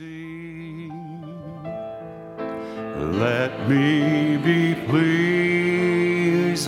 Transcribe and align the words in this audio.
Let 0.00 0.08
me 3.68 4.38
be 4.38 4.74
pleasing 4.88 6.62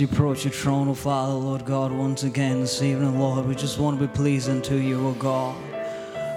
we 0.00 0.06
approach 0.06 0.44
your 0.44 0.52
throne, 0.52 0.88
oh 0.88 0.94
Father, 0.94 1.34
Lord 1.34 1.66
God, 1.66 1.92
once 1.92 2.22
again 2.22 2.60
this 2.60 2.80
evening, 2.80 3.20
Lord, 3.20 3.44
we 3.44 3.54
just 3.54 3.78
want 3.78 4.00
to 4.00 4.06
be 4.06 4.14
pleasing 4.14 4.62
to 4.62 4.76
you, 4.76 5.06
oh 5.06 5.12
God. 5.12 5.54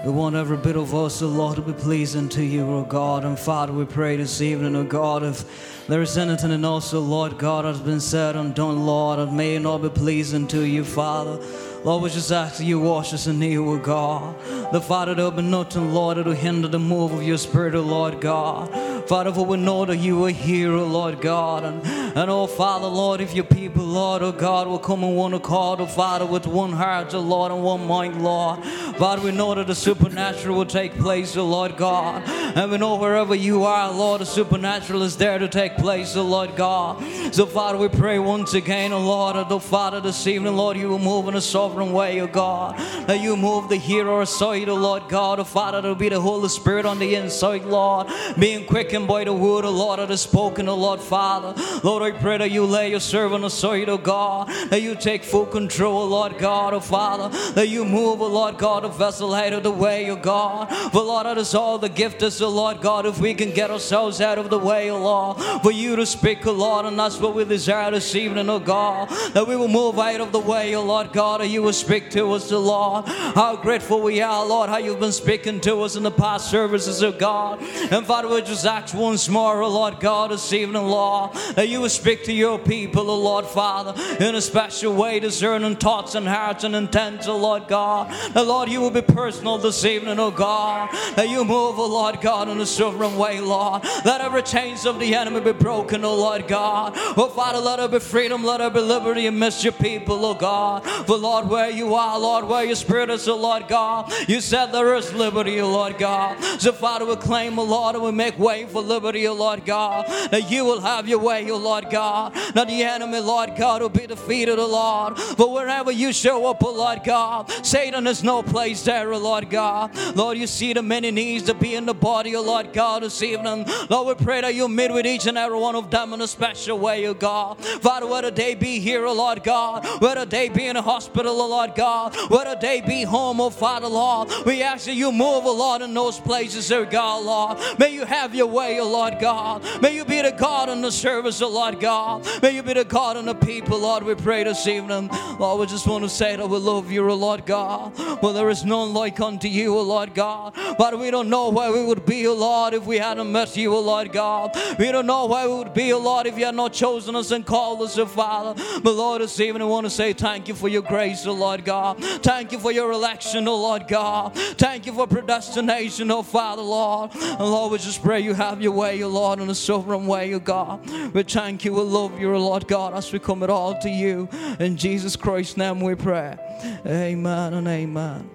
We 0.06 0.12
want 0.12 0.36
every 0.36 0.58
bit 0.58 0.76
of 0.76 0.94
us, 0.94 1.22
oh 1.22 1.30
Lord, 1.30 1.56
to 1.56 1.62
be 1.62 1.72
pleasing 1.72 2.28
to 2.30 2.44
you, 2.44 2.70
O 2.70 2.84
God. 2.84 3.24
And 3.24 3.40
Father, 3.40 3.72
we 3.72 3.86
pray 3.86 4.18
this 4.18 4.42
evening, 4.42 4.76
O 4.76 4.84
God, 4.84 5.24
if 5.24 5.88
there 5.88 6.02
is 6.02 6.18
anything 6.18 6.52
in 6.52 6.66
us, 6.66 6.94
oh 6.94 7.00
Lord 7.00 7.38
God, 7.38 7.64
has 7.64 7.80
been 7.80 8.02
said 8.02 8.36
and 8.36 8.54
done, 8.54 8.86
Lord, 8.86 9.20
that 9.20 9.32
may 9.32 9.58
not 9.60 9.82
be 9.82 9.88
pleasing 9.88 10.46
to 10.50 10.66
you, 10.66 10.84
Father. 10.84 11.40
Lord, 11.86 12.04
we 12.04 12.10
just 12.10 12.34
ask 12.34 12.58
that 12.58 12.66
you 12.66 12.82
wash 12.82 13.14
us 13.14 13.28
anew, 13.28 13.70
O 13.70 13.78
God. 13.78 14.36
The 14.74 14.82
Father, 14.82 15.16
there 15.16 15.24
will 15.24 15.32
be 15.32 15.42
nothing, 15.42 15.94
Lord, 15.94 16.18
that 16.18 16.26
will 16.26 16.34
hinder 16.34 16.68
the 16.68 16.80
move 16.80 17.14
of 17.14 17.24
your 17.24 17.38
Spirit, 17.38 17.74
O 17.74 17.82
Lord 17.82 18.20
God. 18.20 18.70
Father, 19.08 19.34
for 19.34 19.46
we 19.46 19.58
know 19.58 19.84
that 19.84 19.98
you 19.98 20.24
are 20.26 20.30
here, 20.30 20.72
oh 20.72 20.86
Lord 20.86 21.20
God. 21.20 21.66
And, 21.66 21.86
and 21.86 22.30
oh 22.30 22.48
Father, 22.48 22.88
Lord, 22.88 23.20
if 23.20 23.34
your 23.34 23.44
people, 23.44 23.84
Lord, 23.84 24.22
oh 24.22 24.32
God, 24.32 24.68
will 24.68 24.80
come 24.80 25.04
in 25.04 25.16
one 25.16 25.34
accord, 25.34 25.82
oh 25.82 25.86
Father, 25.86 26.26
with 26.26 26.48
one 26.48 26.72
heart, 26.72 27.14
oh 27.14 27.20
Lord, 27.20 27.52
and 27.52 27.62
one 27.62 27.86
mind, 27.86 28.24
Lord. 28.24 28.64
Father, 28.64 29.22
we 29.22 29.32
know 29.32 29.54
that 29.56 29.68
the 29.68 29.76
supernatural 29.76 30.56
will 30.56 30.66
take 30.66 30.94
place, 30.94 31.36
oh 31.36 31.46
Lord 31.46 31.76
God. 31.76 32.24
And 32.56 32.72
we 32.72 32.78
know 32.78 32.96
wherever 32.96 33.36
you 33.36 33.64
are, 33.64 33.92
Lord, 33.92 34.22
the 34.22 34.26
supernatural 34.26 35.02
is 35.04 35.18
there 35.18 35.38
to 35.38 35.50
take 35.50 35.76
place, 35.76 36.16
oh 36.16 36.24
Lord 36.24 36.56
God. 36.56 37.04
So, 37.34 37.46
Father, 37.46 37.78
we 37.78 37.90
pray 37.90 38.20
once 38.20 38.54
again, 38.54 38.94
oh 38.94 39.02
Lord, 39.02 39.36
oh 39.36 39.60
Father, 39.60 40.00
this 40.00 40.28
evening, 40.28 40.56
Lord, 40.56 40.78
you 40.78 40.88
will 40.88 41.00
move 41.00 41.28
in 41.28 41.36
a 41.36 41.42
sovereign 41.42 41.92
way, 41.92 42.22
oh 42.22 42.28
God. 42.28 42.78
That 43.08 43.20
you 43.20 43.36
move 43.36 43.68
the 43.68 43.76
hero 43.76 44.22
aside, 44.22 44.70
oh 44.70 44.76
Lord 44.76 45.10
God, 45.10 45.40
oh 45.40 45.44
Father, 45.44 45.82
there 45.82 45.92
will 45.92 45.96
be 45.96 46.10
the 46.10 46.22
Holy 46.22 46.48
Spirit 46.48 46.86
on 46.86 47.00
the 47.00 47.16
inside, 47.16 47.66
Lord, 47.66 48.08
being 48.40 48.66
quickened 48.94 49.08
by 49.08 49.24
the 49.24 49.34
word, 49.34 49.66
oh 49.66 49.72
Lord, 49.72 49.98
that 49.98 50.12
is 50.12 50.22
spoken, 50.22 50.70
oh 50.70 50.76
Lord 50.76 51.00
Father. 51.00 51.56
Lord, 51.84 52.04
I 52.04 52.12
pray 52.12 52.38
that 52.38 52.52
you 52.52 52.64
lay 52.64 52.92
your 52.92 53.00
servant 53.00 53.44
aside, 53.44 53.90
oh 53.90 53.98
God, 53.98 54.50
that 54.70 54.84
you 54.84 54.94
take 54.94 55.24
full 55.24 55.48
control, 55.48 56.08
Lord 56.08 56.38
God, 56.38 56.76
oh 56.76 56.80
Father, 56.80 57.36
that 57.54 57.70
you 57.70 57.86
move, 57.86 58.22
oh 58.22 58.28
Lord 58.28 58.60
God, 58.60 58.86
a 58.86 58.90
vessel 58.90 59.34
out 59.34 59.52
of 59.52 59.64
the 59.64 59.72
way, 59.72 60.12
oh 60.12 60.16
God. 60.16 60.68
For 60.92 61.02
Lord, 61.02 61.26
that 61.26 61.40
is 61.40 61.56
all 61.56 61.80
the 61.80 61.90
gift 61.90 62.22
is, 62.22 62.40
oh 62.40 62.50
Lord 62.50 62.82
God, 62.82 63.08
if 63.08 63.18
we 63.18 63.34
can 63.34 63.50
get 63.50 63.72
ourselves 63.72 64.22
out 64.22 64.38
of 64.38 64.52
the 64.52 64.60
way, 64.60 64.92
oh 64.92 65.02
Lord, 65.02 65.42
for 65.64 65.72
you 65.72 65.96
to 65.96 66.06
speak, 66.06 66.46
oh 66.46 66.52
Lord, 66.52 66.86
and 66.86 67.00
that's 67.00 67.20
what 67.20 67.34
we 67.34 67.46
desire 67.46 67.90
this 67.90 68.14
evening, 68.14 68.48
oh 68.48 68.60
God, 68.60 69.10
that 69.34 69.48
we 69.48 69.56
will 69.56 69.68
move 69.68 69.98
out 69.98 70.22
of 70.22 70.32
the 70.32 70.40
way, 70.40 70.76
oh 70.76 70.84
Lord 70.84 71.12
God, 71.12 71.42
that 71.42 71.48
you 71.48 71.64
will 71.64 71.74
speak 71.74 72.12
to 72.12 72.32
us, 72.34 72.52
oh 72.52 72.60
Lord. 72.60 73.08
How 73.08 73.56
grateful 73.56 74.02
we 74.02 74.22
are, 74.22 74.46
Lord, 74.46 74.70
how 74.70 74.78
you've 74.78 75.00
been 75.00 75.12
speaking 75.12 75.60
to 75.62 75.82
us 75.82 75.96
in 75.96 76.04
the 76.04 76.12
past 76.12 76.52
services, 76.52 77.02
oh 77.02 77.12
God. 77.12 77.60
And 77.90 78.06
Father, 78.06 78.28
we 78.28 78.44
just 78.44 78.68
ask 78.68 78.83
once 78.92 79.30
more, 79.30 79.62
oh 79.62 79.70
Lord 79.70 80.00
God, 80.00 80.32
this 80.32 80.52
evening, 80.52 80.88
Lord, 80.88 81.34
that 81.54 81.70
you 81.70 81.82
will 81.82 81.90
speak 81.90 82.24
to 82.24 82.34
your 82.34 82.58
people, 82.58 83.12
oh 83.12 83.20
Lord 83.20 83.46
Father, 83.46 83.94
in 84.20 84.34
a 84.34 84.42
special 84.42 84.96
way, 84.96 85.20
discerning 85.20 85.76
thoughts 85.76 86.16
and 86.16 86.28
hearts 86.28 86.64
and 86.64 86.76
intents, 86.76 87.28
oh 87.28 87.38
Lord 87.38 87.68
God. 87.68 88.10
That 88.34 88.48
Lord, 88.48 88.70
you 88.70 88.82
will 88.82 88.90
be 88.90 89.02
personal 89.02 89.58
this 89.58 89.86
evening, 89.86 90.20
O 90.20 90.32
God. 90.32 90.90
That 91.16 91.30
you 91.30 91.44
move, 91.44 91.78
O 91.78 91.86
Lord 91.86 92.22
God, 92.22 92.50
in 92.50 92.60
a 92.60 92.66
sovereign 92.66 93.18
way, 93.18 93.40
Lord. 93.40 93.84
Let 94.06 94.22
every 94.22 94.42
chains 94.42 94.86
of 94.86 95.00
the 95.00 95.14
enemy 95.14 95.42
be 95.42 95.52
broken, 95.52 96.04
O 96.04 96.16
Lord 96.16 96.48
God. 96.48 96.94
Oh 96.96 97.30
Father, 97.30 97.60
let 97.60 97.78
there 97.78 97.88
be 97.88 98.00
freedom, 98.00 98.44
let 98.44 98.58
there 98.58 98.70
be 98.70 98.80
liberty 98.80 99.28
amidst 99.28 99.64
your 99.64 99.74
people, 99.74 100.26
O 100.26 100.34
God. 100.34 100.86
For 101.06 101.18
Lord, 101.18 101.48
where 101.48 101.70
you 101.70 101.94
are, 101.94 102.20
Lord, 102.20 102.46
where 102.46 102.64
your 102.64 102.76
spirit 102.76 103.10
is, 103.10 103.28
O 103.28 103.36
Lord 103.38 103.68
God, 103.68 104.12
you 104.28 104.42
said 104.42 104.68
there 104.68 104.96
is 104.96 105.14
liberty, 105.14 105.60
O 105.62 105.70
Lord 105.70 105.98
God. 105.98 106.42
So 106.60 106.72
Father, 106.72 107.06
we 107.06 107.16
claim, 107.18 107.60
oh 107.60 107.64
Lord, 107.64 107.96
and 107.96 108.04
we 108.04 108.12
make 108.12 108.38
way 108.40 108.66
for 108.74 108.82
liberty, 108.82 109.28
oh 109.28 109.34
Lord 109.34 109.66
God. 109.66 110.08
That 110.32 110.50
you 110.52 110.66
will 110.66 110.82
have 110.82 111.08
your 111.08 111.20
way, 111.20 111.50
oh 111.50 111.58
Lord 111.58 111.90
God. 111.90 112.34
That 112.54 112.68
the 112.68 112.84
enemy, 112.84 113.20
Lord 113.20 113.52
God, 113.58 113.82
will 113.82 113.90
be 113.90 114.08
defeated, 114.08 114.60
oh 114.60 114.68
Lord. 114.68 115.18
For 115.20 115.52
wherever 115.52 115.92
you 115.92 116.12
show 116.14 116.46
up, 116.48 116.64
O 116.64 116.72
Lord 116.72 117.02
God, 117.04 117.52
Satan 117.66 118.06
has 118.06 118.24
no 118.24 118.44
place 118.44 118.84
there, 118.84 119.12
O 119.14 119.18
Lord 119.18 119.50
God. 119.50 119.96
Lord, 120.16 120.38
you 120.38 120.48
see 120.48 120.74
the 120.74 120.82
many 120.82 121.12
needs 121.12 121.44
to 121.46 121.54
be 121.54 121.76
in 121.76 121.86
the 121.86 121.94
body, 121.94 122.36
oh 122.36 122.42
Lord 122.42 122.74
God, 122.74 123.04
this 123.04 123.22
evening. 123.22 123.66
Lord, 123.90 124.18
we 124.18 124.26
pray 124.26 124.42
that 124.42 124.56
you 124.56 124.68
meet 124.68 124.92
with 124.92 125.06
each 125.06 125.28
and 125.28 125.38
every 125.38 125.58
one 125.58 125.76
of 125.76 125.92
them 125.92 126.14
in 126.14 126.22
a 126.22 126.28
special 126.28 126.80
way, 126.80 127.06
O 127.08 127.14
God. 127.14 127.64
Father, 127.82 128.08
whether 128.08 128.32
they 128.32 128.56
be 128.56 128.80
here, 128.80 129.06
O 129.06 129.14
Lord 129.14 129.44
God, 129.44 129.86
whether 130.02 130.26
they 130.26 130.50
be 130.50 130.66
in 130.66 130.78
a 130.78 130.82
hospital, 130.82 131.42
O 131.42 131.48
Lord 131.50 131.76
God, 131.76 132.16
whether 132.30 132.56
they 132.56 132.82
be 132.82 133.04
home, 133.04 133.42
O 133.42 133.50
Father, 133.50 133.88
Lord, 133.88 134.30
we 134.46 134.64
ask 134.64 134.86
that 134.86 134.96
you 134.96 135.12
move, 135.12 135.44
oh 135.46 135.56
Lord, 135.58 135.82
in 135.82 135.94
those 135.94 136.20
places, 136.20 136.72
oh 136.72 136.86
God, 136.86 137.26
Lord. 137.26 137.80
May 137.80 137.94
you 137.94 138.06
have 138.06 138.34
your 138.34 138.48
way, 138.48 138.63
oh 138.80 138.90
Lord 138.90 139.20
God. 139.20 139.64
May 139.82 139.96
you 139.96 140.06
be 140.06 140.22
the 140.22 140.32
God 140.32 140.70
in 140.70 140.82
the 140.82 140.92
service, 140.92 141.42
oh 141.42 141.50
Lord 141.50 141.80
God. 141.80 142.28
May 142.42 142.56
you 142.56 142.64
be 142.64 142.74
the 142.74 142.86
God 142.86 143.18
in 143.18 143.26
the 143.26 143.36
people, 143.36 143.80
Lord, 143.80 144.04
we 144.04 144.16
pray 144.16 144.44
this 144.44 144.68
evening. 144.68 145.10
Lord, 145.40 145.60
we 145.60 145.66
just 145.66 145.88
want 145.88 146.04
to 146.04 146.10
say 146.10 146.36
that 146.36 146.48
we 146.48 146.58
love 146.58 146.92
you, 146.92 147.10
oh 147.10 147.16
Lord 147.16 147.46
God. 147.46 147.98
Well, 148.22 148.34
there 148.34 148.50
is 148.50 148.64
none 148.64 148.94
like 148.94 149.20
unto 149.20 149.48
you, 149.48 149.78
oh 149.78 149.82
Lord 149.82 150.14
God. 150.14 150.54
But 150.78 150.98
we 151.00 151.12
don't 151.12 151.30
know 151.30 151.50
where 151.50 151.72
we 151.72 151.86
would 151.86 152.06
be, 152.06 152.26
oh 152.28 152.34
Lord, 152.34 152.74
if 152.74 152.86
we 152.86 152.98
hadn't 152.98 153.32
met 153.32 153.56
you, 153.58 153.74
oh 153.76 153.82
Lord 153.82 154.12
God. 154.12 154.56
We 154.80 154.92
don't 154.92 155.06
know 155.06 155.26
where 155.26 155.48
we 155.50 155.56
would 155.56 155.74
be, 155.74 155.92
oh 155.94 156.00
Lord, 156.00 156.28
if 156.28 156.38
you 156.38 156.46
had 156.46 156.56
not 156.56 156.74
chosen 156.74 157.16
us 157.16 157.32
and 157.32 157.46
called 157.46 157.82
us, 157.82 157.98
oh 157.98 158.06
Father. 158.06 158.62
But 158.82 158.94
Lord, 158.94 159.22
this 159.22 159.40
evening 159.40 159.62
I 159.62 159.66
want 159.66 159.86
to 159.86 159.90
say 159.90 160.14
thank 160.14 160.48
you 160.48 160.56
for 160.56 160.68
your 160.68 160.82
grace, 160.82 161.26
oh 161.26 161.34
Lord 161.34 161.66
God. 161.66 162.04
Thank 162.24 162.52
you 162.52 162.60
for 162.60 162.72
your 162.72 162.92
election, 162.92 163.48
oh 163.48 163.56
Lord 163.56 163.88
God. 163.88 164.36
Thank 164.36 164.86
you 164.86 164.94
for 164.94 165.08
predestination, 165.08 166.10
oh 166.12 166.24
Father, 166.24 166.62
Lord. 166.62 167.12
And 167.16 167.40
Lord, 167.40 167.72
we 167.72 167.78
just 167.78 168.02
pray 168.02 168.20
you 168.22 168.34
have 168.34 168.53
your 168.62 168.72
way, 168.74 169.02
oh 169.04 169.08
Lord, 169.08 169.40
in 169.40 169.50
a 169.50 169.56
sovereign 169.56 170.08
way, 170.08 170.34
oh 170.34 170.40
God. 170.40 170.88
We 171.14 171.24
thank 171.24 171.66
you, 171.66 171.74
we 171.74 171.82
love 171.82 172.20
you, 172.20 172.36
Lord 172.38 172.68
God, 172.68 172.94
as 172.94 173.12
we 173.12 173.20
come 173.20 173.44
it 173.44 173.50
all 173.50 173.78
to 173.80 173.90
you. 173.90 174.30
In 174.60 174.78
Jesus 174.78 175.16
Christ's 175.16 175.58
name 175.58 175.80
we 175.80 175.96
pray. 175.96 176.38
Amen 176.86 177.54
and 177.54 177.68
amen. 177.68 178.30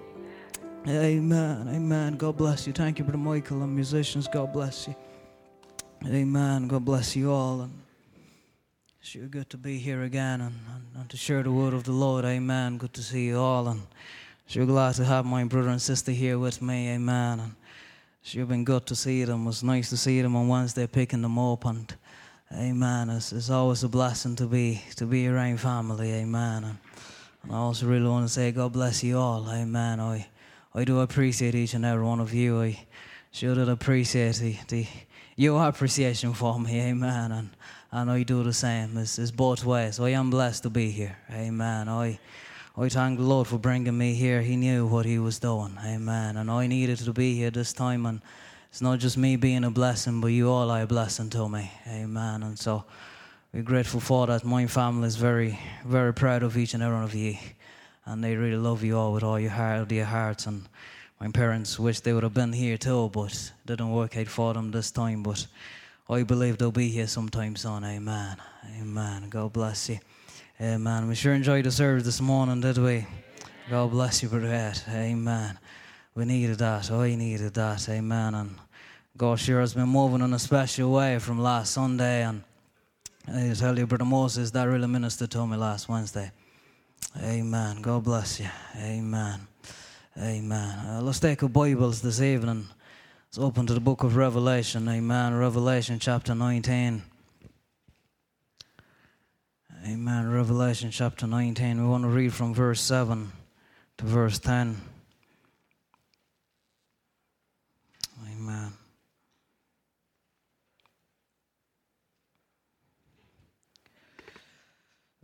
Amen. 0.87 1.67
Amen. 1.69 2.15
God 2.15 2.37
bless 2.37 2.65
you. 2.65 2.73
Thank 2.73 2.99
you, 2.99 3.05
Brother 3.05 3.17
Michael 3.17 3.61
and 3.61 3.75
musicians. 3.75 4.27
God 4.27 4.53
bless 4.53 4.87
you. 4.87 4.95
Amen. 6.07 6.67
God 6.67 6.85
bless 6.85 7.15
you 7.15 7.31
all. 7.31 7.61
And 7.61 7.73
it's 8.99 9.09
sure 9.09 9.27
good 9.27 9.49
to 9.49 9.57
be 9.57 9.77
here 9.77 10.03
again 10.03 10.41
and, 10.41 10.55
and, 10.73 10.83
and 10.95 11.09
to 11.09 11.17
share 11.17 11.43
the 11.43 11.51
word 11.51 11.73
of 11.73 11.83
the 11.83 11.91
Lord. 11.91 12.25
Amen. 12.25 12.77
Good 12.77 12.93
to 12.93 13.03
see 13.03 13.27
you 13.27 13.37
all. 13.37 13.67
And 13.67 13.81
sure 14.47 14.65
glad 14.65 14.95
to 14.95 15.05
have 15.05 15.25
my 15.25 15.43
brother 15.43 15.69
and 15.69 15.81
sister 15.81 16.11
here 16.11 16.39
with 16.39 16.61
me. 16.61 16.89
Amen. 16.89 17.39
And 17.39 17.55
sure 18.21 18.45
been 18.45 18.63
good 18.63 18.85
to 18.87 18.95
see 18.95 19.23
them. 19.23 19.43
It 19.43 19.47
was 19.47 19.63
nice 19.63 19.89
to 19.89 19.97
see 19.97 20.21
them 20.21 20.35
on 20.35 20.47
Wednesday 20.47 20.87
picking 20.87 21.21
them 21.21 21.39
up. 21.39 21.65
And 21.65 21.93
amen. 22.53 23.09
It's, 23.09 23.31
it's 23.31 23.49
always 23.49 23.83
a 23.83 23.89
blessing 23.89 24.35
to 24.37 24.45
be 24.45 24.81
to 24.95 25.05
be 25.05 25.27
around 25.27 25.59
family. 25.59 26.11
Amen. 26.13 26.63
And, 26.63 26.77
and 27.43 27.51
I 27.51 27.55
also 27.55 27.87
really 27.87 28.07
want 28.07 28.27
to 28.27 28.33
say 28.33 28.51
God 28.51 28.73
bless 28.73 29.03
you 29.03 29.17
all. 29.17 29.49
Amen. 29.49 29.99
I 29.99 30.27
I 30.73 30.83
do 30.83 30.99
appreciate 30.99 31.55
each 31.55 31.73
and 31.73 31.83
every 31.83 32.05
one 32.05 32.19
of 32.19 32.33
you. 32.33 32.61
I 32.61 32.79
sure 33.31 33.55
did 33.55 33.69
appreciate 33.69 34.35
the, 34.35 34.55
the 34.67 34.87
your 35.35 35.65
appreciation 35.65 36.33
for 36.33 36.59
me, 36.59 36.81
amen. 36.81 37.31
And, 37.31 37.49
I 38.11 38.23
do 38.23 38.43
the 38.43 38.53
same. 38.53 38.97
It's, 38.97 39.17
it's 39.17 39.31
both 39.31 39.65
ways. 39.65 39.99
I 39.99 40.09
am 40.09 40.29
blessed 40.29 40.63
to 40.63 40.69
be 40.69 40.91
here, 40.91 41.17
amen. 41.31 41.89
I, 41.89 42.19
I 42.79 42.87
thank 42.87 43.19
the 43.19 43.25
Lord 43.25 43.45
for 43.45 43.57
bringing 43.57 43.97
me 43.97 44.13
here. 44.13 44.41
He 44.41 44.55
knew 44.55 44.87
what 44.87 45.05
He 45.05 45.19
was 45.19 45.37
doing, 45.37 45.77
amen. 45.85 46.37
And 46.37 46.49
I 46.49 46.65
needed 46.65 46.99
to 46.99 47.11
be 47.11 47.35
here 47.35 47.51
this 47.51 47.73
time. 47.73 48.05
And 48.05 48.21
it's 48.69 48.81
not 48.81 48.99
just 48.99 49.17
me 49.17 49.35
being 49.35 49.65
a 49.65 49.69
blessing, 49.69 50.21
but 50.21 50.27
you 50.27 50.49
all 50.49 50.71
are 50.71 50.83
a 50.83 50.87
blessing 50.87 51.29
to 51.31 51.49
me, 51.49 51.69
amen. 51.85 52.41
And 52.41 52.57
so 52.57 52.85
we're 53.51 53.63
grateful 53.63 53.99
for 53.99 54.27
that. 54.27 54.45
My 54.45 54.65
family 54.67 55.07
is 55.07 55.17
very, 55.17 55.59
very 55.85 56.13
proud 56.13 56.41
of 56.41 56.55
each 56.55 56.73
and 56.73 56.81
every 56.81 56.95
one 56.95 57.03
of 57.03 57.13
you. 57.13 57.35
And 58.05 58.23
they 58.23 58.37
really 58.37 58.55
love 58.55 58.81
you 58.81 58.97
all 58.97 59.11
with 59.11 59.23
all 59.23 59.37
your 59.37 59.51
heart, 59.51 59.89
their 59.89 60.05
hearts. 60.05 60.45
And 60.45 60.63
my 61.19 61.29
parents 61.31 61.77
wish 61.77 61.99
they 61.99 62.13
would 62.13 62.23
have 62.23 62.33
been 62.33 62.53
here 62.53 62.77
too, 62.77 63.09
but 63.09 63.33
it 63.33 63.51
didn't 63.65 63.91
work 63.91 64.15
out 64.15 64.27
for 64.27 64.53
them 64.53 64.71
this 64.71 64.89
time. 64.89 65.21
But 65.21 65.47
I 66.09 66.23
believe 66.23 66.57
they'll 66.57 66.71
be 66.71 66.87
here 66.87 67.07
sometime 67.07 67.57
soon. 67.57 67.83
Amen. 67.83 68.37
Amen. 68.79 69.27
God 69.27 69.51
bless 69.51 69.89
you. 69.89 69.99
Amen. 70.61 71.07
We 71.07 71.15
sure 71.15 71.33
enjoyed 71.33 71.63
the 71.63 71.71
service 71.71 72.03
this 72.03 72.19
morning, 72.19 72.59
did 72.59 72.77
we? 72.77 73.05
God 73.69 73.91
bless 73.91 74.21
you, 74.21 74.27
Brother 74.27 74.47
Ed. 74.47 74.81
Amen. 74.89 75.57
We 76.15 76.25
needed 76.25 76.57
that. 76.57 76.91
I 76.91 77.15
needed 77.15 77.53
that. 77.53 77.87
Amen. 77.87 78.35
And 78.35 78.55
God 79.15 79.39
sure 79.39 79.61
has 79.61 79.73
been 79.73 79.87
moving 79.87 80.19
in 80.19 80.33
a 80.33 80.39
special 80.39 80.91
way 80.91 81.17
from 81.19 81.39
last 81.41 81.71
Sunday. 81.71 82.23
And 82.23 82.43
I 83.25 83.53
tell 83.53 83.79
you, 83.79 83.87
Brother 83.87 84.03
Moses, 84.03 84.51
that 84.51 84.65
really 84.65 84.87
ministered 84.87 85.31
to 85.31 85.47
me 85.47 85.55
last 85.55 85.87
Wednesday. 85.87 86.29
Amen. 87.23 87.81
God 87.81 88.03
bless 88.03 88.41
you. 88.41 88.49
Amen. 88.75 89.47
Amen. 90.17 90.87
Uh, 90.87 90.99
let's 91.01 91.21
take 91.21 91.41
our 91.41 91.47
Bibles 91.47 92.01
this 92.01 92.19
evening. 92.19 92.67
Let's 93.29 93.37
open 93.37 93.65
to 93.67 93.73
the 93.73 93.79
book 93.79 94.03
of 94.03 94.17
Revelation. 94.17 94.89
Amen. 94.89 95.35
Revelation 95.35 95.99
chapter 95.99 96.35
19. 96.35 97.03
Amen. 99.85 100.29
Revelation 100.29 100.91
chapter 100.91 101.25
19. 101.25 101.81
We 101.81 101.87
want 101.87 102.03
to 102.03 102.09
read 102.09 102.33
from 102.33 102.53
verse 102.53 102.81
7 102.81 103.31
to 103.97 104.05
verse 104.05 104.37
10. 104.37 104.75
Amen. 108.29 108.73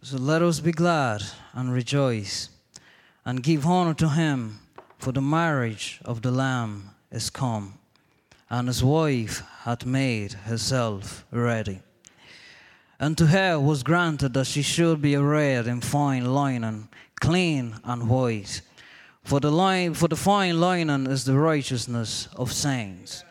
So 0.02 0.18
let 0.18 0.42
us 0.42 0.62
be 0.62 0.72
glad 0.72 1.22
and 1.54 1.74
rejoice 1.74 2.50
and 3.26 3.44
give 3.44 3.66
honor 3.66 3.94
to 3.96 4.10
him 4.10 4.60
for 4.98 5.12
the 5.12 5.22
marriage 5.22 6.00
of 6.06 6.22
the 6.22 6.32
Lamb 6.32 6.92
is 7.12 7.30
come, 7.30 7.78
and 8.50 8.70
his 8.70 8.82
wife 8.82 9.44
hath 9.64 9.86
made 9.86 10.32
herself 10.32 11.26
ready. 11.30 11.82
And 13.00 13.18
to 13.18 13.28
her 13.28 13.60
was 13.60 13.84
granted 13.84 14.34
that 14.34 14.48
she 14.48 14.62
should 14.62 15.02
be 15.02 15.16
arrayed 15.16 15.68
in 15.68 15.82
fine 15.82 16.34
linen, 16.34 16.88
clean 17.20 17.76
and 17.84 18.10
white. 18.10 18.62
For 19.24 19.40
the, 19.40 19.52
line, 19.52 19.94
for 19.96 20.08
the 20.08 20.16
fine 20.16 20.62
linen 20.62 21.08
is 21.08 21.26
the 21.26 21.38
righteousness 21.38 22.30
of 22.36 22.54
saints. 22.54 23.24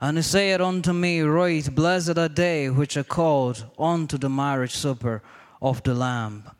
And 0.00 0.16
he 0.16 0.22
said 0.22 0.60
unto 0.60 0.92
me, 0.92 1.20
Right, 1.20 1.72
blessed 1.72 2.18
are 2.18 2.28
they 2.28 2.68
which 2.70 2.96
are 2.96 3.04
called 3.04 3.64
unto 3.78 4.18
the 4.18 4.28
marriage 4.28 4.74
supper 4.74 5.22
of 5.60 5.82
the 5.84 5.94
Lamb. 5.94 6.50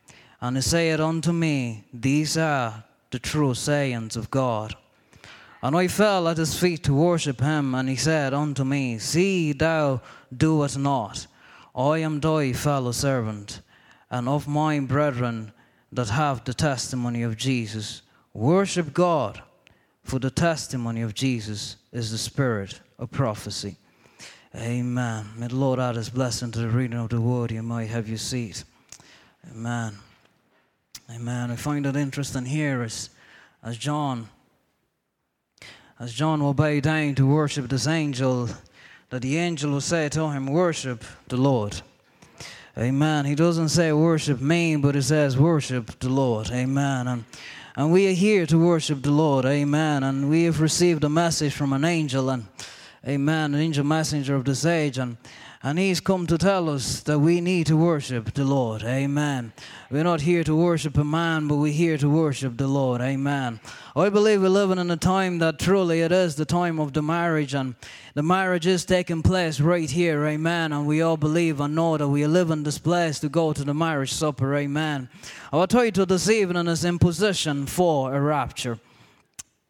And 0.40 0.56
he 0.56 0.62
said 0.62 1.00
unto 1.00 1.32
me, 1.32 1.84
These 1.92 2.36
are 2.36 2.84
the 3.10 3.19
true 3.19 3.54
sayings 3.54 4.16
of 4.16 4.30
God. 4.30 4.76
And 5.62 5.76
I 5.76 5.88
fell 5.88 6.28
at 6.28 6.36
his 6.36 6.58
feet 6.58 6.84
to 6.84 6.94
worship 6.94 7.40
him, 7.40 7.74
and 7.74 7.88
he 7.88 7.96
said 7.96 8.34
unto 8.34 8.64
me, 8.64 8.98
See 8.98 9.52
thou 9.52 10.00
do 10.36 10.62
it 10.62 10.76
not. 10.76 11.26
I 11.74 11.98
am 11.98 12.20
thy 12.20 12.52
fellow 12.52 12.92
servant, 12.92 13.60
and 14.10 14.28
of 14.28 14.46
my 14.46 14.78
brethren 14.80 15.52
that 15.90 16.10
have 16.10 16.44
the 16.44 16.54
testimony 16.54 17.22
of 17.22 17.36
Jesus. 17.36 18.02
Worship 18.34 18.92
God, 18.92 19.42
for 20.02 20.19
the 20.19 20.30
testimony 20.30 21.02
of 21.02 21.14
Jesus 21.14 21.76
is 21.92 22.10
the 22.10 22.19
spirit 22.19 22.80
of 22.98 23.10
prophecy. 23.10 23.76
Amen. 24.54 25.26
May 25.36 25.46
the 25.46 25.56
Lord 25.56 25.78
add 25.78 25.96
his 25.96 26.10
blessing 26.10 26.50
to 26.52 26.58
the 26.58 26.69
reading 26.69 26.98
of 26.98 27.08
the 27.08 27.20
word. 27.20 27.52
You 27.52 27.62
might 27.62 27.88
have 27.88 28.08
your 28.08 28.19
seat. 28.19 28.64
Amen. 29.50 29.94
Amen. 31.10 31.50
I 31.50 31.56
find 31.56 31.86
it 31.86 31.96
interesting 31.96 32.44
here 32.44 32.82
as, 32.82 33.10
as 33.62 33.78
John, 33.78 34.28
as 35.98 36.12
John 36.12 36.42
will 36.42 36.54
bow 36.54 36.80
down 36.80 37.14
to 37.14 37.26
worship 37.26 37.69
this 37.69 37.86
angel, 37.86 38.48
that 39.12 39.20
the 39.20 39.36
angel 39.36 39.72
will 39.72 39.82
say 39.82 40.08
to 40.08 40.30
him, 40.30 40.46
Worship 40.46 41.04
the 41.28 41.36
Lord. 41.36 41.82
Amen. 42.78 43.26
He 43.26 43.34
doesn't 43.34 43.68
say 43.68 43.92
worship 43.92 44.40
me, 44.40 44.76
but 44.76 44.94
he 44.94 45.02
says 45.02 45.36
worship 45.36 45.98
the 46.00 46.08
Lord. 46.08 46.50
Amen. 46.50 47.06
And, 47.06 47.24
and 47.76 47.92
we 47.92 48.08
are 48.08 48.14
here 48.14 48.46
to 48.46 48.56
worship 48.56 49.02
the 49.02 49.10
Lord. 49.10 49.44
Amen. 49.44 50.02
And 50.02 50.30
we 50.30 50.44
have 50.44 50.62
received 50.62 51.04
a 51.04 51.10
message 51.10 51.52
from 51.52 51.74
an 51.74 51.84
angel, 51.84 52.30
and 52.30 52.46
Amen, 53.06 53.52
an 53.52 53.60
angel 53.60 53.84
messenger 53.84 54.34
of 54.34 54.46
this 54.46 54.64
age, 54.64 54.96
and 54.96 55.18
and 55.64 55.78
he's 55.78 56.00
come 56.00 56.26
to 56.26 56.36
tell 56.36 56.68
us 56.68 57.00
that 57.02 57.20
we 57.20 57.40
need 57.40 57.68
to 57.68 57.76
worship 57.76 58.34
the 58.34 58.44
Lord. 58.44 58.82
Amen. 58.82 59.52
We're 59.90 60.02
not 60.02 60.22
here 60.22 60.42
to 60.42 60.56
worship 60.56 60.98
a 60.98 61.04
man, 61.04 61.46
but 61.46 61.56
we're 61.56 61.72
here 61.72 61.96
to 61.98 62.10
worship 62.10 62.56
the 62.56 62.66
Lord. 62.66 63.00
Amen. 63.00 63.60
I 63.94 64.08
believe 64.08 64.42
we're 64.42 64.48
living 64.48 64.78
in 64.78 64.90
a 64.90 64.96
time 64.96 65.38
that 65.38 65.60
truly 65.60 66.00
it 66.00 66.10
is 66.10 66.34
the 66.34 66.44
time 66.44 66.80
of 66.80 66.94
the 66.94 67.02
marriage, 67.02 67.54
and 67.54 67.76
the 68.14 68.24
marriage 68.24 68.66
is 68.66 68.84
taking 68.84 69.22
place 69.22 69.60
right 69.60 69.88
here. 69.88 70.26
Amen. 70.26 70.72
And 70.72 70.86
we 70.86 71.00
all 71.00 71.16
believe 71.16 71.60
and 71.60 71.76
know 71.76 71.96
that 71.96 72.08
we 72.08 72.26
live 72.26 72.50
in 72.50 72.64
this 72.64 72.78
place 72.78 73.20
to 73.20 73.28
go 73.28 73.52
to 73.52 73.62
the 73.62 73.74
marriage 73.74 74.12
supper. 74.12 74.56
Amen. 74.56 75.08
Our 75.52 75.69
title 75.69 76.06
this 76.06 76.28
evening 76.28 76.66
is 76.66 76.84
In 76.84 76.98
Position 76.98 77.66
for 77.66 78.12
a 78.12 78.20
Rapture. 78.20 78.81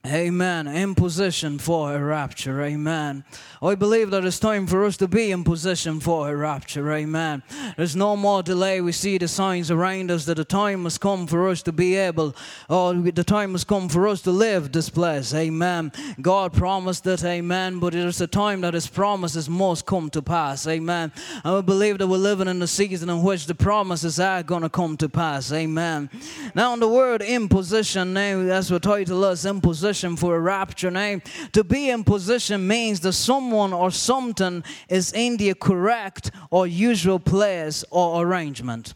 Amen. 0.04 0.66
In 0.66 0.96
position 0.96 1.60
for 1.60 1.94
a 1.94 2.02
rapture. 2.02 2.60
Amen. 2.60 3.22
I 3.62 3.76
believe 3.76 4.10
that 4.10 4.24
it's 4.24 4.40
time 4.40 4.66
for 4.66 4.84
us 4.84 4.96
to 4.96 5.06
be 5.06 5.30
in 5.30 5.44
position 5.44 6.00
for 6.00 6.28
a 6.28 6.34
rapture. 6.34 6.90
Amen. 6.92 7.44
There's 7.76 7.94
no 7.94 8.16
more 8.16 8.42
delay. 8.42 8.80
We 8.80 8.90
see 8.90 9.16
the 9.16 9.28
signs 9.28 9.70
around 9.70 10.10
us 10.10 10.24
that 10.24 10.38
the 10.38 10.44
time 10.44 10.82
has 10.82 10.98
come 10.98 11.28
for 11.28 11.48
us 11.48 11.62
to 11.62 11.72
be 11.72 11.94
able, 11.94 12.34
or 12.68 12.94
the 12.94 13.22
time 13.22 13.52
has 13.52 13.62
come 13.62 13.88
for 13.88 14.08
us 14.08 14.22
to 14.22 14.32
live 14.32 14.72
this 14.72 14.90
place. 14.90 15.32
Amen. 15.34 15.92
God 16.20 16.52
promised 16.52 17.06
it. 17.06 17.22
Amen. 17.24 17.78
But 17.78 17.94
it 17.94 18.04
is 18.04 18.20
a 18.20 18.26
time 18.26 18.62
that 18.62 18.74
His 18.74 18.88
promises 18.88 19.48
must 19.48 19.86
come 19.86 20.10
to 20.10 20.20
pass. 20.20 20.66
Amen. 20.66 21.12
And 21.44 21.54
we 21.54 21.62
believe 21.62 21.98
that 21.98 22.08
we're 22.08 22.16
living 22.16 22.48
in 22.48 22.60
a 22.60 22.66
season 22.66 23.08
in 23.08 23.22
which 23.22 23.46
the 23.46 23.54
promises 23.54 24.18
are 24.18 24.42
going 24.42 24.62
to 24.62 24.68
come 24.68 24.96
to 24.96 25.08
pass. 25.08 25.52
Amen. 25.52 26.10
Now, 26.56 26.72
on 26.72 26.80
the 26.80 26.88
word 26.88 27.22
in 27.22 27.48
position, 27.48 28.14
now 28.14 28.42
that's 28.42 28.68
what 28.68 28.82
title 28.82 29.24
is 29.26 29.46
in 29.46 29.60
position 29.60 29.91
for 29.92 30.36
a 30.36 30.40
rapture. 30.40 30.90
Now, 30.90 31.20
to 31.52 31.64
be 31.64 31.90
in 31.90 32.04
position 32.04 32.66
means 32.66 33.00
that 33.00 33.12
someone 33.12 33.72
or 33.72 33.90
something 33.90 34.64
is 34.88 35.12
in 35.12 35.36
the 35.36 35.54
correct 35.54 36.30
or 36.50 36.66
usual 36.66 37.18
place 37.18 37.84
or 37.90 38.24
arrangement. 38.24 38.94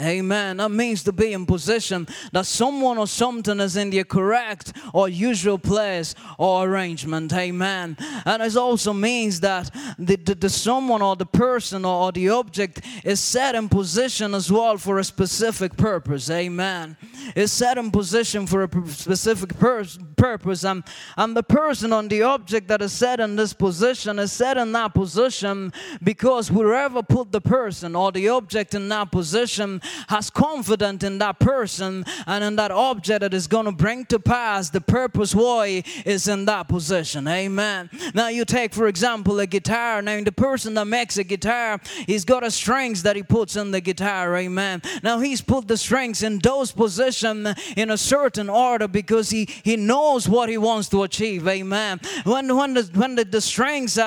Amen. 0.00 0.56
That 0.56 0.70
means 0.70 1.02
to 1.04 1.12
be 1.12 1.34
in 1.34 1.44
position 1.44 2.08
that 2.32 2.46
someone 2.46 2.96
or 2.96 3.06
something 3.06 3.60
is 3.60 3.76
in 3.76 3.90
the 3.90 4.02
correct 4.04 4.72
or 4.94 5.06
usual 5.06 5.58
place 5.58 6.14
or 6.38 6.66
arrangement. 6.66 7.30
Amen. 7.34 7.98
And 8.24 8.42
it 8.42 8.56
also 8.56 8.94
means 8.94 9.40
that 9.40 9.70
the, 9.98 10.16
the, 10.16 10.34
the 10.34 10.48
someone 10.48 11.02
or 11.02 11.14
the 11.14 11.26
person 11.26 11.84
or, 11.84 12.10
the 12.10 12.30
object 12.30 12.80
is 13.04 13.20
set 13.20 13.54
in 13.54 13.68
position 13.68 14.34
as 14.34 14.50
well 14.50 14.78
for 14.78 14.98
a 14.98 15.04
specific 15.04 15.76
purpose. 15.76 16.30
Amen. 16.30 16.96
It's 17.36 17.52
set 17.52 17.76
in 17.76 17.90
position 17.90 18.46
for 18.46 18.64
a 18.64 18.88
specific 18.88 19.58
pur- 19.58 19.84
purpose. 20.16 20.64
And, 20.64 20.84
and 21.18 21.36
the 21.36 21.42
person 21.42 21.92
on 21.92 22.08
the 22.08 22.22
object 22.22 22.68
that 22.68 22.80
is 22.80 22.92
set 22.92 23.20
in 23.20 23.36
this 23.36 23.52
position 23.52 24.18
is 24.18 24.32
set 24.32 24.56
in 24.56 24.72
that 24.72 24.94
position 24.94 25.72
because 26.02 26.48
whoever 26.48 27.02
put 27.02 27.30
the 27.30 27.42
person 27.42 27.94
or 27.94 28.10
the 28.10 28.30
object 28.30 28.74
in 28.74 28.88
that 28.88 29.12
position 29.12 29.81
has 30.08 30.30
confidence 30.30 31.04
in 31.04 31.18
that 31.18 31.38
person 31.38 32.04
and 32.26 32.44
in 32.44 32.56
that 32.56 32.70
object 32.70 33.20
that 33.20 33.34
is 33.34 33.46
going 33.46 33.66
to 33.66 33.72
bring 33.72 34.04
to 34.06 34.18
pass 34.18 34.70
the 34.70 34.80
purpose 34.80 35.34
why 35.34 35.82
is 36.04 36.28
in 36.28 36.44
that 36.46 36.68
position. 36.68 37.26
Amen. 37.28 37.90
Now 38.14 38.28
you 38.28 38.44
take, 38.44 38.74
for 38.74 38.86
example, 38.86 39.38
a 39.40 39.46
guitar. 39.46 40.02
Now 40.02 40.22
the 40.22 40.32
person 40.32 40.74
that 40.74 40.86
makes 40.86 41.16
a 41.18 41.24
guitar, 41.24 41.80
he's 42.06 42.24
got 42.24 42.44
a 42.44 42.50
strings 42.50 43.02
that 43.02 43.16
he 43.16 43.22
puts 43.22 43.56
in 43.56 43.70
the 43.70 43.80
guitar. 43.80 44.36
Amen. 44.36 44.82
Now 45.02 45.20
he's 45.20 45.40
put 45.40 45.68
the 45.68 45.76
strings 45.76 46.22
in 46.22 46.38
those 46.38 46.72
position 46.72 47.54
in 47.76 47.90
a 47.90 47.98
certain 47.98 48.48
order 48.48 48.88
because 48.88 49.30
he, 49.30 49.48
he 49.62 49.76
knows 49.76 50.28
what 50.28 50.48
he 50.48 50.58
wants 50.58 50.88
to 50.90 51.02
achieve. 51.02 51.46
Amen. 51.48 52.00
When 52.24 52.54
when 52.56 52.74
the 52.74 52.82
when 52.94 53.14
the, 53.14 53.24
the 53.24 53.40
strings 53.40 53.98
uh, 53.98 54.04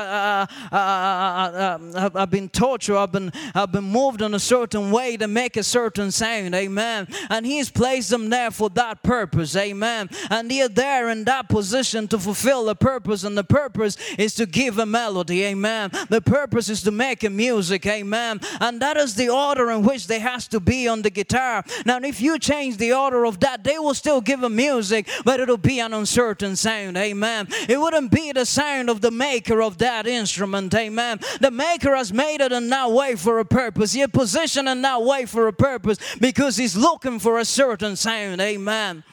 uh, 0.72 0.76
uh, 0.76 0.78
uh 0.78 2.10
have 2.20 2.30
been 2.32 2.50
or 2.64 2.78
have 2.80 3.12
been 3.12 3.32
have 3.54 3.72
been 3.72 3.84
moved 3.84 4.22
in 4.22 4.34
a 4.34 4.40
certain 4.40 4.92
way 4.92 5.18
to 5.18 5.28
make 5.28 5.58
a 5.58 5.64
certain 5.66 6.12
sound. 6.12 6.56
Amen. 6.56 7.08
And 7.30 7.46
he's 7.46 7.70
placed 7.70 8.10
them 8.10 8.30
there 8.30 8.52
for 8.52 8.70
that 8.72 9.04
purpose. 9.04 9.56
Amen. 9.56 10.10
And 10.30 10.50
they're 10.50 10.70
there 10.70 11.10
in 11.10 11.24
that 11.26 11.50
position 11.50 12.08
to 12.10 12.20
fulfill 12.20 12.66
the 12.66 12.76
purpose, 12.76 13.24
and 13.24 13.38
the 13.38 13.44
purpose 13.44 13.98
is 14.18 14.36
to 14.36 14.46
give 14.46 14.80
a 14.80 14.86
melody. 14.86 15.44
Amen. 15.44 15.92
The 16.10 16.22
purpose 16.22 16.70
is 16.70 16.84
to 16.84 16.92
make 16.92 17.24
a 17.24 17.30
music. 17.30 17.86
Amen. 17.86 18.40
And 18.60 18.82
that 18.82 18.98
is 18.98 19.16
the 19.16 19.30
order 19.30 19.72
in 19.72 19.84
which 19.84 20.08
they 20.08 20.20
has 20.20 20.48
to 20.50 20.60
be 20.60 20.88
on 20.88 21.02
the 21.02 21.10
guitar. 21.10 21.64
Now, 21.86 22.00
if 22.00 22.22
you 22.22 22.40
change 22.40 22.78
the 22.78 22.94
order 22.94 23.26
of 23.26 23.40
that, 23.42 23.64
they 23.64 23.80
will 23.80 23.94
still 23.94 24.22
give 24.22 24.44
a 24.44 24.50
music, 24.50 25.10
but 25.24 25.40
it'll 25.40 25.58
be 25.58 25.80
an 25.80 25.94
uncertain 25.94 26.56
sound. 26.56 26.98
Amen. 26.98 27.48
It 27.68 27.80
wouldn't 27.80 28.12
be 28.12 28.32
the 28.32 28.46
sound 28.46 28.90
of 28.90 29.02
the 29.02 29.12
maker 29.12 29.62
of 29.62 29.78
that 29.80 30.08
instrument. 30.08 30.74
Amen. 30.74 31.20
The 31.42 31.52
maker 31.52 31.96
has 31.96 32.14
made 32.14 32.42
it 32.42 32.52
in 32.52 32.70
that 32.70 32.92
way 32.92 33.16
for 33.16 33.40
a 33.40 33.46
purpose. 33.46 33.94
He 33.94 34.06
positioned 34.08 34.68
in 34.68 34.82
that 34.84 35.02
way 35.02 35.26
for 35.26 35.48
a 35.48 35.54
purpose 35.56 35.98
because 36.20 36.58
he's 36.58 36.76
looking 36.76 37.20
for 37.20 37.40
a 37.40 37.46
certain 37.46 37.96
sound. 37.96 38.42
Amen. 38.42 39.04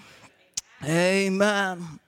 Amen. 0.84 2.00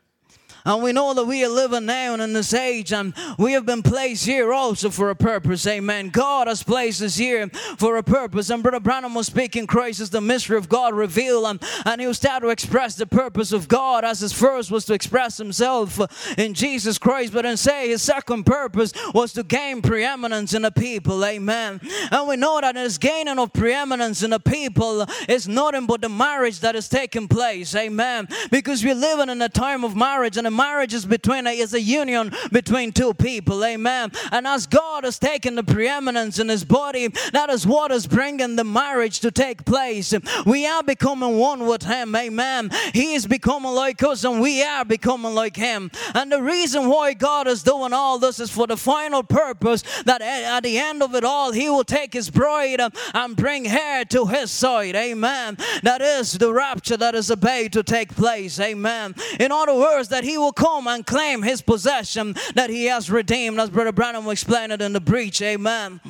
And 0.66 0.82
we 0.82 0.92
know 0.92 1.12
that 1.12 1.26
we 1.26 1.44
are 1.44 1.48
living 1.48 1.84
now 1.84 2.14
in 2.14 2.32
this 2.32 2.54
age 2.54 2.90
and 2.92 3.12
we 3.38 3.52
have 3.52 3.66
been 3.66 3.82
placed 3.82 4.24
here 4.24 4.50
also 4.50 4.88
for 4.88 5.10
a 5.10 5.14
purpose. 5.14 5.66
Amen. 5.66 6.08
God 6.08 6.48
has 6.48 6.62
placed 6.62 7.02
us 7.02 7.16
here 7.16 7.48
for 7.76 7.96
a 7.96 8.02
purpose. 8.02 8.48
And 8.48 8.62
Brother 8.62 8.80
Branham 8.80 9.14
was 9.14 9.26
speaking, 9.26 9.66
Christ 9.66 10.00
is 10.00 10.08
the 10.08 10.22
mystery 10.22 10.56
of 10.56 10.70
God 10.70 10.94
revealed. 10.94 11.44
And, 11.44 11.62
and 11.84 12.00
he 12.00 12.06
was 12.06 12.18
there 12.20 12.40
to 12.40 12.48
express 12.48 12.94
the 12.94 13.06
purpose 13.06 13.52
of 13.52 13.68
God 13.68 14.06
as 14.06 14.20
his 14.20 14.32
first 14.32 14.70
was 14.70 14.86
to 14.86 14.94
express 14.94 15.36
himself 15.36 16.00
in 16.38 16.54
Jesus 16.54 16.96
Christ. 16.96 17.34
But 17.34 17.42
then 17.42 17.58
say 17.58 17.90
his 17.90 18.00
second 18.00 18.44
purpose 18.44 18.94
was 19.12 19.34
to 19.34 19.42
gain 19.42 19.82
preeminence 19.82 20.54
in 20.54 20.62
the 20.62 20.70
people. 20.70 21.22
Amen. 21.26 21.78
And 22.10 22.26
we 22.26 22.36
know 22.36 22.58
that 22.62 22.74
his 22.76 22.96
gaining 22.96 23.38
of 23.38 23.52
preeminence 23.52 24.22
in 24.22 24.30
the 24.30 24.40
people 24.40 25.04
is 25.28 25.46
nothing 25.46 25.84
but 25.84 26.00
the 26.00 26.08
marriage 26.08 26.60
that 26.60 26.74
is 26.74 26.88
taking 26.88 27.28
place. 27.28 27.74
Amen. 27.74 28.28
Because 28.50 28.82
we're 28.82 28.94
living 28.94 29.28
in 29.28 29.42
a 29.42 29.50
time 29.50 29.84
of 29.84 29.94
marriage 29.94 30.38
and 30.38 30.53
marriage 30.54 30.94
is 30.94 31.04
between 31.04 31.46
is 31.46 31.74
a 31.74 31.80
union 31.80 32.32
between 32.52 32.92
two 32.92 33.14
people. 33.14 33.64
Amen. 33.64 34.12
And 34.32 34.46
as 34.46 34.66
God 34.66 35.04
has 35.04 35.18
taken 35.18 35.54
the 35.56 35.64
preeminence 35.64 36.38
in 36.38 36.48
his 36.48 36.64
body, 36.64 37.08
that 37.32 37.50
is 37.50 37.66
what 37.66 37.90
is 37.90 38.06
bringing 38.06 38.56
the 38.56 38.64
marriage 38.64 39.20
to 39.20 39.30
take 39.30 39.64
place. 39.64 40.14
We 40.46 40.66
are 40.66 40.82
becoming 40.82 41.38
one 41.38 41.66
with 41.66 41.82
him. 41.82 42.14
Amen. 42.14 42.70
He 42.92 43.14
is 43.14 43.26
becoming 43.26 43.72
like 43.72 44.02
us 44.02 44.24
and 44.24 44.40
we 44.40 44.62
are 44.62 44.84
becoming 44.84 45.34
like 45.34 45.56
him. 45.56 45.90
And 46.14 46.30
the 46.30 46.42
reason 46.42 46.88
why 46.88 47.14
God 47.14 47.48
is 47.48 47.62
doing 47.62 47.92
all 47.92 48.18
this 48.18 48.40
is 48.40 48.50
for 48.50 48.66
the 48.66 48.76
final 48.76 49.22
purpose 49.22 49.82
that 50.04 50.22
at 50.22 50.62
the 50.62 50.78
end 50.78 51.02
of 51.02 51.14
it 51.14 51.24
all, 51.24 51.52
he 51.52 51.68
will 51.68 51.84
take 51.84 52.12
his 52.12 52.30
bride 52.30 52.80
and 53.14 53.36
bring 53.36 53.64
her 53.66 54.04
to 54.04 54.26
his 54.26 54.50
side. 54.50 54.94
Amen. 54.94 55.56
That 55.82 56.00
is 56.00 56.32
the 56.32 56.52
rapture 56.52 56.96
that 56.96 57.14
is 57.14 57.30
about 57.30 57.72
to 57.72 57.82
take 57.82 58.14
place. 58.14 58.60
Amen. 58.60 59.14
In 59.40 59.52
other 59.52 59.74
words, 59.74 60.08
that 60.08 60.24
he 60.24 60.38
will 60.38 60.43
come 60.52 60.86
and 60.86 61.06
claim 61.06 61.42
his 61.42 61.62
possession 61.62 62.34
that 62.54 62.70
he 62.70 62.86
has 62.86 63.10
redeemed, 63.10 63.58
as 63.60 63.70
Brother 63.70 63.92
Branham 63.92 64.28
explained 64.28 64.72
it 64.72 64.82
in 64.82 64.92
the 64.92 65.00
breach. 65.00 65.40
Amen. 65.42 66.00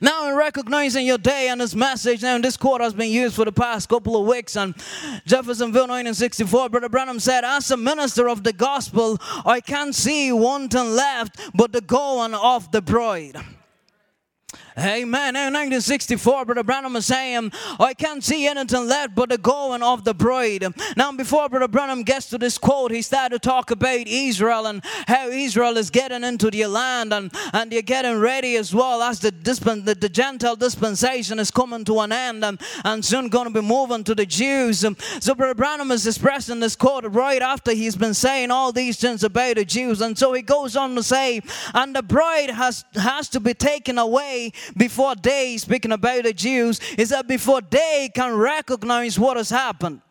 Now, 0.00 0.28
in 0.28 0.36
recognizing 0.36 1.06
your 1.06 1.18
day 1.18 1.48
and 1.48 1.60
this 1.60 1.74
message, 1.74 2.22
now 2.22 2.38
this 2.38 2.56
quote 2.56 2.80
has 2.80 2.94
been 2.94 3.10
used 3.10 3.36
for 3.36 3.44
the 3.44 3.52
past 3.52 3.88
couple 3.88 4.20
of 4.20 4.26
weeks 4.26 4.56
on 4.56 4.74
Jeffersonville 5.24 5.82
1964. 5.82 6.68
Brother 6.68 6.88
Branham 6.88 7.20
said, 7.20 7.44
As 7.44 7.70
a 7.70 7.76
minister 7.76 8.28
of 8.28 8.42
the 8.42 8.52
gospel, 8.52 9.18
I 9.44 9.60
can't 9.60 9.94
see 9.94 10.32
one 10.32 10.68
thing 10.68 10.94
left 10.94 11.38
but 11.54 11.72
the 11.72 11.80
going 11.80 12.34
of 12.34 12.70
the 12.72 12.82
bride. 12.82 13.36
Amen. 14.78 15.34
In 15.34 15.52
1964, 15.54 16.44
Brother 16.44 16.62
Branham 16.62 16.92
was 16.92 17.06
saying, 17.06 17.50
I 17.80 17.94
can't 17.94 18.22
see 18.22 18.46
anything 18.46 18.86
left 18.86 19.14
but 19.14 19.28
the 19.28 19.38
going 19.38 19.82
of 19.82 20.04
the 20.04 20.14
bride. 20.14 20.64
Now, 20.96 21.10
before 21.10 21.48
Brother 21.48 21.66
Branham 21.66 22.04
gets 22.04 22.30
to 22.30 22.38
this 22.38 22.58
quote, 22.58 22.92
he 22.92 23.02
started 23.02 23.42
to 23.42 23.48
talk 23.48 23.72
about 23.72 24.06
Israel 24.06 24.66
and 24.66 24.84
how 25.08 25.28
Israel 25.28 25.76
is 25.76 25.90
getting 25.90 26.22
into 26.22 26.48
the 26.50 26.66
land 26.66 27.12
and, 27.12 27.32
and 27.52 27.72
they're 27.72 27.82
getting 27.82 28.20
ready 28.20 28.56
as 28.56 28.72
well 28.72 29.02
as 29.02 29.18
the, 29.18 29.32
the, 29.32 29.96
the 29.98 30.08
Gentile 30.08 30.54
dispensation 30.54 31.40
is 31.40 31.50
coming 31.50 31.84
to 31.84 31.98
an 31.98 32.12
end 32.12 32.44
and, 32.44 32.60
and 32.84 33.04
soon 33.04 33.28
going 33.28 33.52
to 33.52 33.52
be 33.52 33.66
moving 33.66 34.04
to 34.04 34.14
the 34.14 34.26
Jews. 34.26 34.84
So, 35.20 35.34
Brother 35.34 35.54
Branham 35.54 35.90
is 35.90 36.06
expressing 36.06 36.60
this 36.60 36.76
quote 36.76 37.04
right 37.08 37.42
after 37.42 37.72
he's 37.72 37.96
been 37.96 38.14
saying 38.14 38.52
all 38.52 38.70
these 38.70 38.98
things 39.00 39.24
about 39.24 39.56
the 39.56 39.64
Jews. 39.64 40.00
And 40.00 40.16
so 40.16 40.32
he 40.32 40.42
goes 40.42 40.76
on 40.76 40.94
to 40.94 41.02
say, 41.02 41.40
and 41.74 41.96
the 41.96 42.02
bride 42.02 42.50
has, 42.50 42.84
has 42.94 43.28
to 43.30 43.40
be 43.40 43.54
taken 43.54 43.98
away 43.98 44.52
before 44.76 45.14
they, 45.14 45.56
speaking 45.56 45.92
about 45.92 46.24
the 46.24 46.32
Jews, 46.32 46.80
is 46.96 47.10
that 47.10 47.26
before 47.28 47.60
they 47.60 48.10
can 48.14 48.34
recognize 48.36 49.18
what 49.18 49.36
has 49.36 49.50
happened 49.50 50.02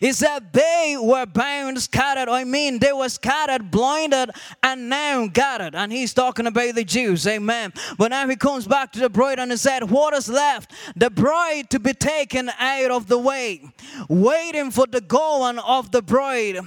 is 0.00 0.18
that 0.20 0.52
they 0.52 0.96
were 1.00 1.26
bound, 1.26 1.80
scattered. 1.80 2.28
I 2.28 2.44
mean, 2.44 2.78
they 2.78 2.92
were 2.92 3.08
scattered, 3.08 3.70
blinded, 3.70 4.30
and 4.62 4.88
now 4.88 5.26
gathered. 5.26 5.74
And 5.74 5.92
he's 5.92 6.14
talking 6.14 6.46
about 6.46 6.74
the 6.74 6.84
Jews, 6.84 7.26
amen. 7.26 7.72
But 7.96 8.08
now 8.08 8.28
he 8.28 8.36
comes 8.36 8.66
back 8.66 8.92
to 8.92 9.00
the 9.00 9.08
bride 9.08 9.38
and 9.38 9.50
he 9.50 9.56
said, 9.56 9.90
What 9.90 10.14
is 10.14 10.28
left? 10.28 10.72
The 10.96 11.10
bride 11.10 11.70
to 11.70 11.78
be 11.78 11.92
taken 11.92 12.50
out 12.58 12.90
of 12.90 13.06
the 13.06 13.18
way, 13.18 13.62
waiting 14.08 14.70
for 14.70 14.86
the 14.86 15.00
going 15.00 15.58
of 15.58 15.90
the 15.90 16.02
bride. 16.02 16.58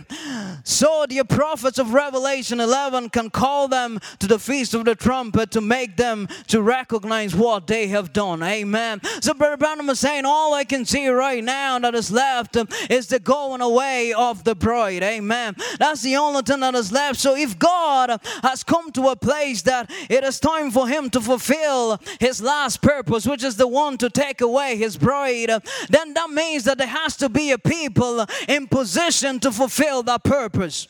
So 0.63 1.05
the 1.07 1.23
prophets 1.23 1.79
of 1.79 1.93
Revelation 1.93 2.59
11 2.59 3.09
can 3.09 3.29
call 3.29 3.67
them 3.67 3.99
to 4.19 4.27
the 4.27 4.39
feast 4.39 4.73
of 4.73 4.85
the 4.85 4.95
trumpet 4.95 5.51
to 5.51 5.61
make 5.61 5.97
them 5.97 6.27
to 6.47 6.61
recognize 6.61 7.35
what 7.35 7.67
they 7.67 7.87
have 7.87 8.13
done, 8.13 8.43
amen. 8.43 9.01
So 9.21 9.33
Brother 9.33 9.57
Branham 9.57 9.89
is 9.89 9.99
saying, 9.99 10.25
All 10.25 10.53
I 10.53 10.63
can 10.63 10.85
see 10.85 11.07
right 11.07 11.43
now 11.43 11.79
that 11.79 11.95
is 11.95 12.11
left 12.11 12.57
is 12.89 13.00
is 13.01 13.07
the 13.07 13.19
going 13.19 13.61
away 13.61 14.13
of 14.13 14.43
the 14.43 14.53
bride. 14.53 15.01
Amen. 15.01 15.55
That's 15.79 16.03
the 16.03 16.17
only 16.17 16.43
thing 16.43 16.59
that 16.59 16.75
is 16.75 16.91
left. 16.91 17.19
So 17.19 17.35
if 17.35 17.57
God 17.57 18.21
has 18.43 18.63
come 18.63 18.91
to 18.91 19.09
a 19.09 19.15
place 19.15 19.63
that 19.63 19.89
it 20.07 20.23
is 20.23 20.39
time 20.39 20.69
for 20.69 20.87
him 20.87 21.09
to 21.09 21.19
fulfill 21.19 21.99
his 22.19 22.41
last 22.41 22.83
purpose, 22.83 23.25
which 23.25 23.43
is 23.43 23.57
the 23.57 23.67
one 23.67 23.97
to 23.97 24.09
take 24.09 24.41
away 24.41 24.77
his 24.77 24.97
bride, 24.97 25.49
then 25.89 26.13
that 26.13 26.29
means 26.29 26.63
that 26.65 26.77
there 26.77 26.87
has 26.87 27.17
to 27.17 27.27
be 27.27 27.51
a 27.51 27.57
people 27.57 28.23
in 28.47 28.67
position 28.67 29.39
to 29.39 29.51
fulfill 29.51 30.03
that 30.03 30.23
purpose. 30.23 30.87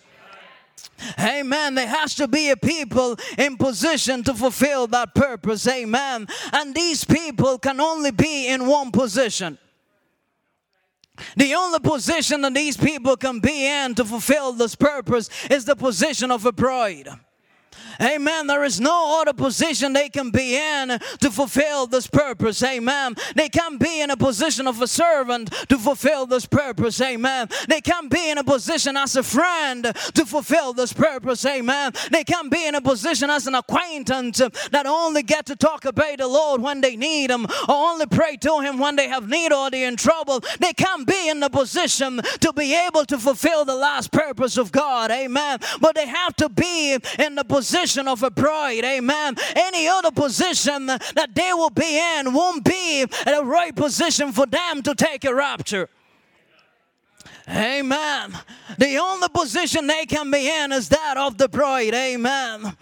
Amen. 1.18 1.76
There 1.76 1.88
has 1.88 2.14
to 2.16 2.28
be 2.28 2.50
a 2.50 2.58
people 2.58 3.18
in 3.38 3.56
position 3.56 4.24
to 4.24 4.34
fulfill 4.34 4.88
that 4.88 5.16
purpose. 5.16 5.66
Amen. 5.68 6.28
And 6.52 6.76
these 6.76 7.06
people 7.06 7.58
can 7.58 7.80
only 7.80 8.12
be 8.12 8.48
in 8.48 8.68
one 8.68 8.92
position. 8.92 9.58
The 11.36 11.54
only 11.54 11.80
position 11.80 12.42
that 12.42 12.54
these 12.54 12.78
people 12.78 13.18
can 13.18 13.40
be 13.40 13.66
in 13.66 13.96
to 13.96 14.06
fulfill 14.06 14.54
this 14.54 14.76
purpose 14.76 15.30
is 15.50 15.66
the 15.66 15.76
position 15.76 16.32
of 16.32 16.46
a 16.46 16.52
bride. 16.52 17.10
Amen. 18.02 18.48
There 18.48 18.64
is 18.64 18.80
no 18.80 19.22
other 19.22 19.34
position 19.34 19.94
they 19.94 20.10
can 20.10 20.32
be 20.32 20.56
in 20.56 21.00
to 21.20 21.32
fulfill 21.32 21.88
this 21.88 22.08
purpose. 22.08 22.64
Amen. 22.64 23.16
They 23.36 23.50
can't 23.50 23.80
be 23.80 24.02
in 24.02 24.10
a 24.10 24.18
position 24.18 24.68
of 24.68 24.82
a 24.82 24.88
servant 24.88 25.52
to 25.70 25.78
fulfill 25.78 26.26
this 26.26 26.46
purpose. 26.46 27.00
Amen. 27.00 27.50
They 27.68 27.82
can't 27.82 28.10
be 28.10 28.30
in 28.30 28.38
a 28.38 28.44
position 28.44 28.98
as 28.98 29.16
a 29.16 29.24
friend 29.24 29.84
to 29.84 30.26
fulfill 30.26 30.74
this 30.74 30.94
purpose. 30.94 31.46
Amen. 31.46 31.92
They 32.12 32.24
can't 32.24 32.52
be 32.52 32.66
in 32.68 32.76
a 32.76 32.82
position 32.82 33.30
as 33.30 33.46
an 33.48 33.56
acquaintance 33.56 34.40
that 34.72 34.86
only 34.88 35.24
get 35.24 35.46
to 35.48 35.56
talk 35.56 35.86
about 35.86 36.18
the 36.18 36.28
Lord 36.28 36.62
when 36.62 36.82
they 36.82 36.96
need 36.96 37.30
Him 37.30 37.46
or 37.46 37.76
only 37.76 38.08
pray 38.08 38.36
to 38.38 38.62
Him 38.62 38.80
when 38.80 38.96
they 38.96 39.10
have 39.10 39.30
need 39.30 39.54
or 39.54 39.70
they're 39.70 39.88
in 39.88 39.96
trouble. 39.96 40.42
They 40.60 40.74
can't 40.74 41.06
be 41.06 41.30
in 41.30 41.40
the 41.40 41.50
position 41.50 42.22
to 42.40 42.54
be 42.54 42.76
able 42.76 43.06
to 43.06 43.18
fulfill 43.18 43.64
the 43.64 43.76
last 43.76 44.12
purpose 44.12 44.58
of 44.58 44.72
God. 44.72 45.12
Amen. 45.12 45.60
But 45.80 45.96
they 45.96 46.08
have 46.08 46.36
to 46.38 46.50
be 46.50 46.98
in 47.20 47.36
the 47.36 47.44
position 47.44 47.61
position 47.62 48.08
of 48.08 48.24
a 48.24 48.32
bride. 48.32 48.84
Amen. 48.84 49.36
Any 49.56 49.88
other 49.88 50.10
position 50.10 50.88
that 50.88 51.30
they 51.36 51.54
will 51.54 51.70
be 51.70 52.00
in 52.18 52.34
won't 52.34 52.66
be 52.66 53.06
the 53.06 53.44
right 53.46 53.76
position 53.76 54.32
for 54.32 54.48
them 54.48 54.82
to 54.82 54.96
take 54.96 55.24
a 55.26 55.36
rapture. 55.36 55.88
Amen. 57.48 58.36
The 58.80 58.98
only 58.98 59.28
position 59.30 59.86
they 59.86 60.08
can 60.08 60.32
be 60.32 60.50
in 60.50 60.72
is 60.72 60.90
that 60.90 61.18
of 61.18 61.38
the 61.38 61.48
bride. 61.50 61.94
Amen. 61.94 62.76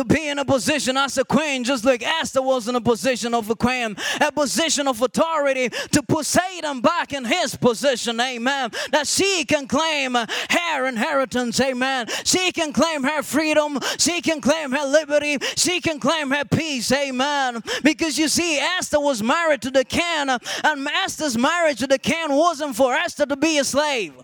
To 0.00 0.04
be 0.14 0.28
in 0.28 0.38
a 0.38 0.44
position 0.46 0.96
as 0.96 1.18
a 1.18 1.24
queen, 1.24 1.62
just 1.62 1.84
like 1.84 2.02
Esther 2.02 2.40
was 2.40 2.68
in 2.68 2.74
a 2.74 2.80
position 2.80 3.34
of 3.34 3.50
a 3.50 3.54
queen, 3.54 3.94
a 4.18 4.32
position 4.32 4.88
of 4.88 5.02
authority 5.02 5.68
to 5.68 6.02
put 6.02 6.24
Satan 6.24 6.80
back 6.80 7.12
in 7.12 7.22
his 7.22 7.54
position, 7.54 8.18
amen. 8.18 8.70
That 8.92 9.06
she 9.06 9.44
can 9.44 9.68
claim 9.68 10.14
her 10.14 10.86
inheritance, 10.86 11.60
amen. 11.60 12.06
She 12.24 12.50
can 12.50 12.72
claim 12.72 13.04
her 13.04 13.22
freedom, 13.22 13.78
she 13.98 14.22
can 14.22 14.40
claim 14.40 14.72
her 14.72 14.86
liberty, 14.86 15.36
she 15.54 15.82
can 15.82 16.00
claim 16.00 16.30
her 16.30 16.46
peace, 16.46 16.90
amen. 16.92 17.62
Because 17.82 18.18
you 18.18 18.28
see, 18.28 18.58
Esther 18.58 19.00
was 19.00 19.22
married 19.22 19.60
to 19.62 19.70
the 19.70 19.84
king, 19.84 20.30
and 20.30 20.88
Esther's 21.04 21.36
marriage 21.36 21.80
to 21.80 21.86
the 21.86 21.98
king 21.98 22.28
wasn't 22.30 22.74
for 22.74 22.94
Esther 22.94 23.26
to 23.26 23.36
be 23.36 23.58
a 23.58 23.64
slave. 23.64 24.14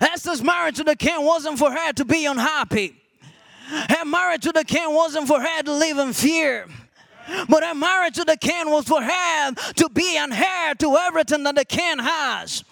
Esther's 0.00 0.42
marriage 0.42 0.76
to 0.78 0.84
the 0.84 0.96
king 0.96 1.24
wasn't 1.24 1.56
for 1.56 1.70
her 1.70 1.92
to 1.92 2.04
be 2.04 2.26
unhappy. 2.26 2.96
Her 3.68 4.04
marriage 4.04 4.42
to 4.42 4.52
the 4.52 4.64
king 4.64 4.92
wasn't 4.92 5.28
for 5.28 5.40
her 5.40 5.62
to 5.62 5.72
live 5.72 5.98
in 5.98 6.12
fear. 6.12 6.66
But 7.48 7.62
her 7.62 7.74
marriage 7.74 8.14
to 8.16 8.24
the 8.24 8.36
king 8.36 8.70
was 8.70 8.86
for 8.86 9.02
her 9.02 9.52
to 9.52 9.88
be 9.90 10.16
an 10.16 10.32
heir 10.32 10.74
to 10.76 10.96
everything 10.96 11.44
that 11.44 11.54
the 11.54 11.64
king 11.64 11.98
has. 11.98 12.64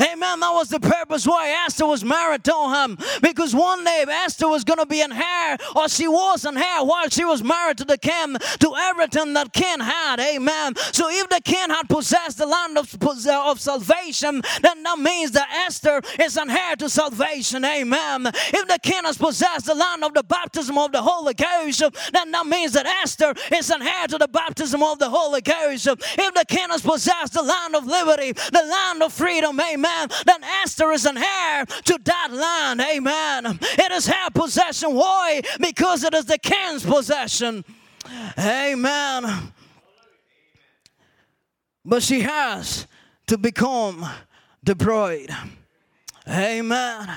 Amen. 0.00 0.40
That 0.40 0.52
was 0.52 0.68
the 0.68 0.80
purpose 0.80 1.26
why 1.26 1.50
Esther 1.66 1.86
was 1.86 2.04
married 2.04 2.44
to 2.44 2.54
him. 2.74 2.98
Because 3.22 3.54
one 3.54 3.84
day 3.84 4.04
Esther 4.08 4.48
was 4.48 4.64
going 4.64 4.78
to 4.78 4.86
be 4.86 5.00
an 5.00 5.12
heir, 5.12 5.58
or 5.74 5.88
she 5.88 6.08
was 6.08 6.44
an 6.44 6.56
heir 6.56 6.84
while 6.84 7.08
she 7.08 7.24
was 7.24 7.42
married 7.42 7.78
to 7.78 7.84
the 7.84 7.98
king, 7.98 8.36
to 8.60 8.74
everything 8.78 9.34
that 9.34 9.52
king 9.52 9.80
had. 9.80 10.20
Amen. 10.20 10.74
So 10.92 11.08
if 11.08 11.28
the 11.28 11.40
king 11.44 11.70
had 11.70 11.88
possessed 11.88 12.38
the 12.38 12.46
land 12.46 12.78
of, 12.78 12.96
uh, 13.02 13.50
of 13.50 13.60
salvation, 13.60 14.42
then 14.62 14.82
that 14.82 14.98
means 14.98 15.32
that 15.32 15.48
Esther 15.66 16.00
is 16.20 16.36
an 16.36 16.50
heir 16.50 16.76
to 16.76 16.88
salvation. 16.88 17.64
Amen. 17.64 18.26
If 18.26 18.68
the 18.68 18.78
king 18.82 19.04
has 19.04 19.18
possessed 19.18 19.66
the 19.66 19.74
land 19.74 20.04
of 20.04 20.14
the 20.14 20.22
baptism 20.22 20.78
of 20.78 20.92
the 20.92 21.02
Holy 21.02 21.34
Ghost, 21.34 21.82
then 22.12 22.30
that 22.30 22.46
means 22.46 22.72
that 22.72 22.86
Esther 22.86 23.34
is 23.52 23.70
an 23.70 23.82
heir 23.82 24.06
to 24.08 24.18
the 24.18 24.28
baptism 24.28 24.82
of 24.82 24.98
the 24.98 25.10
Holy 25.10 25.40
Ghost. 25.40 25.86
If 25.86 26.34
the 26.34 26.44
king 26.48 26.68
has 26.70 26.82
possessed 26.82 27.34
the 27.34 27.42
land 27.42 27.74
of 27.74 27.86
liberty, 27.86 28.32
the 28.32 28.66
land 28.68 29.02
of 29.02 29.12
freedom, 29.12 29.58
amen, 29.72 30.08
then 30.26 30.44
Esther 30.62 30.92
is 30.92 31.06
an 31.06 31.16
heir 31.16 31.64
to 31.66 31.98
that 32.04 32.28
land, 32.32 32.80
amen. 32.80 33.58
It 33.60 33.92
is 33.92 34.06
her 34.06 34.30
possession. 34.30 34.94
Why? 34.94 35.42
Because 35.60 36.04
it 36.04 36.14
is 36.14 36.26
the 36.26 36.38
king's 36.38 36.84
possession, 36.84 37.64
amen. 38.38 39.52
But 41.84 42.02
she 42.02 42.20
has 42.20 42.86
to 43.28 43.38
become 43.38 44.04
the 44.62 44.74
bride, 44.74 45.30
amen. 46.28 47.10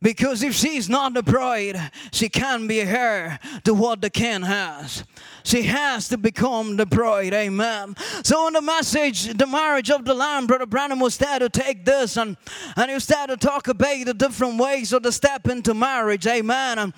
Because 0.00 0.44
if 0.44 0.54
she's 0.54 0.88
not 0.88 1.14
the 1.14 1.24
bride, 1.24 1.90
she 2.12 2.28
can't 2.28 2.68
be 2.68 2.80
her 2.80 3.38
to 3.64 3.74
what 3.74 4.00
the 4.00 4.10
king 4.10 4.42
has. 4.42 5.02
She 5.48 5.62
has 5.62 6.08
to 6.08 6.18
become 6.18 6.76
the 6.76 6.84
bride. 6.84 7.32
Amen. 7.32 7.96
So 8.22 8.46
in 8.48 8.52
the 8.52 8.60
message, 8.60 9.32
the 9.32 9.46
marriage 9.46 9.90
of 9.90 10.04
the 10.04 10.12
Lamb, 10.12 10.46
Brother 10.46 10.66
Branham 10.66 11.00
was 11.00 11.16
there 11.16 11.38
to 11.38 11.48
take 11.48 11.86
this 11.86 12.18
and, 12.18 12.36
and 12.76 12.90
he 12.90 12.98
there 12.98 13.26
to 13.28 13.36
talk 13.38 13.66
about 13.66 14.04
the 14.04 14.12
different 14.12 14.58
ways 14.58 14.92
of 14.92 15.02
the 15.02 15.10
step 15.10 15.48
into 15.48 15.72
marriage. 15.72 16.26
Amen. 16.26 16.78
And, 16.78 16.92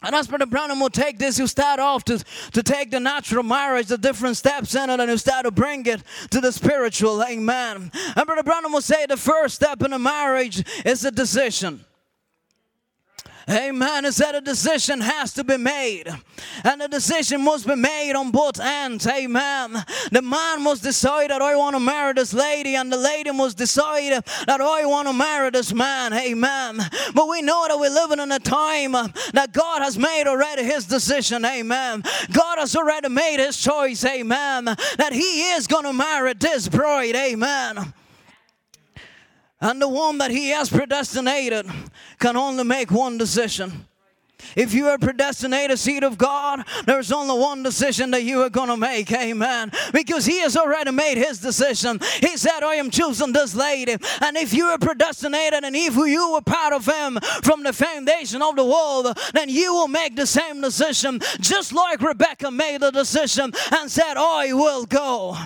and 0.00 0.14
as 0.14 0.28
Brother 0.28 0.46
Branham 0.46 0.80
will 0.80 0.88
take 0.88 1.18
this, 1.18 1.38
you 1.38 1.46
start 1.46 1.78
off 1.78 2.04
to, 2.04 2.24
to 2.52 2.62
take 2.62 2.90
the 2.90 3.00
natural 3.00 3.42
marriage, 3.42 3.88
the 3.88 3.98
different 3.98 4.38
steps 4.38 4.74
in 4.74 4.88
it, 4.88 4.98
and 4.98 5.10
you 5.10 5.18
start 5.18 5.44
to 5.44 5.50
bring 5.50 5.84
it 5.84 6.02
to 6.30 6.40
the 6.40 6.52
spiritual. 6.52 7.22
Amen. 7.22 7.90
And 8.16 8.26
Brother 8.26 8.44
Branham 8.44 8.72
will 8.72 8.80
say 8.80 9.04
the 9.04 9.18
first 9.18 9.56
step 9.56 9.82
in 9.82 9.92
a 9.92 9.98
marriage 9.98 10.64
is 10.86 11.04
a 11.04 11.10
decision. 11.10 11.84
Amen. 13.48 14.04
Is 14.04 14.16
that 14.18 14.34
a 14.34 14.40
decision 14.40 15.00
has 15.00 15.32
to 15.34 15.44
be 15.44 15.56
made. 15.56 16.04
And 16.64 16.80
the 16.80 16.88
decision 16.88 17.42
must 17.42 17.66
be 17.66 17.74
made 17.74 18.12
on 18.14 18.30
both 18.30 18.60
ends. 18.60 19.06
Amen. 19.06 19.84
The 20.12 20.22
man 20.22 20.62
must 20.62 20.82
decide 20.82 21.30
that 21.30 21.40
I 21.40 21.56
want 21.56 21.74
to 21.74 21.80
marry 21.80 22.12
this 22.12 22.34
lady, 22.34 22.74
and 22.74 22.92
the 22.92 22.96
lady 22.96 23.30
must 23.30 23.56
decide 23.56 24.22
that 24.46 24.60
I 24.60 24.84
want 24.84 25.08
to 25.08 25.14
marry 25.14 25.50
this 25.50 25.72
man. 25.72 26.12
Amen. 26.12 26.78
But 27.14 27.28
we 27.28 27.40
know 27.40 27.66
that 27.68 27.78
we're 27.78 27.90
living 27.90 28.20
in 28.20 28.30
a 28.32 28.38
time 28.38 28.92
that 28.92 29.52
God 29.52 29.82
has 29.82 29.98
made 29.98 30.24
already 30.26 30.64
his 30.64 30.84
decision. 30.84 31.44
Amen. 31.44 32.02
God 32.32 32.58
has 32.58 32.76
already 32.76 33.08
made 33.08 33.38
his 33.38 33.56
choice. 33.56 34.04
Amen. 34.04 34.64
That 34.64 35.12
he 35.12 35.52
is 35.52 35.66
going 35.66 35.84
to 35.84 35.92
marry 35.92 36.34
this 36.34 36.68
bride. 36.68 37.16
Amen. 37.16 37.94
And 39.60 39.82
the 39.82 39.88
one 39.88 40.18
that 40.18 40.30
he 40.30 40.50
has 40.50 40.70
predestinated 40.70 41.66
can 42.18 42.36
only 42.36 42.62
make 42.62 42.92
one 42.92 43.18
decision. 43.18 43.87
If 44.56 44.74
you 44.74 44.88
are 44.88 44.98
predestinated 44.98 45.78
seed 45.78 46.04
of 46.04 46.18
God, 46.18 46.64
there's 46.86 47.12
only 47.12 47.38
one 47.38 47.62
decision 47.62 48.10
that 48.12 48.22
you 48.22 48.42
are 48.42 48.50
going 48.50 48.68
to 48.68 48.76
make. 48.76 49.10
Amen. 49.12 49.70
Because 49.92 50.26
He 50.26 50.40
has 50.40 50.56
already 50.56 50.90
made 50.90 51.18
His 51.18 51.38
decision. 51.38 52.00
He 52.20 52.36
said, 52.36 52.62
I 52.62 52.76
am 52.76 52.90
choosing 52.90 53.32
this 53.32 53.54
lady. 53.54 53.96
And 54.20 54.36
if 54.36 54.52
you 54.54 54.66
are 54.66 54.78
predestinated 54.78 55.64
and 55.64 55.76
if 55.76 55.96
you 55.96 56.32
were 56.32 56.40
part 56.40 56.72
of 56.72 56.86
Him 56.86 57.18
from 57.42 57.62
the 57.62 57.72
foundation 57.72 58.42
of 58.42 58.56
the 58.56 58.64
world, 58.64 59.16
then 59.34 59.48
you 59.48 59.72
will 59.74 59.88
make 59.88 60.16
the 60.16 60.26
same 60.26 60.60
decision. 60.60 61.20
Just 61.40 61.72
like 61.72 62.00
Rebecca 62.00 62.50
made 62.50 62.80
the 62.80 62.90
decision 62.90 63.52
and 63.72 63.90
said, 63.90 64.16
I 64.16 64.52
will 64.52 64.86
go. 64.86 65.36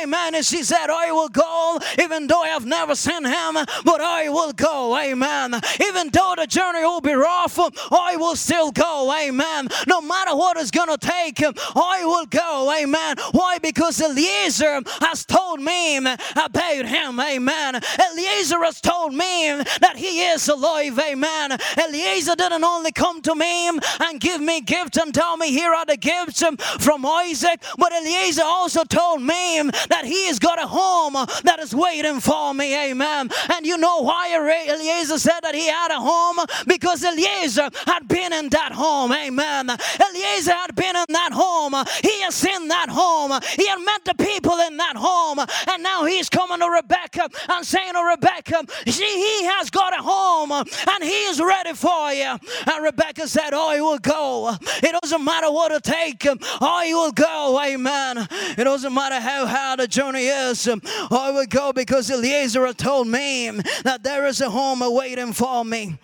Amen. 0.00 0.34
And 0.34 0.44
she 0.44 0.62
said, 0.62 0.88
I 0.90 1.12
will 1.12 1.28
go, 1.28 1.78
even 1.98 2.26
though 2.26 2.42
I 2.42 2.48
have 2.48 2.66
never 2.66 2.94
seen 2.94 3.24
Him, 3.24 3.54
but 3.84 4.00
I 4.00 4.28
will 4.28 4.52
go. 4.52 4.96
Amen. 4.96 5.54
Even 5.80 6.10
though 6.10 6.34
the 6.36 6.46
journey 6.46 6.80
will 6.80 7.00
be 7.00 7.12
rough, 7.12 7.58
I 7.90 8.16
will 8.20 8.36
still 8.36 8.70
go. 8.70 9.12
Amen. 9.12 9.68
No 9.86 10.00
matter 10.00 10.36
what 10.36 10.56
it's 10.56 10.70
going 10.70 10.88
to 10.88 10.98
take, 10.98 11.38
him, 11.38 11.54
I 11.74 12.04
will 12.04 12.26
go. 12.26 12.72
Amen. 12.78 13.16
Why? 13.32 13.58
Because 13.58 14.00
Eliezer 14.00 14.82
has 15.00 15.24
told 15.24 15.60
me 15.60 15.98
about 15.98 16.54
him. 16.54 17.18
Amen. 17.18 17.80
Eliezer 18.10 18.62
has 18.64 18.80
told 18.80 19.12
me 19.12 19.62
that 19.80 19.94
he 19.96 20.20
is 20.20 20.48
alive. 20.48 20.98
Amen. 20.98 21.58
Eliezer 21.78 22.36
didn't 22.36 22.64
only 22.64 22.92
come 22.92 23.22
to 23.22 23.34
me 23.34 23.68
and 23.68 24.20
give 24.20 24.40
me 24.40 24.60
gifts 24.60 24.98
and 24.98 25.14
tell 25.14 25.36
me 25.36 25.50
here 25.50 25.72
are 25.72 25.86
the 25.86 25.96
gifts 25.96 26.42
from 26.78 27.06
Isaac, 27.06 27.62
but 27.78 27.92
Eliezer 27.92 28.42
also 28.44 28.84
told 28.84 29.22
me 29.22 29.62
that 29.88 30.02
he 30.04 30.26
has 30.26 30.38
got 30.38 30.62
a 30.62 30.66
home 30.66 31.14
that 31.44 31.58
is 31.60 31.74
waiting 31.74 32.20
for 32.20 32.54
me. 32.54 32.90
Amen. 32.90 33.30
And 33.52 33.66
you 33.66 33.78
know 33.78 34.02
why 34.02 34.34
Eliezer 34.68 35.18
said 35.18 35.40
that 35.42 35.54
he 35.54 35.66
had 35.66 35.90
a 35.90 36.00
home? 36.00 36.38
Because 36.66 37.02
Eliezer 37.04 37.70
had 37.86 38.08
been 38.10 38.32
in 38.32 38.48
that 38.50 38.72
home. 38.72 39.12
Amen. 39.12 39.70
Eliezer 39.70 40.52
had 40.52 40.74
been 40.74 40.96
in 40.96 41.06
that 41.08 41.32
home. 41.32 41.72
He 42.02 42.20
has 42.22 42.34
seen 42.34 42.68
that 42.68 42.88
home. 42.90 43.32
He 43.56 43.66
had 43.66 43.78
met 43.78 44.04
the 44.04 44.14
people 44.14 44.58
in 44.60 44.76
that 44.76 44.96
home. 44.96 45.38
And 45.38 45.82
now 45.82 46.04
he's 46.04 46.28
coming 46.28 46.58
to 46.58 46.68
Rebecca 46.68 47.28
and 47.48 47.64
saying 47.64 47.94
to 47.94 48.02
Rebecca, 48.02 48.64
she, 48.86 49.04
he 49.04 49.44
has 49.44 49.70
got 49.70 49.98
a 49.98 50.02
home 50.02 50.52
and 50.52 51.04
he 51.04 51.24
is 51.30 51.40
ready 51.40 51.72
for 51.72 52.12
you. 52.12 52.36
And 52.66 52.84
Rebecca 52.84 53.28
said, 53.28 53.50
Oh, 53.52 53.72
he 53.74 53.80
will 53.80 53.98
go. 53.98 54.56
It 54.60 55.00
doesn't 55.00 55.24
matter 55.24 55.50
what 55.50 55.72
it 55.72 55.84
takes. 55.84 56.26
Oh, 56.60 56.82
he 56.84 56.92
will 56.92 57.12
go. 57.12 57.60
Amen. 57.64 58.26
It 58.58 58.64
doesn't 58.64 58.92
matter 58.92 59.20
how 59.20 59.46
hard 59.46 59.80
the 59.80 59.86
journey 59.86 60.26
is. 60.26 60.68
I 60.68 61.30
will 61.30 61.46
go 61.46 61.72
because 61.72 62.10
Eliezer 62.10 62.72
told 62.74 63.06
me 63.06 63.50
that 63.84 64.02
there 64.02 64.26
is 64.26 64.40
a 64.40 64.50
home 64.50 64.82
awaiting 64.82 65.32
for 65.32 65.64
me. 65.64 65.98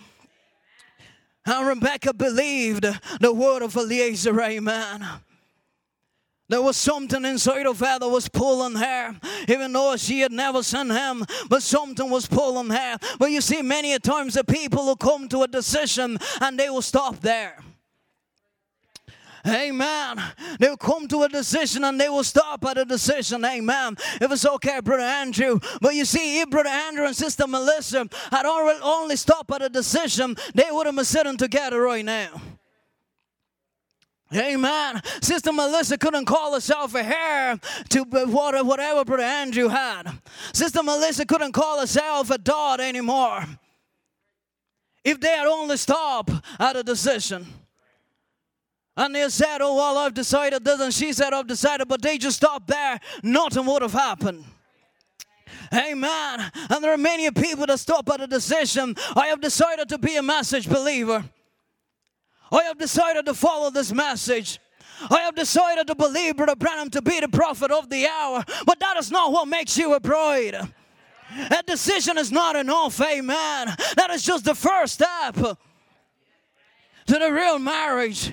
And 1.46 1.66
Rebecca 1.66 2.12
believed 2.12 2.86
the 3.20 3.32
word 3.32 3.62
of 3.62 3.76
Eliezer, 3.76 4.40
amen. 4.40 5.06
There 6.48 6.62
was 6.62 6.76
something 6.76 7.24
inside 7.24 7.66
of 7.66 7.80
her 7.80 7.98
that 7.98 8.08
was 8.08 8.28
pulling 8.28 8.76
her, 8.76 9.16
even 9.48 9.72
though 9.72 9.96
she 9.96 10.20
had 10.20 10.30
never 10.30 10.62
seen 10.62 10.90
him, 10.90 11.24
but 11.48 11.62
something 11.62 12.08
was 12.08 12.26
pulling 12.26 12.70
her. 12.70 12.98
But 13.18 13.32
you 13.32 13.40
see, 13.40 13.62
many 13.62 13.94
a 13.94 13.98
times 13.98 14.34
the 14.34 14.44
people 14.44 14.86
will 14.86 14.96
come 14.96 15.28
to 15.28 15.42
a 15.42 15.48
decision 15.48 16.18
and 16.40 16.58
they 16.58 16.70
will 16.70 16.82
stop 16.82 17.20
there. 17.20 17.58
Amen. 19.46 20.22
They'll 20.58 20.76
come 20.76 21.06
to 21.08 21.22
a 21.22 21.28
decision 21.28 21.84
and 21.84 22.00
they 22.00 22.08
will 22.08 22.24
stop 22.24 22.64
at 22.64 22.78
a 22.78 22.84
decision. 22.84 23.44
Amen. 23.44 23.96
If 24.20 24.32
it's 24.32 24.44
okay, 24.46 24.80
Brother 24.80 25.04
Andrew. 25.04 25.60
But 25.80 25.94
you 25.94 26.04
see, 26.04 26.40
if 26.40 26.50
Brother 26.50 26.68
Andrew 26.68 27.06
and 27.06 27.14
Sister 27.14 27.46
Melissa 27.46 28.08
had 28.32 28.44
already 28.44 28.80
only 28.82 29.16
stopped 29.16 29.52
at 29.52 29.62
a 29.62 29.68
decision, 29.68 30.36
they 30.54 30.66
would 30.70 30.86
have 30.86 30.96
been 30.96 31.04
sitting 31.04 31.36
together 31.36 31.80
right 31.80 32.04
now. 32.04 32.40
Amen. 34.34 35.00
Sister 35.22 35.52
Melissa 35.52 35.96
couldn't 35.96 36.24
call 36.24 36.52
herself 36.52 36.96
a 36.96 37.04
hair 37.04 37.60
to 37.90 38.02
whatever 38.02 39.04
Brother 39.04 39.22
Andrew 39.22 39.68
had. 39.68 40.10
Sister 40.52 40.82
Melissa 40.82 41.24
couldn't 41.24 41.52
call 41.52 41.78
herself 41.78 42.30
a 42.30 42.38
dot 42.38 42.80
anymore. 42.80 43.44
If 45.04 45.20
they 45.20 45.28
had 45.28 45.46
only 45.46 45.76
stopped 45.76 46.32
at 46.58 46.74
a 46.74 46.82
decision. 46.82 47.46
And 48.96 49.14
they 49.14 49.28
said, 49.28 49.58
Oh, 49.60 49.76
well, 49.76 49.98
I've 49.98 50.14
decided 50.14 50.64
this, 50.64 50.80
and 50.80 50.92
she 50.92 51.12
said, 51.12 51.32
I've 51.32 51.46
decided, 51.46 51.88
but 51.88 52.02
they 52.02 52.18
just 52.18 52.38
stopped 52.38 52.68
there. 52.68 52.98
Nothing 53.22 53.66
would 53.66 53.82
have 53.82 53.92
happened. 53.92 54.44
Amen. 55.72 56.50
And 56.70 56.82
there 56.82 56.92
are 56.92 56.98
many 56.98 57.30
people 57.30 57.66
that 57.66 57.78
stop 57.78 58.08
at 58.08 58.20
a 58.20 58.26
decision. 58.26 58.94
I 59.14 59.26
have 59.26 59.40
decided 59.40 59.88
to 59.90 59.98
be 59.98 60.16
a 60.16 60.22
message 60.22 60.68
believer. 60.68 61.24
I 62.52 62.62
have 62.64 62.78
decided 62.78 63.26
to 63.26 63.34
follow 63.34 63.70
this 63.70 63.92
message. 63.92 64.60
I 65.10 65.20
have 65.20 65.34
decided 65.34 65.86
to 65.88 65.94
believe 65.94 66.36
Brother 66.36 66.56
Branham 66.56 66.90
to 66.90 67.02
be 67.02 67.20
the 67.20 67.28
prophet 67.28 67.70
of 67.70 67.90
the 67.90 68.06
hour, 68.06 68.44
but 68.64 68.80
that 68.80 68.96
is 68.96 69.10
not 69.10 69.32
what 69.32 69.46
makes 69.46 69.76
you 69.76 69.94
a 69.94 70.00
bride. 70.00 70.56
That 71.50 71.66
decision 71.66 72.16
is 72.16 72.32
not 72.32 72.56
enough, 72.56 73.00
amen. 73.00 73.74
That 73.96 74.10
is 74.10 74.22
just 74.22 74.44
the 74.44 74.54
first 74.54 74.94
step 74.94 75.34
to 75.34 75.56
the 77.06 77.30
real 77.32 77.58
marriage. 77.58 78.32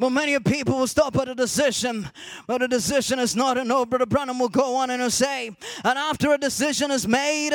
But 0.00 0.10
many 0.10 0.38
people 0.40 0.78
will 0.78 0.86
stop 0.86 1.14
at 1.18 1.28
a 1.28 1.34
decision, 1.34 2.08
but 2.46 2.62
a 2.62 2.68
decision 2.68 3.18
is 3.18 3.36
not 3.36 3.58
enough. 3.58 3.90
Brother 3.90 4.06
Branham 4.06 4.38
will 4.38 4.48
go 4.48 4.76
on 4.76 4.88
and 4.88 5.12
say, 5.12 5.48
and 5.84 5.98
after 5.98 6.32
a 6.32 6.38
decision 6.38 6.90
is 6.90 7.06
made, 7.06 7.52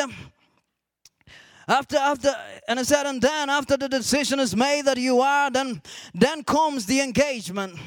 after 1.68 1.98
after 1.98 2.36
and 2.68 2.80
it 2.80 2.86
said, 2.86 3.08
and 3.08 3.20
then 3.20 3.50
after 3.50 3.76
the 3.78 3.90
decision 3.90 4.40
is 4.40 4.56
made 4.56 4.86
that 4.86 4.98
you 4.98 5.22
are, 5.22 5.50
then 5.50 5.82
then 6.14 6.44
comes 6.44 6.86
the 6.86 7.02
engagement. 7.02 7.80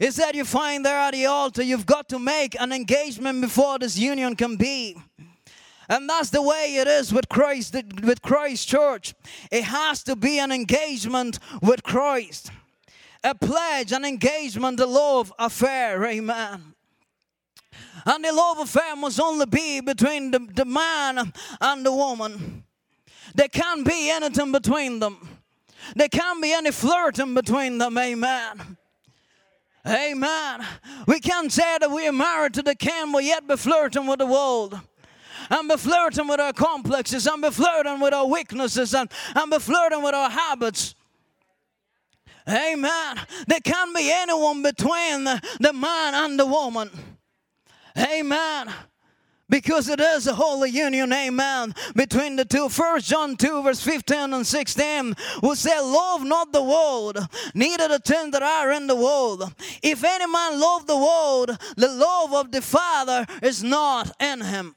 It 0.00 0.14
said 0.14 0.34
you 0.34 0.46
find 0.46 0.82
there 0.82 0.98
at 0.98 1.12
the 1.12 1.26
altar, 1.26 1.62
you've 1.62 1.84
got 1.84 2.08
to 2.08 2.18
make 2.18 2.58
an 2.58 2.72
engagement 2.72 3.42
before 3.42 3.78
this 3.78 3.98
union 3.98 4.34
can 4.34 4.56
be. 4.56 4.96
And 5.90 6.08
that's 6.08 6.30
the 6.30 6.40
way 6.40 6.76
it 6.76 6.88
is 6.88 7.12
with 7.12 7.28
Christ, 7.28 7.76
with 8.02 8.22
Christ 8.22 8.66
Church. 8.66 9.14
It 9.50 9.64
has 9.64 10.02
to 10.04 10.16
be 10.16 10.38
an 10.38 10.52
engagement 10.52 11.38
with 11.60 11.82
Christ. 11.82 12.50
A 13.24 13.34
pledge, 13.34 13.92
an 13.92 14.04
engagement, 14.04 14.78
a 14.80 14.86
love 14.86 15.32
affair. 15.38 16.04
Amen. 16.04 16.74
And 18.06 18.24
the 18.24 18.32
love 18.32 18.58
affair 18.58 18.96
must 18.96 19.20
only 19.20 19.46
be 19.46 19.80
between 19.80 20.30
the, 20.30 20.38
the 20.38 20.64
man 20.64 21.32
and 21.60 21.84
the 21.84 21.92
woman. 21.92 22.64
There 23.34 23.48
can't 23.48 23.84
be 23.84 24.10
anything 24.10 24.52
between 24.52 25.00
them. 25.00 25.28
There 25.94 26.08
can't 26.08 26.42
be 26.42 26.52
any 26.52 26.70
flirting 26.70 27.34
between 27.34 27.78
them. 27.78 27.98
Amen. 27.98 28.76
Amen. 29.86 30.66
We 31.06 31.20
can't 31.20 31.52
say 31.52 31.78
that 31.78 31.90
we 31.90 32.06
are 32.06 32.12
married 32.12 32.54
to 32.54 32.62
the 32.62 32.74
king, 32.74 33.12
but 33.12 33.24
yet 33.24 33.46
be 33.46 33.56
flirting 33.56 34.06
with 34.06 34.18
the 34.18 34.26
world. 34.26 34.78
And 35.50 35.68
be 35.68 35.76
flirting 35.76 36.28
with 36.28 36.40
our 36.40 36.52
complexes, 36.52 37.26
and 37.26 37.40
be 37.40 37.50
flirting 37.50 38.00
with 38.00 38.12
our 38.12 38.26
weaknesses, 38.26 38.94
and, 38.94 39.10
and 39.34 39.50
be 39.50 39.58
flirting 39.58 40.02
with 40.02 40.14
our 40.14 40.28
habits. 40.28 40.94
Amen. 42.48 43.18
There 43.46 43.60
can't 43.60 43.94
be 43.94 44.10
anyone 44.10 44.62
between 44.62 45.24
the, 45.24 45.40
the 45.60 45.72
man 45.72 46.14
and 46.14 46.38
the 46.38 46.46
woman. 46.46 46.90
Amen 47.98 48.72
because 49.48 49.88
it 49.88 50.00
is 50.00 50.26
a 50.26 50.34
holy 50.34 50.70
union, 50.70 51.12
amen, 51.12 51.74
between 51.94 52.36
the 52.36 52.44
two. 52.44 52.68
First 52.68 53.08
John 53.08 53.36
2, 53.36 53.62
verse 53.62 53.80
15 53.80 54.34
and 54.34 54.46
16 54.46 55.14
will 55.42 55.56
say, 55.56 55.78
Love 55.80 56.24
not 56.24 56.52
the 56.52 56.62
world, 56.62 57.18
neither 57.54 57.88
the 57.88 57.98
things 57.98 58.32
that 58.32 58.42
are 58.42 58.72
in 58.72 58.86
the 58.86 58.96
world. 58.96 59.52
If 59.82 60.04
any 60.04 60.26
man 60.30 60.60
love 60.60 60.86
the 60.86 60.96
world, 60.96 61.56
the 61.76 61.88
love 61.88 62.34
of 62.34 62.52
the 62.52 62.62
Father 62.62 63.26
is 63.42 63.62
not 63.62 64.10
in 64.20 64.40
him. 64.42 64.74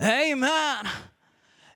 Amen. 0.00 0.88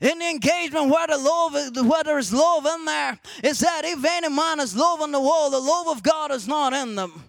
In 0.00 0.18
the 0.18 0.30
engagement 0.30 0.90
where 0.90 1.06
the 1.08 1.18
love, 1.18 1.54
where 1.86 2.04
there 2.04 2.18
is 2.18 2.32
love 2.32 2.66
in 2.66 2.84
there, 2.84 3.18
is 3.42 3.58
that 3.60 3.84
if 3.84 4.04
any 4.04 4.28
man 4.28 4.60
is 4.60 4.76
loving 4.76 5.10
the 5.10 5.20
world, 5.20 5.52
the 5.52 5.58
love 5.58 5.88
of 5.88 6.02
God 6.02 6.30
is 6.30 6.46
not 6.46 6.72
in 6.72 6.94
them. 6.94 7.24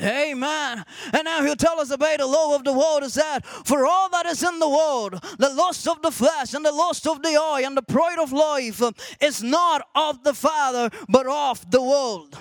Amen. 0.00 0.84
And 1.12 1.24
now 1.24 1.42
he'll 1.42 1.56
tell 1.56 1.78
us 1.78 1.90
about 1.90 2.18
the 2.18 2.26
love 2.26 2.52
of 2.52 2.64
the 2.64 2.72
world 2.72 3.02
is 3.02 3.14
that 3.14 3.44
for 3.44 3.84
all 3.84 4.08
that 4.08 4.24
is 4.24 4.42
in 4.42 4.58
the 4.58 4.68
world, 4.68 5.22
the 5.38 5.52
lust 5.52 5.86
of 5.86 6.00
the 6.00 6.10
flesh 6.10 6.54
and 6.54 6.64
the 6.64 6.72
lust 6.72 7.06
of 7.06 7.22
the 7.22 7.36
eye 7.36 7.62
and 7.66 7.76
the 7.76 7.82
pride 7.82 8.18
of 8.18 8.32
life 8.32 8.80
is 9.20 9.42
not 9.42 9.86
of 9.94 10.24
the 10.24 10.32
Father, 10.32 10.88
but 11.08 11.26
of 11.26 11.70
the 11.70 11.82
world. 11.82 12.38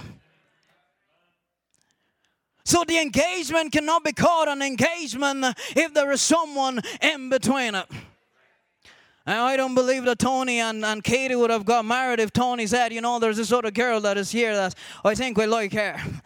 So 2.64 2.86
the 2.88 3.00
engagement 3.00 3.74
cannot 3.74 4.06
be 4.06 4.14
called 4.14 4.48
an 4.48 4.62
engagement 4.62 5.44
if 5.76 5.94
there 5.94 6.12
is 6.12 6.22
someone 6.22 6.80
in 7.02 7.30
between 7.30 7.76
it. 7.76 7.86
I 9.26 9.56
don't 9.56 9.76
believe 9.76 10.06
that 10.06 10.20
Tony 10.20 10.60
and, 10.60 10.84
and 10.84 11.04
Katie 11.04 11.36
would 11.36 11.52
have 11.52 11.64
got 11.64 11.86
married 11.86 12.20
if 12.20 12.34
Tony 12.34 12.66
said, 12.66 12.92
you 12.92 13.02
know, 13.02 13.20
there's 13.20 13.38
this 13.38 13.52
other 13.52 13.72
girl 13.72 14.00
that 14.02 14.18
is 14.18 14.32
here 14.32 14.56
that 14.56 14.76
I 15.06 15.14
think 15.16 15.38
we 15.38 15.46
like 15.46 15.74
her. 15.74 15.98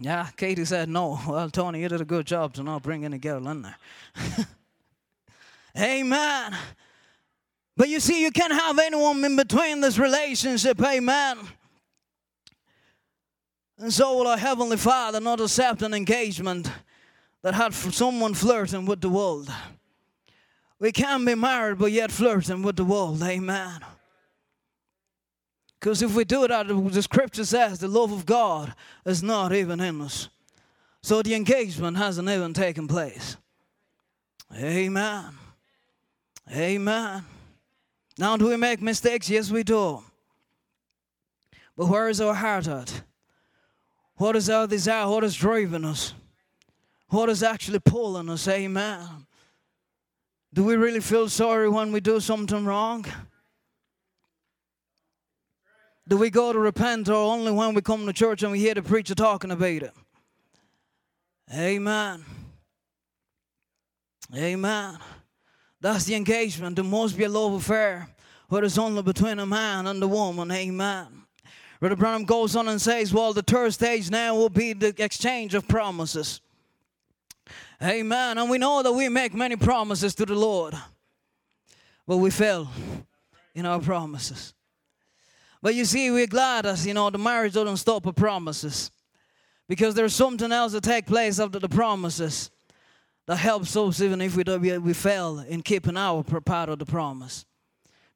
Yeah, 0.00 0.28
Katie 0.36 0.64
said 0.64 0.88
no. 0.88 1.18
Well, 1.26 1.50
Tony, 1.50 1.82
you 1.82 1.88
did 1.88 2.00
a 2.00 2.04
good 2.04 2.24
job 2.24 2.54
to 2.54 2.62
not 2.62 2.84
bring 2.84 3.04
any 3.04 3.18
girl 3.18 3.48
in 3.48 3.62
there. 3.62 3.76
amen. 5.76 6.56
But 7.76 7.88
you 7.88 7.98
see, 7.98 8.22
you 8.22 8.30
can't 8.30 8.52
have 8.52 8.78
anyone 8.78 9.24
in 9.24 9.34
between 9.34 9.80
this 9.80 9.98
relationship. 9.98 10.80
Amen. 10.80 11.38
And 13.78 13.92
so 13.92 14.16
will 14.16 14.28
our 14.28 14.38
Heavenly 14.38 14.76
Father 14.76 15.18
not 15.18 15.40
accept 15.40 15.82
an 15.82 15.94
engagement 15.94 16.70
that 17.42 17.54
had 17.54 17.74
someone 17.74 18.34
flirting 18.34 18.86
with 18.86 19.00
the 19.00 19.08
world. 19.08 19.50
We 20.80 20.92
can 20.92 21.24
be 21.24 21.34
married, 21.34 21.78
but 21.78 21.92
yet 21.92 22.12
flirting 22.12 22.62
with 22.62 22.76
the 22.76 22.84
world. 22.84 23.22
Amen. 23.22 23.80
Because 25.78 26.02
if 26.02 26.14
we 26.14 26.24
do 26.24 26.46
that, 26.46 26.66
the 26.68 27.02
scripture 27.02 27.44
says 27.44 27.78
the 27.78 27.88
love 27.88 28.12
of 28.12 28.26
God 28.26 28.74
is 29.04 29.22
not 29.22 29.52
even 29.52 29.80
in 29.80 30.00
us. 30.00 30.28
So 31.02 31.22
the 31.22 31.34
engagement 31.34 31.96
hasn't 31.96 32.28
even 32.28 32.52
taken 32.52 32.88
place. 32.88 33.36
Amen. 34.54 35.24
Amen. 36.50 37.24
Now, 38.18 38.36
do 38.36 38.48
we 38.48 38.56
make 38.56 38.82
mistakes? 38.82 39.30
Yes, 39.30 39.50
we 39.50 39.62
do. 39.62 40.02
But 41.76 41.86
where 41.86 42.08
is 42.08 42.20
our 42.20 42.34
heart 42.34 42.66
at? 42.66 43.02
What 44.16 44.34
is 44.34 44.50
our 44.50 44.66
desire? 44.66 45.08
What 45.08 45.22
is 45.22 45.36
driving 45.36 45.84
us? 45.84 46.12
What 47.08 47.28
is 47.28 47.44
actually 47.44 47.78
pulling 47.78 48.28
us? 48.28 48.48
Amen. 48.48 49.27
Do 50.52 50.64
we 50.64 50.76
really 50.76 51.00
feel 51.00 51.28
sorry 51.28 51.68
when 51.68 51.92
we 51.92 52.00
do 52.00 52.20
something 52.20 52.64
wrong? 52.64 53.04
Do 56.08 56.16
we 56.16 56.30
go 56.30 56.52
to 56.52 56.58
repent 56.58 57.08
or 57.08 57.14
only 57.14 57.52
when 57.52 57.74
we 57.74 57.82
come 57.82 58.06
to 58.06 58.12
church 58.14 58.42
and 58.42 58.52
we 58.52 58.58
hear 58.58 58.74
the 58.74 58.82
preacher 58.82 59.14
talking 59.14 59.50
about 59.50 59.82
it? 59.82 59.92
Amen. 61.54 62.24
Amen. 64.34 64.98
That's 65.80 66.04
the 66.04 66.14
engagement. 66.14 66.76
There 66.76 66.84
must 66.84 67.16
be 67.16 67.24
a 67.24 67.28
love 67.28 67.52
affair 67.52 68.08
where 68.48 68.64
it's 68.64 68.78
only 68.78 69.02
between 69.02 69.38
a 69.38 69.46
man 69.46 69.86
and 69.86 70.02
a 70.02 70.08
woman. 70.08 70.50
Amen. 70.50 71.06
Brother 71.78 71.96
Branham 71.96 72.24
goes 72.24 72.56
on 72.56 72.68
and 72.68 72.80
says, 72.80 73.12
Well, 73.12 73.32
the 73.32 73.42
third 73.42 73.72
stage 73.74 74.10
now 74.10 74.34
will 74.34 74.48
be 74.48 74.72
the 74.72 74.94
exchange 75.02 75.54
of 75.54 75.68
promises. 75.68 76.40
Amen. 77.82 78.38
And 78.38 78.50
we 78.50 78.58
know 78.58 78.82
that 78.82 78.92
we 78.92 79.08
make 79.08 79.34
many 79.34 79.56
promises 79.56 80.14
to 80.16 80.26
the 80.26 80.34
Lord, 80.34 80.74
but 82.06 82.16
we 82.16 82.30
fail 82.30 82.68
in 83.54 83.66
our 83.66 83.80
promises. 83.80 84.52
But 85.62 85.74
you 85.74 85.84
see, 85.84 86.10
we're 86.10 86.26
glad 86.26 86.66
as 86.66 86.86
you 86.86 86.94
know 86.94 87.10
the 87.10 87.18
marriage 87.18 87.54
doesn't 87.54 87.76
stop 87.78 88.06
at 88.06 88.16
promises. 88.16 88.90
Because 89.68 89.94
there's 89.94 90.14
something 90.14 90.50
else 90.50 90.72
that 90.72 90.82
take 90.82 91.06
place 91.06 91.38
after 91.38 91.58
the 91.58 91.68
promises 91.68 92.50
that 93.26 93.36
helps 93.36 93.76
us 93.76 94.00
even 94.00 94.22
if 94.22 94.34
we, 94.34 94.42
do, 94.42 94.58
we 94.58 94.94
fail 94.94 95.40
in 95.40 95.60
keeping 95.62 95.96
our 95.96 96.22
part 96.22 96.70
of 96.70 96.78
the 96.78 96.86
promise. 96.86 97.44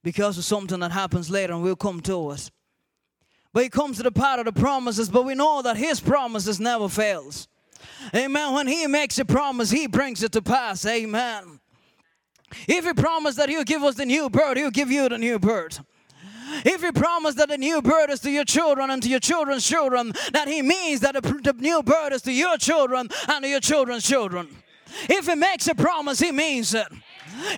Because 0.02 0.38
of 0.38 0.44
something 0.44 0.80
that 0.80 0.90
happens 0.90 1.30
later 1.30 1.52
and 1.52 1.62
will 1.62 1.76
come 1.76 2.00
to 2.00 2.28
us. 2.28 2.50
But 3.52 3.64
he 3.64 3.68
comes 3.68 3.98
to 3.98 4.02
the 4.02 4.10
part 4.10 4.40
of 4.40 4.46
the 4.46 4.58
promises, 4.58 5.10
but 5.10 5.26
we 5.26 5.34
know 5.34 5.60
that 5.60 5.76
his 5.76 6.00
promises 6.00 6.58
never 6.58 6.88
fails. 6.88 7.46
Amen. 8.14 8.52
When 8.54 8.66
he 8.66 8.86
makes 8.86 9.18
a 9.18 9.24
promise, 9.24 9.70
he 9.70 9.86
brings 9.86 10.22
it 10.22 10.32
to 10.32 10.42
pass. 10.42 10.84
Amen. 10.86 11.60
If 12.68 12.84
he 12.84 12.92
promised 12.92 13.38
that 13.38 13.48
he'll 13.48 13.64
give 13.64 13.82
us 13.82 13.94
the 13.94 14.06
new 14.06 14.28
birth, 14.28 14.56
he'll 14.56 14.70
give 14.70 14.90
you 14.90 15.08
the 15.08 15.18
new 15.18 15.38
birth. 15.38 15.80
If 16.64 16.82
He 16.82 16.92
promised 16.92 17.38
that 17.38 17.48
the 17.48 17.58
new 17.58 17.80
birth 17.80 18.10
is 18.10 18.20
to 18.20 18.30
your 18.30 18.44
children 18.44 18.90
and 18.90 19.02
to 19.02 19.08
your 19.08 19.20
children's 19.20 19.66
children, 19.66 20.12
that 20.32 20.48
He 20.48 20.62
means 20.62 21.00
that 21.00 21.14
the 21.14 21.54
new 21.58 21.82
birth 21.82 22.12
is 22.12 22.22
to 22.22 22.32
your 22.32 22.58
children 22.58 23.08
and 23.28 23.42
to 23.44 23.48
your 23.48 23.60
children's 23.60 24.06
children. 24.06 24.48
If 25.08 25.26
He 25.26 25.34
makes 25.34 25.66
a 25.68 25.74
promise, 25.74 26.20
He 26.20 26.32
means 26.32 26.74
it. 26.74 26.88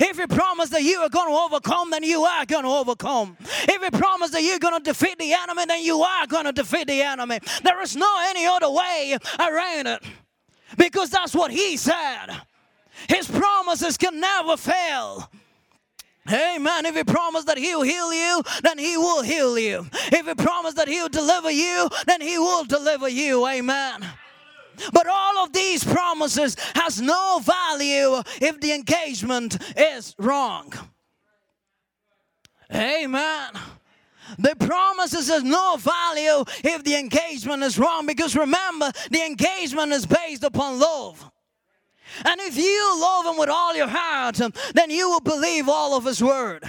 If 0.01 0.19
he 0.19 0.27
promised 0.27 0.73
that 0.73 0.83
you 0.83 0.99
are 1.01 1.09
going 1.09 1.29
to 1.29 1.37
overcome, 1.37 1.91
then 1.91 2.03
you 2.03 2.23
are 2.23 2.47
going 2.47 2.65
to 2.65 2.71
overcome. 2.71 3.37
If 3.41 3.83
he 3.83 3.91
promised 3.99 4.33
that 4.33 4.43
you're 4.43 4.59
going 4.59 4.83
to 4.83 4.83
defeat 4.83 5.19
the 5.19 5.33
enemy, 5.33 5.65
then 5.67 5.83
you 5.83 6.01
are 6.01 6.27
going 6.27 6.45
to 6.45 6.53
defeat 6.53 6.87
the 6.87 7.03
enemy. 7.03 7.39
There 7.63 7.81
is 7.83 7.97
no 7.97 8.25
any 8.29 8.47
other 8.47 8.71
way 8.71 9.19
around 9.39 9.87
it 9.87 10.03
because 10.77 11.11
that's 11.11 11.35
what 11.35 11.51
he 11.51 11.77
said. 11.77 12.29
His 13.09 13.29
promises 13.29 13.97
can 13.97 14.21
never 14.21 14.57
fail. 14.57 15.31
Amen. 16.33 16.87
If 16.87 16.97
he 16.97 17.05
promised 17.05 17.49
that 17.49 17.59
he'll 17.59 17.83
heal 17.83 18.13
you, 18.15 18.43
then 18.63 18.79
he 18.79 18.97
will 18.97 19.23
heal 19.23 19.59
you. 19.59 19.87
If 19.93 20.27
he 20.27 20.35
promised 20.35 20.77
that 20.77 20.89
he'll 20.89 21.11
deliver 21.11 21.51
you, 21.51 21.89
then 22.07 22.23
he 22.23 22.39
will 22.39 22.65
deliver 22.65 23.09
you. 23.09 23.47
Amen. 23.47 24.07
But 24.93 25.07
all 25.07 25.45
of 25.45 25.53
these 25.53 25.85
promises 25.85 26.57
has 26.75 27.01
no 27.01 27.41
value 27.41 28.23
if 28.41 28.61
the 28.61 28.73
engagement 28.73 29.59
is 29.77 30.15
wrong. 30.19 30.73
Amen. 32.73 33.51
The 34.39 34.57
promises 34.57 35.29
has 35.29 35.43
no 35.43 35.77
value 35.77 36.45
if 36.65 36.83
the 36.83 36.97
engagement 36.97 37.63
is 37.63 37.79
wrong 37.79 38.07
because 38.07 38.35
remember, 38.35 38.91
the 39.11 39.25
engagement 39.25 39.93
is 39.93 40.07
based 40.07 40.45
upon 40.45 40.79
love. 40.79 41.31
And 42.25 42.41
if 42.41 42.57
you 42.57 43.01
love 43.01 43.27
him 43.27 43.39
with 43.39 43.49
all 43.49 43.75
your 43.77 43.89
heart, 43.89 44.41
then 44.75 44.91
you 44.91 45.11
will 45.11 45.21
believe 45.21 45.69
all 45.69 45.97
of 45.97 46.05
his 46.05 46.23
word. 46.23 46.65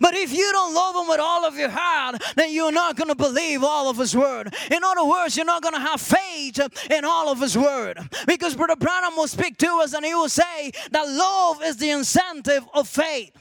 But 0.00 0.14
if 0.14 0.32
you 0.32 0.50
don't 0.52 0.74
love 0.74 0.96
him 0.96 1.08
with 1.08 1.20
all 1.20 1.44
of 1.44 1.56
your 1.56 1.70
heart, 1.70 2.22
then 2.36 2.52
you're 2.52 2.72
not 2.72 2.96
going 2.96 3.08
to 3.08 3.14
believe 3.14 3.62
all 3.62 3.88
of 3.88 3.98
his 3.98 4.16
word. 4.16 4.54
In 4.70 4.84
other 4.84 5.04
words, 5.04 5.36
you're 5.36 5.46
not 5.46 5.62
going 5.62 5.74
to 5.74 5.80
have 5.80 6.00
faith 6.00 6.60
in 6.90 7.04
all 7.04 7.30
of 7.30 7.40
his 7.40 7.56
word. 7.56 7.98
Because 8.26 8.54
Brother 8.54 8.76
Branham 8.76 9.16
will 9.16 9.28
speak 9.28 9.56
to 9.58 9.80
us 9.82 9.92
and 9.92 10.04
he 10.04 10.14
will 10.14 10.28
say 10.28 10.72
that 10.90 11.08
love 11.08 11.62
is 11.62 11.76
the 11.76 11.90
incentive 11.90 12.64
of 12.74 12.88
faith. 12.88 13.32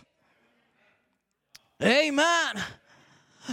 Amen. 1.84 2.64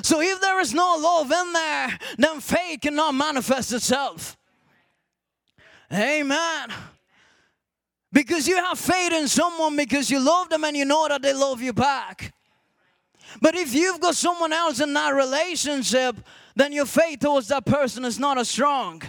So 0.02 0.20
if 0.20 0.40
there 0.40 0.60
is 0.60 0.74
no 0.74 0.96
love 1.00 1.30
in 1.32 1.52
there, 1.52 1.98
then 2.18 2.40
faith 2.40 2.80
cannot 2.82 3.14
manifest 3.14 3.72
itself. 3.72 4.36
Amen. 5.92 6.70
Because 8.12 8.46
you 8.46 8.56
have 8.56 8.78
faith 8.78 9.12
in 9.12 9.28
someone 9.28 9.76
because 9.76 10.10
you 10.10 10.20
love 10.20 10.48
them 10.48 10.64
and 10.64 10.76
you 10.76 10.84
know 10.84 11.08
that 11.08 11.22
they 11.22 11.32
love 11.32 11.62
you 11.62 11.72
back. 11.72 12.32
But 13.40 13.54
if 13.54 13.74
you've 13.74 14.00
got 14.00 14.14
someone 14.14 14.52
else 14.52 14.80
in 14.80 14.92
that 14.94 15.10
relationship, 15.10 16.16
then 16.54 16.72
your 16.72 16.86
faith 16.86 17.20
towards 17.20 17.48
that 17.48 17.64
person 17.64 18.04
is 18.04 18.18
not 18.18 18.38
as 18.38 18.48
strong. 18.48 19.02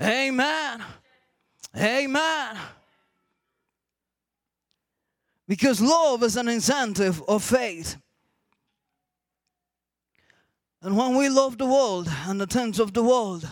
Amen. 0.00 0.82
Amen. 1.76 2.56
Because 5.46 5.80
love 5.80 6.22
is 6.22 6.36
an 6.36 6.48
incentive 6.48 7.22
of 7.28 7.42
faith. 7.42 7.96
And 10.82 10.96
when 10.96 11.16
we 11.16 11.28
love 11.28 11.58
the 11.58 11.66
world 11.66 12.08
and 12.26 12.40
the 12.40 12.46
things 12.46 12.78
of 12.78 12.92
the 12.92 13.02
world, 13.02 13.48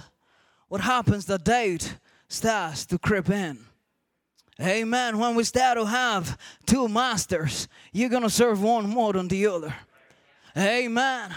what 0.68 0.80
happens? 0.80 1.26
That 1.26 1.44
doubt 1.44 1.94
starts 2.28 2.86
to 2.86 2.98
creep 2.98 3.30
in. 3.30 3.58
Amen. 4.60 5.18
When 5.18 5.34
we 5.34 5.44
start 5.44 5.76
to 5.76 5.84
have 5.84 6.38
two 6.64 6.88
masters, 6.88 7.68
you're 7.92 8.08
going 8.08 8.22
to 8.22 8.30
serve 8.30 8.62
one 8.62 8.88
more 8.88 9.12
than 9.12 9.28
the 9.28 9.46
other. 9.46 9.74
Amen. 10.56 11.34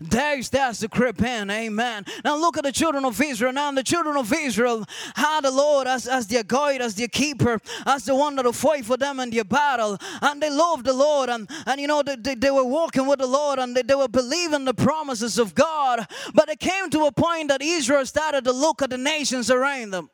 There 0.00 0.40
starts 0.42 0.78
to 0.80 0.88
creep 0.88 1.20
in. 1.22 1.50
Amen. 1.50 2.04
Now 2.24 2.36
look 2.36 2.56
at 2.56 2.64
the 2.64 2.72
children 2.72 3.04
of 3.04 3.20
Israel. 3.20 3.52
Now 3.52 3.70
the 3.72 3.82
children 3.82 4.16
of 4.16 4.32
Israel 4.32 4.84
had 5.14 5.42
the 5.42 5.50
Lord 5.50 5.86
as, 5.86 6.06
as 6.06 6.26
their 6.28 6.44
guide, 6.44 6.80
as 6.80 6.94
their 6.94 7.08
keeper, 7.08 7.60
as 7.84 8.04
the 8.04 8.14
one 8.14 8.36
that 8.36 8.44
will 8.44 8.52
fight 8.52 8.84
for 8.84 8.96
them 8.96 9.20
in 9.20 9.30
their 9.30 9.44
battle. 9.44 9.98
And 10.20 10.40
they 10.42 10.50
loved 10.50 10.86
the 10.86 10.92
Lord. 10.92 11.30
And, 11.30 11.50
and 11.66 11.80
you 11.80 11.86
know, 11.86 12.02
they, 12.02 12.16
they, 12.16 12.34
they 12.36 12.50
were 12.50 12.64
walking 12.64 13.06
with 13.06 13.18
the 13.18 13.26
Lord 13.26 13.58
and 13.58 13.76
they, 13.76 13.82
they 13.82 13.94
were 13.94 14.08
believing 14.08 14.64
the 14.64 14.74
promises 14.74 15.38
of 15.38 15.54
God. 15.54 16.06
But 16.32 16.48
it 16.48 16.60
came 16.60 16.90
to 16.90 17.06
a 17.06 17.12
point 17.12 17.48
that 17.48 17.60
Israel 17.60 18.06
started 18.06 18.44
to 18.44 18.52
look 18.52 18.82
at 18.82 18.90
the 18.90 18.98
nations 18.98 19.50
around 19.50 19.90
them. 19.90 20.10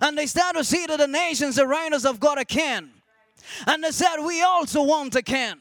And 0.00 0.16
they 0.16 0.26
started 0.26 0.58
to 0.58 0.64
see 0.64 0.86
that 0.86 0.98
the 0.98 1.06
nations 1.06 1.58
around 1.58 1.94
us 1.94 2.04
have 2.04 2.20
got 2.20 2.38
a 2.38 2.44
king. 2.44 2.90
And 3.66 3.82
they 3.82 3.90
said, 3.90 4.18
We 4.18 4.42
also 4.42 4.82
want 4.82 5.14
a 5.14 5.22
can. 5.22 5.58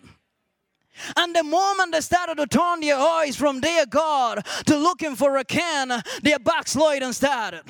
And 1.16 1.36
the 1.36 1.44
moment 1.44 1.94
they 1.94 2.02
started 2.02 2.36
to 2.38 2.48
turn 2.48 2.82
their 2.82 2.98
eyes 2.98 3.36
from 3.36 3.62
their 3.62 3.86
God 3.86 4.46
to 4.66 4.78
looking 4.78 5.16
for 5.16 5.38
a 5.38 5.46
can, 5.46 6.04
their 6.22 6.40
backsliding 6.40 7.14
started. 7.14 7.62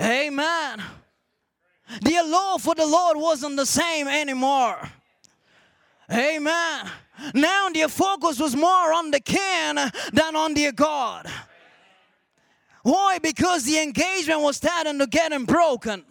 Amen. 0.00 0.82
Their 2.00 2.24
love 2.24 2.62
for 2.62 2.74
the 2.74 2.86
Lord 2.86 3.16
wasn't 3.16 3.56
the 3.56 3.66
same 3.66 4.08
anymore. 4.08 4.78
Amen. 6.10 6.90
Now 7.32 7.68
their 7.68 7.88
focus 7.88 8.40
was 8.40 8.56
more 8.56 8.92
on 8.92 9.10
the 9.10 9.20
can 9.20 9.92
than 10.12 10.36
on 10.36 10.54
their 10.54 10.72
God. 10.72 11.26
Why? 12.84 13.18
Because 13.18 13.64
the 13.64 13.80
engagement 13.80 14.42
was 14.42 14.58
starting 14.58 14.98
to 14.98 15.06
getting 15.06 15.46
broken. 15.46 16.04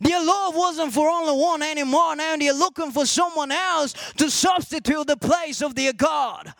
Their 0.00 0.24
love 0.24 0.54
wasn't 0.54 0.92
for 0.92 1.08
only 1.08 1.42
one 1.42 1.60
anymore. 1.60 2.14
Now 2.14 2.36
they're 2.36 2.52
looking 2.52 2.92
for 2.92 3.04
someone 3.04 3.50
else 3.50 3.92
to 4.18 4.30
substitute 4.30 5.08
the 5.08 5.16
place 5.16 5.62
of 5.62 5.74
their 5.74 5.92
God. 5.92 6.54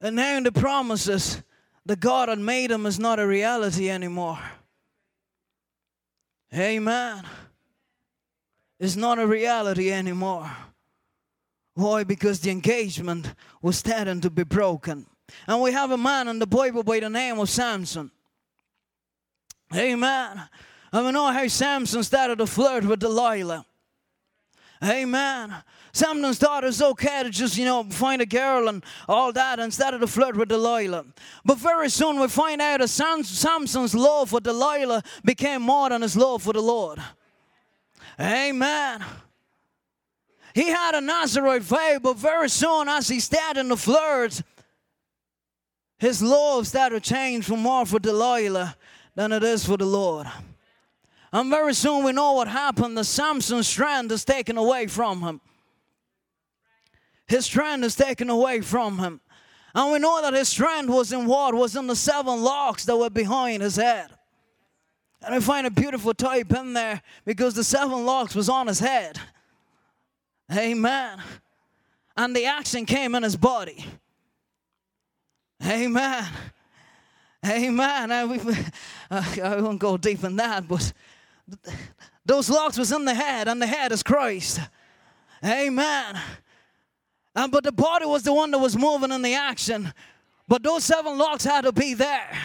And 0.00 0.14
now 0.14 0.38
the 0.40 0.52
promises 0.52 1.42
that 1.86 1.98
God 1.98 2.28
had 2.28 2.38
made 2.38 2.70
them 2.70 2.86
is 2.86 3.00
not 3.00 3.18
a 3.18 3.26
reality 3.26 3.90
anymore. 3.90 4.38
Amen. 6.54 7.24
It's 8.78 8.94
not 8.94 9.18
a 9.18 9.26
reality 9.26 9.90
anymore. 9.90 10.48
Why? 11.74 12.04
Because 12.04 12.40
the 12.40 12.50
engagement 12.50 13.34
was 13.60 13.78
starting 13.78 14.20
to 14.20 14.30
be 14.30 14.44
broken. 14.44 15.06
And 15.46 15.60
we 15.60 15.72
have 15.72 15.90
a 15.90 15.96
man 15.96 16.28
in 16.28 16.38
the 16.38 16.46
Bible 16.46 16.82
by 16.82 17.00
the 17.00 17.10
name 17.10 17.38
of 17.40 17.50
Samson. 17.50 18.10
Amen. 19.74 20.48
And 20.92 21.06
we 21.06 21.12
know 21.12 21.32
how 21.32 21.46
Samson 21.48 22.04
started 22.04 22.38
to 22.38 22.46
flirt 22.46 22.84
with 22.84 23.00
Delilah. 23.00 23.66
Amen. 24.84 25.54
Samson's 25.92 26.38
thought 26.38 26.64
it's 26.64 26.82
okay 26.82 27.22
to 27.22 27.30
just, 27.30 27.56
you 27.56 27.64
know, 27.64 27.84
find 27.84 28.20
a 28.20 28.26
girl 28.26 28.68
and 28.68 28.84
all 29.08 29.32
that 29.32 29.58
and 29.58 29.72
started 29.72 30.00
to 30.00 30.06
flirt 30.06 30.36
with 30.36 30.48
Delilah. 30.48 31.04
But 31.44 31.58
very 31.58 31.88
soon 31.88 32.20
we 32.20 32.28
find 32.28 32.60
out 32.60 32.80
that 32.80 32.88
Samson's 32.88 33.94
love 33.94 34.30
for 34.30 34.40
Delilah 34.40 35.02
became 35.24 35.62
more 35.62 35.88
than 35.88 36.02
his 36.02 36.16
love 36.16 36.42
for 36.42 36.52
the 36.52 36.60
Lord. 36.60 37.00
Amen. 38.20 39.02
He 40.54 40.68
had 40.68 40.94
a 40.94 41.00
Nazarite 41.00 41.62
vow, 41.62 41.98
but 42.00 42.16
very 42.16 42.48
soon 42.48 42.88
as 42.88 43.08
he 43.08 43.18
started 43.18 43.60
in 43.60 43.68
the 43.68 43.76
his 45.98 46.22
love 46.22 46.66
started 46.66 47.02
to 47.02 47.10
change 47.10 47.44
from 47.44 47.60
more 47.60 47.86
for 47.86 47.98
Delilah 47.98 48.76
than 49.14 49.32
it 49.32 49.42
is 49.42 49.64
for 49.64 49.76
the 49.76 49.86
Lord. 49.86 50.26
And 51.32 51.50
very 51.50 51.74
soon 51.74 52.04
we 52.04 52.12
know 52.12 52.32
what 52.32 52.46
happened. 52.46 52.96
The 52.96 53.04
Samson 53.04 53.62
strand 53.62 54.12
is 54.12 54.24
taken 54.24 54.56
away 54.56 54.86
from 54.86 55.22
him. 55.22 55.40
His 57.26 57.46
strand 57.46 57.84
is 57.84 57.96
taken 57.96 58.30
away 58.30 58.60
from 58.60 58.98
him. 58.98 59.20
And 59.74 59.92
we 59.92 59.98
know 59.98 60.22
that 60.22 60.34
his 60.34 60.48
strand 60.48 60.88
was 60.88 61.12
in 61.12 61.26
what? 61.26 61.54
Was 61.54 61.74
in 61.74 61.86
the 61.88 61.96
seven 61.96 62.42
locks 62.42 62.84
that 62.84 62.96
were 62.96 63.10
behind 63.10 63.62
his 63.62 63.76
head. 63.76 64.10
And 65.22 65.34
I 65.34 65.40
find 65.40 65.66
a 65.66 65.70
beautiful 65.70 66.14
type 66.14 66.52
in 66.52 66.74
there 66.74 67.02
because 67.24 67.54
the 67.54 67.64
seven 67.64 68.04
locks 68.04 68.34
was 68.34 68.48
on 68.48 68.66
his 68.66 68.78
head. 68.78 69.18
Amen. 70.52 71.22
And 72.16 72.34
the 72.34 72.46
action 72.46 72.86
came 72.86 73.14
in 73.14 73.22
his 73.22 73.36
body. 73.36 73.84
Amen. 75.64 76.26
Amen. 77.46 78.12
I, 78.12 78.24
we, 78.24 78.40
I 79.10 79.60
won't 79.60 79.78
go 79.78 79.96
deep 79.96 80.24
in 80.24 80.36
that, 80.36 80.66
but 80.66 80.92
those 82.24 82.48
locks 82.48 82.78
was 82.78 82.92
in 82.92 83.04
the 83.04 83.14
head, 83.14 83.48
and 83.48 83.60
the 83.60 83.66
head 83.66 83.92
is 83.92 84.02
Christ. 84.02 84.60
Amen. 85.44 86.18
And 87.34 87.52
but 87.52 87.64
the 87.64 87.72
body 87.72 88.06
was 88.06 88.22
the 88.22 88.32
one 88.32 88.50
that 88.52 88.58
was 88.58 88.76
moving 88.76 89.10
in 89.10 89.22
the 89.22 89.34
action. 89.34 89.92
But 90.46 90.62
those 90.62 90.84
seven 90.84 91.18
locks 91.18 91.44
had 91.44 91.62
to 91.62 91.72
be 91.72 91.94
there. 91.94 92.38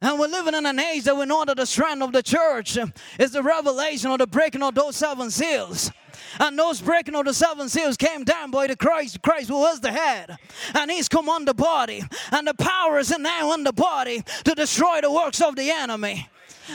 And 0.00 0.18
we're 0.18 0.28
living 0.28 0.54
in 0.54 0.64
an 0.64 0.78
age 0.78 1.04
that 1.04 1.16
we 1.16 1.26
know 1.26 1.44
that 1.44 1.56
the 1.56 1.66
strength 1.66 2.02
of 2.02 2.12
the 2.12 2.22
church 2.22 2.78
is 3.18 3.32
the 3.32 3.42
revelation 3.42 4.10
or 4.10 4.18
the 4.18 4.26
breaking 4.26 4.62
of 4.62 4.74
those 4.74 4.96
seven 4.96 5.30
seals. 5.30 5.90
And 6.38 6.58
those 6.58 6.80
breaking 6.80 7.14
of 7.14 7.24
the 7.24 7.34
seven 7.34 7.68
seals 7.68 7.96
came 7.96 8.24
down 8.24 8.50
by 8.50 8.66
the 8.66 8.76
Christ, 8.76 9.22
Christ 9.22 9.48
who 9.48 9.58
was 9.58 9.80
the 9.80 9.92
head. 9.92 10.36
And 10.74 10.90
he's 10.90 11.08
come 11.08 11.28
on 11.28 11.44
the 11.44 11.54
body. 11.54 12.02
And 12.30 12.46
the 12.46 12.54
power 12.54 12.98
is 12.98 13.16
now 13.16 13.54
in 13.54 13.64
the 13.64 13.72
body 13.72 14.22
to 14.44 14.54
destroy 14.54 15.00
the 15.00 15.12
works 15.12 15.40
of 15.40 15.56
the 15.56 15.70
enemy. 15.70 16.28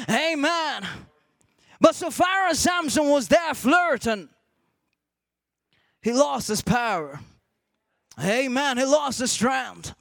Amen. 0.09 0.87
But 1.79 1.95
so 1.95 2.09
far 2.09 2.47
as 2.47 2.59
Samson 2.59 3.09
was 3.09 3.27
there 3.27 3.53
flirting, 3.53 4.29
he 6.01 6.13
lost 6.13 6.47
his 6.47 6.61
power. 6.61 7.19
Amen. 8.21 8.77
He 8.77 8.85
lost 8.85 9.19
his 9.19 9.31
strength. 9.31 9.93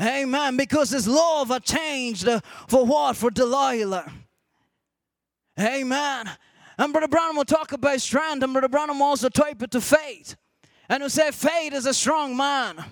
Amen. 0.00 0.56
Because 0.56 0.90
his 0.90 1.08
love 1.08 1.48
had 1.48 1.64
changed 1.64 2.28
for 2.68 2.84
what? 2.84 3.16
For 3.16 3.30
Delilah. 3.30 4.12
Amen. 5.58 6.30
And 6.78 6.92
Brother 6.92 7.08
Branham 7.08 7.36
will 7.36 7.44
talk 7.44 7.72
about 7.72 8.00
strength, 8.00 8.42
and 8.42 8.52
Brother 8.52 8.68
Branham 8.68 8.98
will 8.98 9.06
also 9.06 9.28
type 9.28 9.62
it 9.62 9.70
to 9.70 9.80
faith. 9.80 10.36
And 10.88 11.02
he'll 11.02 11.10
say, 11.10 11.30
faith 11.30 11.72
is 11.72 11.86
a 11.86 11.94
strong 11.94 12.36
man. 12.36 12.84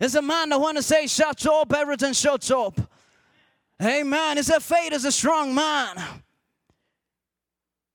It's 0.00 0.14
a 0.14 0.22
man 0.22 0.50
that 0.50 0.60
when 0.60 0.76
he 0.76 0.82
say 0.82 1.06
shuts 1.06 1.46
up, 1.46 1.72
everything 1.72 2.12
shuts 2.12 2.50
up. 2.50 2.78
Amen. 3.82 4.36
He 4.36 4.42
said, 4.42 4.62
faith 4.62 4.92
is 4.92 5.04
a 5.04 5.12
strong 5.12 5.54
man. 5.54 5.96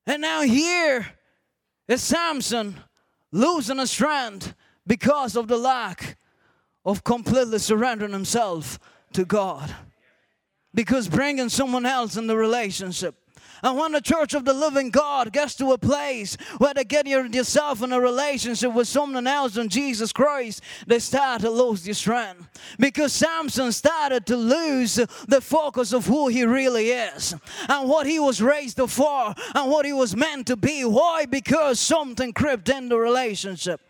And 0.06 0.22
now 0.22 0.42
here 0.42 1.06
is 1.86 2.02
Samson 2.02 2.80
losing 3.30 3.78
his 3.78 3.90
strength 3.90 4.54
because 4.86 5.36
of 5.36 5.48
the 5.48 5.56
lack 5.56 6.16
of 6.84 7.04
completely 7.04 7.58
surrendering 7.58 8.12
himself 8.12 8.78
to 9.12 9.24
God. 9.24 9.74
Because 10.74 11.08
bringing 11.08 11.48
someone 11.48 11.86
else 11.86 12.16
in 12.16 12.26
the 12.26 12.36
relationship 12.36 13.14
And 13.64 13.78
when 13.78 13.92
the 13.92 14.00
church 14.02 14.34
of 14.34 14.44
the 14.44 14.52
living 14.52 14.90
God 14.90 15.32
gets 15.32 15.54
to 15.56 15.72
a 15.72 15.78
place 15.78 16.36
where 16.58 16.74
they 16.74 16.84
get 16.84 17.06
yourself 17.06 17.82
in 17.82 17.92
a 17.92 18.00
relationship 18.00 18.74
with 18.74 18.86
someone 18.86 19.26
else 19.26 19.54
than 19.54 19.70
Jesus 19.70 20.12
Christ, 20.12 20.60
they 20.86 20.98
start 20.98 21.40
to 21.40 21.50
lose 21.50 21.82
their 21.82 21.94
strength. 21.94 22.46
Because 22.78 23.14
Samson 23.14 23.72
started 23.72 24.26
to 24.26 24.36
lose 24.36 24.96
the 24.96 25.40
focus 25.40 25.94
of 25.94 26.06
who 26.06 26.28
he 26.28 26.44
really 26.44 26.90
is 26.90 27.34
and 27.68 27.88
what 27.88 28.06
he 28.06 28.20
was 28.20 28.42
raised 28.42 28.78
for 28.90 29.34
and 29.54 29.70
what 29.70 29.86
he 29.86 29.94
was 29.94 30.14
meant 30.14 30.46
to 30.48 30.56
be. 30.56 30.84
Why? 30.84 31.24
Because 31.24 31.80
something 31.80 32.34
crept 32.34 32.68
in 32.68 32.90
the 32.90 32.98
relationship. 32.98 33.80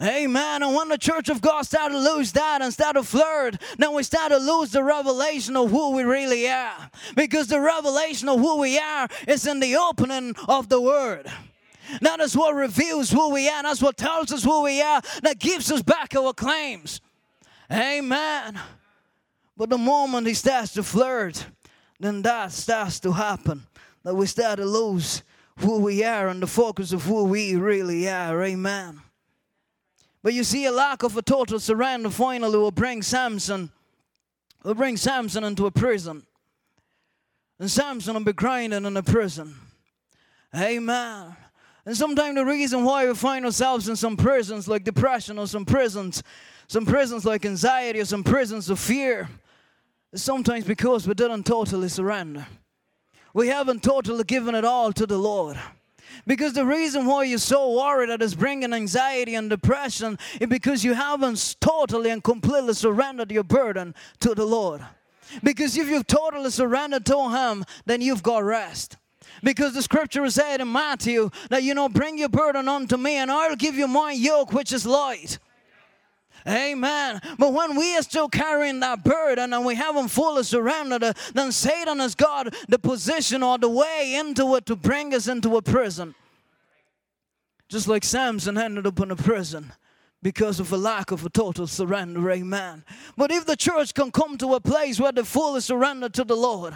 Amen. 0.00 0.62
And 0.62 0.74
when 0.74 0.88
the 0.88 0.98
church 0.98 1.28
of 1.28 1.40
God 1.40 1.62
started 1.62 1.94
to 1.94 2.00
lose 2.00 2.32
that 2.32 2.60
and 2.62 2.72
started 2.72 3.00
to 3.00 3.06
flirt, 3.06 3.56
then 3.78 3.92
we 3.94 4.02
started 4.02 4.38
to 4.38 4.40
lose 4.40 4.70
the 4.70 4.82
revelation 4.82 5.56
of 5.56 5.70
who 5.70 5.92
we 5.92 6.02
really 6.02 6.48
are. 6.48 6.90
Because 7.14 7.46
the 7.46 7.60
revelation 7.60 8.28
of 8.28 8.40
who 8.40 8.58
we 8.58 8.78
are 8.78 9.08
is 9.28 9.46
in 9.46 9.60
the 9.60 9.76
opening 9.76 10.34
of 10.48 10.68
the 10.68 10.80
Word. 10.80 11.30
That 12.00 12.20
is 12.20 12.36
what 12.36 12.54
reveals 12.54 13.10
who 13.10 13.32
we 13.32 13.48
are. 13.48 13.62
That's 13.62 13.82
what 13.82 13.96
tells 13.96 14.32
us 14.32 14.42
who 14.42 14.62
we 14.62 14.80
are. 14.80 15.02
That 15.22 15.38
gives 15.38 15.70
us 15.70 15.82
back 15.82 16.14
our 16.16 16.32
claims. 16.32 17.00
Amen. 17.70 18.58
But 19.56 19.70
the 19.70 19.78
moment 19.78 20.26
he 20.26 20.34
starts 20.34 20.72
to 20.74 20.82
flirt, 20.82 21.46
then 22.00 22.22
that 22.22 22.52
starts 22.52 22.98
to 23.00 23.12
happen. 23.12 23.66
That 24.02 24.14
we 24.14 24.26
start 24.26 24.58
to 24.58 24.64
lose 24.64 25.22
who 25.58 25.78
we 25.78 26.02
are 26.02 26.28
and 26.28 26.42
the 26.42 26.46
focus 26.46 26.92
of 26.92 27.04
who 27.04 27.24
we 27.24 27.54
really 27.54 28.08
are. 28.08 28.42
Amen. 28.42 29.00
But 30.22 30.34
you 30.34 30.44
see, 30.44 30.66
a 30.66 30.72
lack 30.72 31.02
of 31.02 31.16
a 31.16 31.22
total 31.22 31.58
surrender 31.58 32.10
finally 32.10 32.56
will 32.56 32.70
bring 32.70 33.02
Samson, 33.02 33.70
will 34.62 34.74
bring 34.74 34.96
Samson 34.96 35.42
into 35.42 35.66
a 35.66 35.70
prison. 35.70 36.24
And 37.58 37.70
Samson 37.70 38.14
will 38.14 38.24
be 38.24 38.32
grinding 38.32 38.84
in 38.84 38.96
a 38.96 39.02
prison. 39.02 39.54
Amen. 40.54 41.36
And 41.84 41.96
sometimes 41.96 42.36
the 42.36 42.44
reason 42.44 42.84
why 42.84 43.06
we 43.06 43.14
find 43.14 43.44
ourselves 43.44 43.88
in 43.88 43.96
some 43.96 44.16
prisons 44.16 44.68
like 44.68 44.84
depression 44.84 45.38
or 45.38 45.48
some 45.48 45.64
prisons, 45.64 46.22
some 46.68 46.86
prisons 46.86 47.24
like 47.24 47.44
anxiety 47.44 48.00
or 48.00 48.04
some 48.04 48.22
prisons 48.22 48.70
of 48.70 48.78
fear, 48.78 49.28
is 50.12 50.22
sometimes 50.22 50.64
because 50.64 51.08
we 51.08 51.14
didn't 51.14 51.44
totally 51.44 51.88
surrender. 51.88 52.46
We 53.34 53.48
haven't 53.48 53.82
totally 53.82 54.24
given 54.24 54.54
it 54.54 54.64
all 54.64 54.92
to 54.92 55.06
the 55.06 55.18
Lord. 55.18 55.58
Because 56.26 56.52
the 56.52 56.64
reason 56.64 57.06
why 57.06 57.24
you're 57.24 57.38
so 57.38 57.72
worried 57.72 58.10
that 58.10 58.22
it's 58.22 58.34
bringing 58.34 58.72
anxiety 58.72 59.34
and 59.34 59.50
depression 59.50 60.18
is 60.40 60.48
because 60.48 60.84
you 60.84 60.94
haven't 60.94 61.56
totally 61.60 62.10
and 62.10 62.22
completely 62.22 62.74
surrendered 62.74 63.32
your 63.32 63.44
burden 63.44 63.94
to 64.20 64.34
the 64.34 64.44
Lord. 64.44 64.84
Because 65.42 65.76
if 65.76 65.88
you've 65.88 66.06
totally 66.06 66.50
surrendered 66.50 67.06
to 67.06 67.30
Him, 67.30 67.64
then 67.86 68.00
you've 68.00 68.22
got 68.22 68.44
rest. 68.44 68.96
Because 69.42 69.74
the 69.74 69.82
scripture 69.82 70.24
is 70.24 70.34
said 70.34 70.60
in 70.60 70.70
Matthew 70.70 71.30
that, 71.48 71.62
you 71.62 71.74
know, 71.74 71.88
bring 71.88 72.18
your 72.18 72.28
burden 72.28 72.68
unto 72.68 72.96
me 72.96 73.16
and 73.16 73.30
I'll 73.30 73.56
give 73.56 73.74
you 73.74 73.88
my 73.88 74.12
yoke, 74.12 74.52
which 74.52 74.72
is 74.72 74.86
light. 74.86 75.38
Amen. 76.46 77.20
But 77.38 77.52
when 77.52 77.76
we 77.76 77.96
are 77.96 78.02
still 78.02 78.28
carrying 78.28 78.80
that 78.80 79.04
burden 79.04 79.52
and 79.52 79.64
we 79.64 79.74
haven't 79.74 80.08
fully 80.08 80.42
surrendered, 80.42 81.04
uh, 81.04 81.12
then 81.34 81.52
Satan 81.52 81.98
has 82.00 82.14
got 82.14 82.54
the 82.68 82.78
position 82.78 83.42
or 83.42 83.58
the 83.58 83.68
way 83.68 84.14
into 84.18 84.54
it 84.56 84.66
to 84.66 84.76
bring 84.76 85.14
us 85.14 85.28
into 85.28 85.56
a 85.56 85.62
prison. 85.62 86.14
Just 87.68 87.88
like 87.88 88.04
Samson 88.04 88.58
ended 88.58 88.86
up 88.86 89.00
in 89.00 89.10
a 89.10 89.16
prison 89.16 89.72
because 90.22 90.60
of 90.60 90.72
a 90.72 90.76
lack 90.76 91.10
of 91.10 91.24
a 91.24 91.30
total 91.30 91.66
surrender. 91.66 92.30
Amen. 92.30 92.84
But 93.16 93.30
if 93.32 93.44
the 93.44 93.56
church 93.56 93.94
can 93.94 94.10
come 94.10 94.38
to 94.38 94.54
a 94.54 94.60
place 94.60 95.00
where 95.00 95.12
they 95.12 95.22
fully 95.22 95.60
surrender 95.60 96.08
to 96.10 96.24
the 96.24 96.36
Lord, 96.36 96.74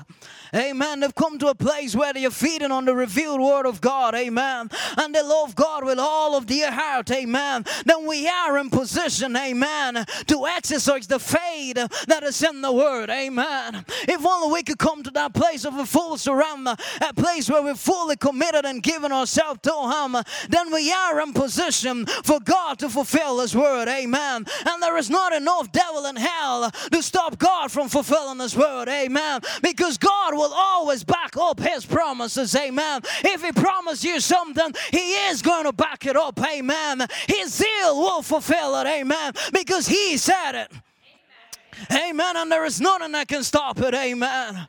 amen, 0.54 1.00
they've 1.00 1.14
come 1.14 1.38
to 1.38 1.48
a 1.48 1.54
place 1.54 1.94
where 1.94 2.12
they 2.12 2.24
are 2.24 2.30
feeding 2.30 2.72
on 2.72 2.84
the 2.84 2.94
revealed 2.94 3.40
word 3.40 3.66
of 3.66 3.80
God, 3.80 4.14
amen, 4.14 4.70
and 4.96 5.14
they 5.14 5.22
love 5.22 5.54
God 5.54 5.84
with 5.84 5.98
all 5.98 6.36
of 6.36 6.46
their 6.46 6.70
heart, 6.70 7.10
amen, 7.10 7.64
then 7.84 8.06
we 8.06 8.28
are 8.28 8.58
in 8.58 8.70
position, 8.70 9.36
amen, 9.36 10.04
to 10.26 10.46
exercise 10.46 11.06
the 11.06 11.18
faith 11.18 11.76
that 12.06 12.22
is 12.22 12.42
in 12.42 12.62
the 12.62 12.72
word, 12.72 13.10
amen. 13.10 13.84
If 14.02 14.24
only 14.24 14.52
we 14.52 14.62
could 14.62 14.78
come 14.78 15.02
to 15.04 15.10
that 15.12 15.34
place 15.34 15.64
of 15.64 15.76
a 15.76 15.86
full 15.86 16.16
surrender, 16.16 16.76
a 17.00 17.14
place 17.14 17.48
where 17.48 17.62
we're 17.62 17.74
fully 17.74 18.16
committed 18.16 18.64
and 18.64 18.82
given 18.82 19.12
ourselves 19.12 19.60
to 19.62 19.72
Him, 19.72 20.16
then 20.48 20.72
we 20.72 20.92
are 20.92 21.20
in 21.20 21.32
position 21.32 22.06
for 22.06 22.40
God 22.40 22.78
to 22.80 22.88
fulfill 22.88 23.35
His 23.40 23.54
word. 23.54 23.88
Amen. 23.88 24.44
And 24.66 24.82
there 24.82 24.96
is 24.96 25.10
not 25.10 25.32
enough 25.32 25.70
devil 25.72 26.06
in 26.06 26.16
hell 26.16 26.70
to 26.70 27.02
stop 27.02 27.38
God 27.38 27.70
from 27.70 27.88
fulfilling 27.88 28.40
His 28.40 28.56
word. 28.56 28.88
Amen. 28.88 29.40
Because 29.62 29.98
God 29.98 30.34
will 30.34 30.52
always 30.52 31.04
back 31.04 31.36
up 31.36 31.60
His 31.60 31.84
promises. 31.84 32.54
Amen. 32.54 33.00
If 33.24 33.44
He 33.44 33.52
promised 33.52 34.04
you 34.04 34.20
something, 34.20 34.72
He 34.90 35.14
is 35.28 35.42
going 35.42 35.64
to 35.64 35.72
back 35.72 36.06
it 36.06 36.16
up. 36.16 36.38
Amen. 36.44 37.06
His 37.28 37.54
zeal 37.54 37.96
will 38.00 38.22
fulfill 38.22 38.76
it. 38.80 38.86
Amen. 38.86 39.32
Because 39.52 39.86
He 39.86 40.16
said 40.16 40.54
it. 40.54 40.72
Amen. 41.92 42.36
And 42.36 42.50
there 42.50 42.64
is 42.64 42.80
nothing 42.80 43.12
that 43.12 43.28
can 43.28 43.42
stop 43.42 43.78
it. 43.80 43.94
Amen. 43.94 44.68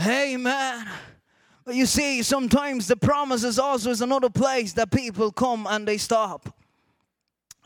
Amen. 0.00 0.88
But 1.64 1.74
you 1.74 1.86
see, 1.86 2.22
sometimes 2.22 2.88
the 2.88 2.96
promises 2.96 3.58
also 3.58 3.90
is 3.90 4.00
another 4.00 4.30
place 4.30 4.72
that 4.72 4.90
people 4.90 5.30
come 5.30 5.66
and 5.68 5.86
they 5.86 5.98
stop. 5.98 6.52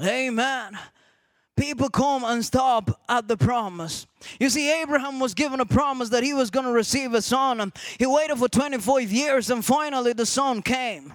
Amen. 0.00 0.78
People 1.56 1.88
come 1.88 2.24
and 2.24 2.44
stop 2.44 3.00
at 3.08 3.28
the 3.28 3.36
promise. 3.36 4.06
You 4.40 4.50
see, 4.50 4.72
Abraham 4.82 5.20
was 5.20 5.34
given 5.34 5.60
a 5.60 5.66
promise 5.66 6.08
that 6.08 6.24
he 6.24 6.34
was 6.34 6.50
going 6.50 6.66
to 6.66 6.72
receive 6.72 7.14
a 7.14 7.22
son. 7.22 7.60
And 7.60 7.72
he 7.98 8.06
waited 8.06 8.36
for 8.36 8.48
25 8.48 9.12
years, 9.12 9.50
and 9.50 9.64
finally 9.64 10.12
the 10.12 10.26
son 10.26 10.62
came. 10.62 11.14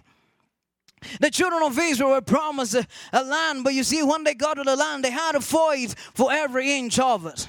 The 1.20 1.30
children 1.30 1.64
of 1.64 1.78
Israel 1.78 2.12
were 2.12 2.22
promised 2.22 2.74
a, 2.74 2.88
a, 3.12 3.24
land, 3.24 3.64
but 3.64 3.74
you 3.74 3.84
see, 3.84 4.04
when 4.04 4.24
they 4.24 4.34
got 4.34 4.56
to 4.56 4.64
the 4.64 4.76
land, 4.76 5.04
they 5.04 5.12
had 5.12 5.34
to 5.34 5.42
fight 5.42 5.96
for 6.14 6.32
every 6.32 6.74
inch 6.74 7.00
of 7.00 7.26
it. 7.26 7.48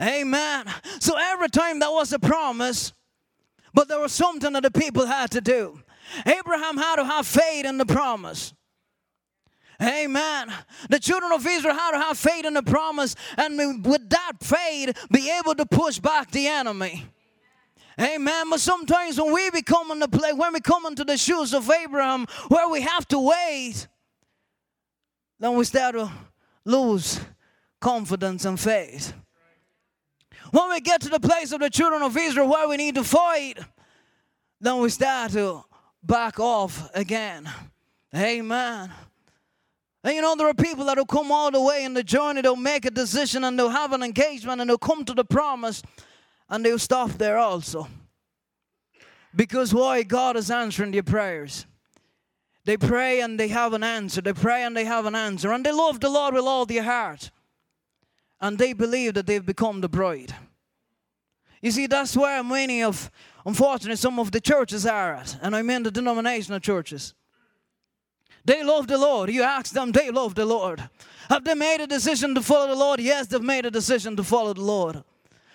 Amen. 0.00 0.66
So 1.00 1.14
every 1.16 1.48
time 1.48 1.78
there 1.78 1.90
was 1.90 2.12
a 2.12 2.18
promise, 2.18 2.92
but 3.72 3.88
there 3.88 4.00
was 4.00 4.12
something 4.12 4.52
that 4.52 4.62
the 4.62 4.70
people 4.70 5.06
had 5.06 5.30
to 5.32 5.40
do. 5.40 5.80
Abraham 6.26 6.76
had 6.76 6.96
to 6.96 7.04
have 7.04 7.26
faith 7.26 7.64
in 7.64 7.78
the 7.78 7.86
promise. 7.86 8.54
Amen. 9.82 10.52
The 10.88 11.00
children 11.00 11.32
of 11.32 11.46
Israel 11.46 11.74
had 11.74 11.92
to 11.92 11.98
have 11.98 12.18
faith 12.18 12.44
in 12.44 12.54
the 12.54 12.62
promise, 12.62 13.16
and 13.36 13.84
with 13.84 14.08
that 14.10 14.32
faith, 14.40 15.06
be 15.10 15.30
able 15.30 15.54
to 15.54 15.66
push 15.66 15.98
back 15.98 16.30
the 16.30 16.46
enemy. 16.46 17.06
Amen. 18.00 18.50
But 18.50 18.60
sometimes 18.60 19.20
when 19.20 19.32
we 19.32 19.50
become 19.50 19.90
in 19.90 20.00
the 20.00 20.08
place, 20.08 20.34
when 20.34 20.52
we 20.52 20.60
come 20.60 20.86
into 20.86 21.04
the 21.04 21.16
shoes 21.16 21.54
of 21.54 21.70
Abraham, 21.70 22.26
where 22.48 22.68
we 22.68 22.80
have 22.80 23.06
to 23.08 23.18
wait, 23.18 23.86
then 25.38 25.56
we 25.56 25.64
start 25.64 25.94
to 25.94 26.10
lose 26.64 27.20
confidence 27.80 28.44
and 28.44 28.58
faith. 28.58 29.12
When 30.50 30.68
we 30.70 30.80
get 30.80 31.00
to 31.02 31.08
the 31.08 31.20
place 31.20 31.52
of 31.52 31.60
the 31.60 31.70
children 31.70 32.02
of 32.02 32.16
Israel 32.16 32.48
where 32.48 32.68
we 32.68 32.76
need 32.76 32.94
to 32.94 33.04
fight, 33.04 33.58
then 34.60 34.78
we 34.78 34.88
start 34.88 35.32
to 35.32 35.64
back 36.02 36.38
off 36.38 36.90
again. 36.94 37.50
Amen. 38.14 38.90
And 40.04 40.14
you 40.14 40.20
know, 40.20 40.36
there 40.36 40.46
are 40.46 40.54
people 40.54 40.84
that 40.84 40.98
will 40.98 41.06
come 41.06 41.32
all 41.32 41.50
the 41.50 41.60
way 41.60 41.82
in 41.82 41.94
the 41.94 42.04
journey, 42.04 42.42
they'll 42.42 42.56
make 42.56 42.84
a 42.84 42.90
decision 42.90 43.42
and 43.42 43.58
they'll 43.58 43.70
have 43.70 43.92
an 43.92 44.02
engagement 44.02 44.60
and 44.60 44.68
they'll 44.68 44.76
come 44.76 45.02
to 45.06 45.14
the 45.14 45.24
promise 45.24 45.82
and 46.50 46.62
they'll 46.62 46.78
stop 46.78 47.12
there 47.12 47.38
also. 47.38 47.88
Because 49.34 49.72
why? 49.72 50.02
God 50.02 50.36
is 50.36 50.50
answering 50.50 50.92
their 50.92 51.02
prayers. 51.02 51.64
They 52.66 52.76
pray 52.76 53.20
and 53.20 53.40
they 53.40 53.48
have 53.48 53.72
an 53.72 53.82
answer. 53.82 54.20
They 54.20 54.34
pray 54.34 54.62
and 54.62 54.76
they 54.76 54.84
have 54.84 55.06
an 55.06 55.14
answer. 55.14 55.52
And 55.52 55.64
they 55.64 55.72
love 55.72 56.00
the 56.00 56.10
Lord 56.10 56.34
with 56.34 56.44
all 56.44 56.66
their 56.66 56.82
heart. 56.82 57.30
And 58.40 58.58
they 58.58 58.74
believe 58.74 59.14
that 59.14 59.26
they've 59.26 59.44
become 59.44 59.80
the 59.80 59.88
bride. 59.88 60.34
You 61.62 61.70
see, 61.70 61.86
that's 61.86 62.14
where 62.14 62.44
many 62.44 62.82
of, 62.82 63.10
unfortunately, 63.46 63.96
some 63.96 64.18
of 64.18 64.32
the 64.32 64.40
churches 64.40 64.84
are 64.84 65.14
at. 65.14 65.38
And 65.40 65.56
I 65.56 65.62
mean 65.62 65.82
the 65.82 65.90
denominational 65.90 66.60
churches. 66.60 67.14
They 68.44 68.62
love 68.62 68.86
the 68.86 68.98
Lord. 68.98 69.30
You 69.30 69.42
ask 69.42 69.72
them, 69.72 69.92
they 69.92 70.10
love 70.10 70.34
the 70.34 70.44
Lord. 70.44 70.88
Have 71.30 71.44
they 71.44 71.54
made 71.54 71.80
a 71.80 71.86
decision 71.86 72.34
to 72.34 72.42
follow 72.42 72.68
the 72.68 72.74
Lord? 72.74 73.00
Yes, 73.00 73.26
they've 73.26 73.40
made 73.40 73.64
a 73.64 73.70
decision 73.70 74.16
to 74.16 74.24
follow 74.24 74.52
the 74.52 74.60
Lord. 74.60 75.02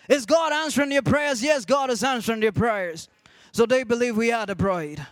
Is 0.08 0.25
God 0.25 0.52
answering 0.52 0.92
your 0.92 1.04
prayers? 1.04 1.44
Yes, 1.44 1.65
God 1.65 1.92
is 1.92 2.04
answering 2.04 2.42
your 2.42 2.52
prayers. 2.52 3.08
So 3.52 3.65
they 3.65 3.83
believe 3.83 4.17
we 4.17 4.31
are 4.31 4.46
the 4.46 4.56
bride. 4.56 5.06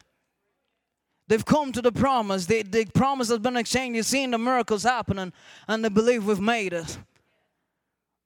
They've 1.27 1.45
come 1.45 1.71
to 1.73 1.81
the 1.81 1.91
promise. 1.91 2.47
The, 2.47 2.63
the 2.63 2.85
promise 2.85 3.29
has 3.29 3.39
been 3.39 3.57
exchanged. 3.57 3.95
You've 3.95 4.05
seen 4.05 4.31
the 4.31 4.37
miracles 4.39 4.83
happening, 4.83 5.33
and 5.67 5.85
they 5.85 5.89
believe 5.89 6.25
we've 6.25 6.39
made 6.39 6.73
it. 6.73 6.97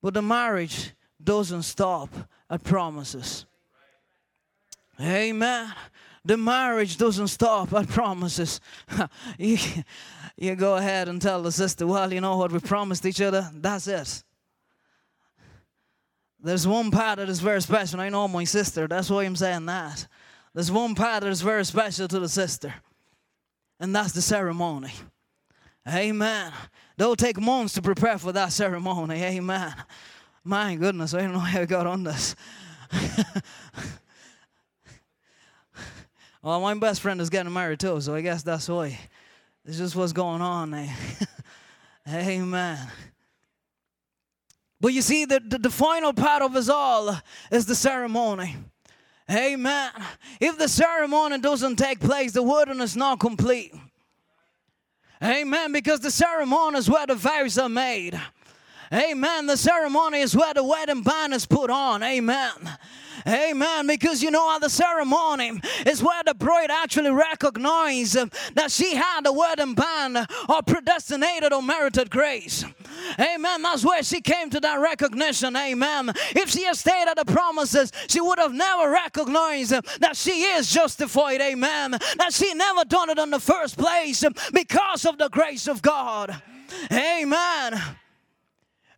But 0.02 0.14
the 0.14 0.22
marriage 0.22 0.92
doesn't 1.22 1.64
stop 1.64 2.10
at 2.50 2.64
promises. 2.64 3.46
Amen 5.00 5.74
the 6.24 6.38
marriage 6.38 6.98
doesn't 6.98 7.30
stop 7.30 7.74
at 7.74 7.88
promises. 7.90 8.60
you, 9.38 9.58
you 10.38 10.56
go 10.56 10.76
ahead 10.76 11.08
and 11.08 11.22
tell 11.22 11.42
the 11.42 11.52
sister, 11.52 11.88
well, 11.88 12.14
you 12.14 12.22
know 12.22 12.38
what 12.38 12.52
we 12.52 12.60
promised 12.60 13.06
each 13.06 13.22
other? 13.22 13.50
That's 13.54 13.88
it. 13.88 14.24
There's 16.44 16.68
one 16.68 16.90
part 16.90 17.20
that 17.20 17.30
is 17.30 17.40
very 17.40 17.62
special. 17.62 18.02
I 18.02 18.10
know 18.10 18.28
my 18.28 18.44
sister, 18.44 18.88
that's 18.88 19.10
why 19.10 19.24
I'm 19.24 19.36
saying 19.36 19.66
that. 19.68 20.08
There's 20.54 20.72
one 20.72 20.96
part 20.96 21.24
that 21.24 21.30
is 21.30 21.42
very 21.42 21.64
special 21.66 22.08
to 22.08 22.20
the 22.20 22.30
sister, 22.30 22.74
and 23.80 23.96
that's 23.96 24.12
the 24.12 24.22
ceremony. 24.22 24.92
Amen. 25.88 26.52
They'll 26.98 27.16
take 27.16 27.40
months 27.40 27.74
to 27.76 27.82
prepare 27.82 28.18
for 28.18 28.32
that 28.32 28.52
ceremony. 28.52 29.24
Amen. 29.24 29.74
My 30.44 30.76
goodness, 30.76 31.14
I 31.14 31.22
don't 31.22 31.34
know 31.34 31.40
how 31.40 31.62
I 31.62 31.66
got 31.66 31.88
on 31.88 32.04
this. 32.04 32.36
well, 36.42 36.60
my 36.60 36.74
best 36.74 37.02
friend 37.02 37.22
is 37.22 37.30
getting 37.30 37.54
married 37.54 37.80
too, 37.80 38.02
so 38.02 38.16
I 38.16 38.22
guess 38.22 38.44
that's 38.44 38.68
why. 38.68 38.98
It's 39.66 39.78
just 39.78 39.96
what's 39.96 40.14
going 40.14 40.42
on. 40.42 40.74
Eh? 40.74 40.90
Amen. 42.10 42.80
But 44.80 44.94
you 44.94 45.04
see, 45.04 45.26
the, 45.26 45.40
the, 45.40 45.60
the 45.60 45.70
final 45.70 46.14
part 46.14 46.42
of 46.42 46.56
us 46.56 46.68
all 46.68 47.16
is 47.52 47.68
the 47.68 47.76
ceremony. 47.76 48.56
Amen. 49.30 49.92
If 50.40 50.58
the 50.58 50.68
ceremony 50.68 51.38
doesn't 51.38 51.76
take 51.76 52.00
place, 52.00 52.32
the 52.32 52.42
wedding 52.42 52.82
is 52.82 52.98
not 52.98 53.20
complete. 53.20 53.74
Amen. 55.24 55.72
Because 55.72 56.00
the 56.00 56.10
ceremony 56.10 56.80
is 56.80 56.90
where 56.90 57.06
the 57.06 57.16
vows 57.16 57.60
are 57.60 57.70
made. 57.70 58.20
Amen. 58.92 59.46
The 59.46 59.56
ceremony 59.56 60.20
is 60.20 60.36
where 60.36 60.56
the 60.56 60.64
wedding 60.64 61.04
band 61.04 61.34
is 61.34 61.46
put 61.46 61.70
on. 61.70 62.02
Amen. 62.02 62.52
Amen. 63.28 63.88
Because 63.88 64.22
you 64.22 64.32
know, 64.32 64.54
at 64.56 64.62
the 64.62 64.70
ceremony 64.70 65.60
is 65.86 66.04
where 66.04 66.24
the 66.24 66.34
bride 66.34 66.72
actually 66.72 67.12
recognized 67.12 68.18
that 68.56 68.72
she 68.72 68.96
had 68.96 69.22
the 69.24 69.34
wedding 69.34 69.74
band 69.74 70.18
of 70.18 70.66
predestinated 70.66 71.54
or 71.54 71.62
merited 71.62 72.10
grace. 72.10 72.64
Amen. 73.20 73.62
That's 73.62 73.86
where 73.86 74.04
she 74.04 74.22
came 74.22 74.50
to 74.52 74.60
that 74.60 74.80
recognition. 74.80 75.56
Amen. 75.56 76.12
If 76.32 76.50
she 76.50 76.64
had 76.64 76.76
stayed 76.76 77.08
at 77.08 77.18
the 77.18 77.26
promises, 77.26 77.92
she 78.08 78.22
would 78.22 78.40
have 78.40 78.54
never 78.54 78.90
recognized 78.90 79.72
that 79.72 80.16
she 80.16 80.44
is 80.44 80.70
justified. 80.70 81.42
Amen. 81.42 81.92
That 81.92 82.32
she 82.32 82.54
never 82.54 82.86
done 82.86 83.10
it 83.10 83.18
in 83.18 83.32
the 83.32 83.40
first 83.40 83.78
place 83.78 84.24
because 84.54 85.06
of 85.06 85.18
the 85.18 85.30
grace 85.30 85.68
of 85.68 85.82
God. 85.82 86.42
Amen. 86.92 87.82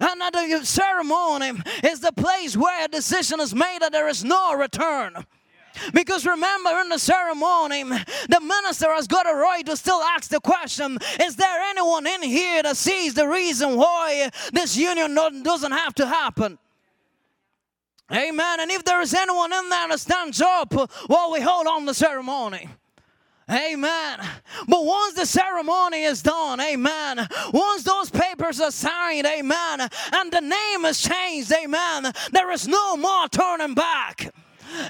And 0.04 0.20
the 0.20 0.66
ceremony 0.66 1.54
is 1.84 2.02
the 2.02 2.12
place 2.12 2.58
where 2.58 2.86
a 2.86 2.88
decision 2.90 3.40
is 3.40 3.56
made 3.56 3.78
that 3.80 3.94
there 3.94 4.10
is 4.10 4.24
no 4.24 4.54
return. 4.54 5.26
Because 5.94 6.26
remember, 6.26 6.70
in 6.82 6.90
the 6.90 7.00
ceremony, 7.00 7.84
the 7.84 8.40
minister 8.42 8.94
has 8.94 9.08
got 9.08 9.30
a 9.30 9.34
right 9.34 9.66
to 9.66 9.78
still 9.78 10.02
ask 10.02 10.30
the 10.30 10.40
question 10.42 10.98
Is 11.22 11.36
there 11.36 11.62
anyone 11.70 12.06
in 12.06 12.22
here 12.22 12.62
that 12.64 12.78
sees 12.78 13.14
the 13.14 13.28
reason 13.28 13.78
why 13.78 14.30
this 14.52 14.78
union 14.78 15.16
doesn't 15.42 15.72
have 15.72 15.96
to 15.96 16.06
happen? 16.06 16.60
Amen. 18.12 18.60
And 18.60 18.70
if 18.70 18.84
there 18.84 19.02
is 19.02 19.14
anyone 19.14 19.54
in 19.54 19.70
there 19.70 19.88
that 19.88 20.00
stands 20.00 20.42
up 20.42 20.74
while 21.08 21.32
we 21.32 21.40
hold 21.40 21.66
on 21.66 21.86
the 21.86 21.94
ceremony, 21.94 22.70
Amen. 23.50 24.20
But 24.68 24.86
once 24.86 25.16
the 25.16 25.26
ceremony 25.26 26.04
is 26.04 26.22
done, 26.22 26.62
amen. 26.62 27.28
Once 27.54 27.84
those 27.84 28.10
papers 28.10 28.62
are 28.62 28.72
signed, 28.72 29.26
amen, 29.26 29.90
and 30.14 30.32
the 30.32 30.42
name 30.42 30.86
is 30.86 31.02
changed, 31.02 31.52
amen, 31.52 32.14
there 32.32 32.52
is 32.52 32.68
no 32.68 32.96
more 32.96 33.28
turning 33.30 33.74
back. 33.74 34.34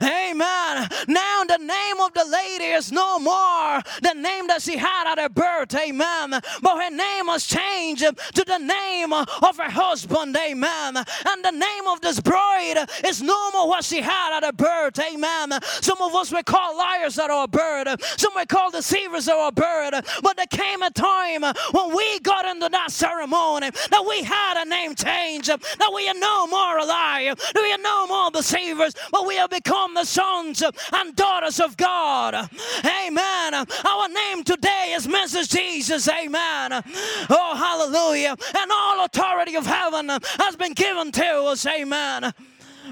Amen. 0.02 0.88
Now 1.08 1.44
the 1.44 1.58
name 1.60 2.00
of 2.02 2.14
the 2.14 2.26
lady 2.26 2.66
is 2.66 2.92
no 2.92 3.20
more 3.20 3.82
the 4.02 4.14
name 4.14 4.48
that 4.48 4.62
she 4.62 4.78
had 4.78 5.12
at 5.12 5.20
her 5.20 5.30
birth. 5.30 5.76
Amen. 5.76 6.32
But 6.62 6.82
her 6.82 6.90
name 6.90 7.28
was 7.28 7.46
changed 7.46 8.02
to 8.02 8.44
the 8.46 8.58
name 8.58 9.14
of 9.14 9.58
her 9.58 9.70
husband. 9.70 10.36
Amen. 10.38 10.98
And 10.98 11.46
the 11.46 11.52
name 11.52 11.88
of 11.88 12.02
this 12.02 12.20
bride 12.20 12.88
is 13.06 13.22
no 13.22 13.52
more 13.52 13.68
what 13.68 13.84
she 13.84 14.02
had 14.02 14.38
at 14.38 14.44
her 14.44 14.52
birth. 14.52 15.00
Amen. 15.00 15.52
Some 15.82 16.02
of 16.02 16.16
us 16.16 16.32
we 16.32 16.44
call 16.44 16.78
liars 16.78 17.18
at 17.20 17.30
our 17.30 17.48
birth. 17.48 18.04
Some 18.18 18.34
we 18.36 18.46
call 18.46 18.72
deceivers 18.72 19.28
at 19.28 19.36
our 19.36 19.52
birth. 19.52 20.20
But 20.22 20.38
there 20.38 20.48
came 20.48 20.82
a 20.82 20.92
time 20.92 21.44
when 21.72 21.96
we 21.96 22.20
got 22.20 22.46
into 22.46 22.70
that 22.70 22.92
ceremony 22.92 23.70
that 23.92 24.06
we 24.08 24.24
had 24.24 24.62
a 24.62 24.70
name 24.70 24.96
change. 24.96 25.48
That 25.48 25.92
we 25.94 26.08
are 26.08 26.16
no 26.16 26.48
more 26.48 26.78
a 26.78 26.86
liar. 26.86 27.36
That 27.36 27.62
we 27.62 27.72
are 27.74 27.84
no 27.84 28.08
more 28.08 28.32
deceivers. 28.32 28.96
But 29.12 29.26
we 29.26 29.36
have 29.38 29.50
become 29.50 29.73
become 29.74 29.94
the 29.96 30.06
sons 30.06 30.64
and 30.94 31.16
daughters 31.16 31.60
of 31.60 31.76
God. 31.78 32.50
Amen. 32.86 33.54
Our 33.54 34.10
name 34.10 34.44
today 34.44 34.94
is 34.96 35.08
Mrs. 35.08 35.50
Jesus. 35.50 36.08
Amen. 36.08 36.84
Oh, 37.30 37.56
hallelujah. 37.56 38.36
And 38.60 38.72
all 38.72 39.06
authority 39.06 39.56
of 39.56 39.66
heaven 39.66 40.10
has 40.10 40.56
been 40.56 40.74
given 40.74 41.12
to 41.14 41.44
us. 41.46 41.66
Amen. 41.66 42.34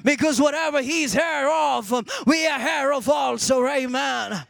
Because 0.03 0.41
whatever 0.41 0.82
he's 0.82 1.15
heir 1.15 1.51
of, 1.51 1.91
we 2.25 2.47
are 2.47 2.59
heir 2.59 2.93
of 2.93 3.07
also. 3.07 3.67
Amen. 3.67 4.43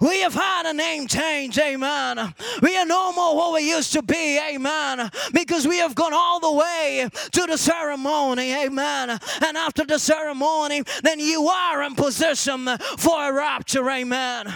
We 0.00 0.20
have 0.20 0.34
had 0.34 0.66
a 0.66 0.72
name 0.72 1.06
change, 1.06 1.58
amen. 1.58 2.34
We 2.62 2.76
are 2.76 2.86
no 2.86 3.12
more 3.12 3.36
what 3.36 3.54
we 3.54 3.68
used 3.68 3.92
to 3.94 4.02
be, 4.02 4.38
amen, 4.38 5.10
because 5.32 5.66
we 5.66 5.78
have 5.78 5.94
gone 5.94 6.12
all 6.12 6.40
the 6.40 6.52
way 6.52 7.08
to 7.32 7.46
the 7.46 7.56
ceremony, 7.56 8.52
amen. 8.52 9.10
And 9.10 9.56
after 9.56 9.84
the 9.84 9.98
ceremony, 9.98 10.82
then 11.02 11.18
you 11.20 11.48
are 11.48 11.82
in 11.82 11.94
position 11.94 12.68
for 12.98 13.28
a 13.28 13.32
rapture, 13.32 13.88
amen. 13.88 14.52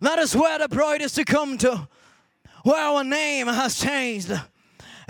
That 0.00 0.18
is 0.18 0.36
where 0.36 0.58
the 0.58 0.68
bride 0.68 1.02
is 1.02 1.14
to 1.14 1.24
come 1.24 1.56
to, 1.58 1.88
where 2.62 2.80
our 2.80 3.04
name 3.04 3.46
has 3.46 3.78
changed. 3.78 4.32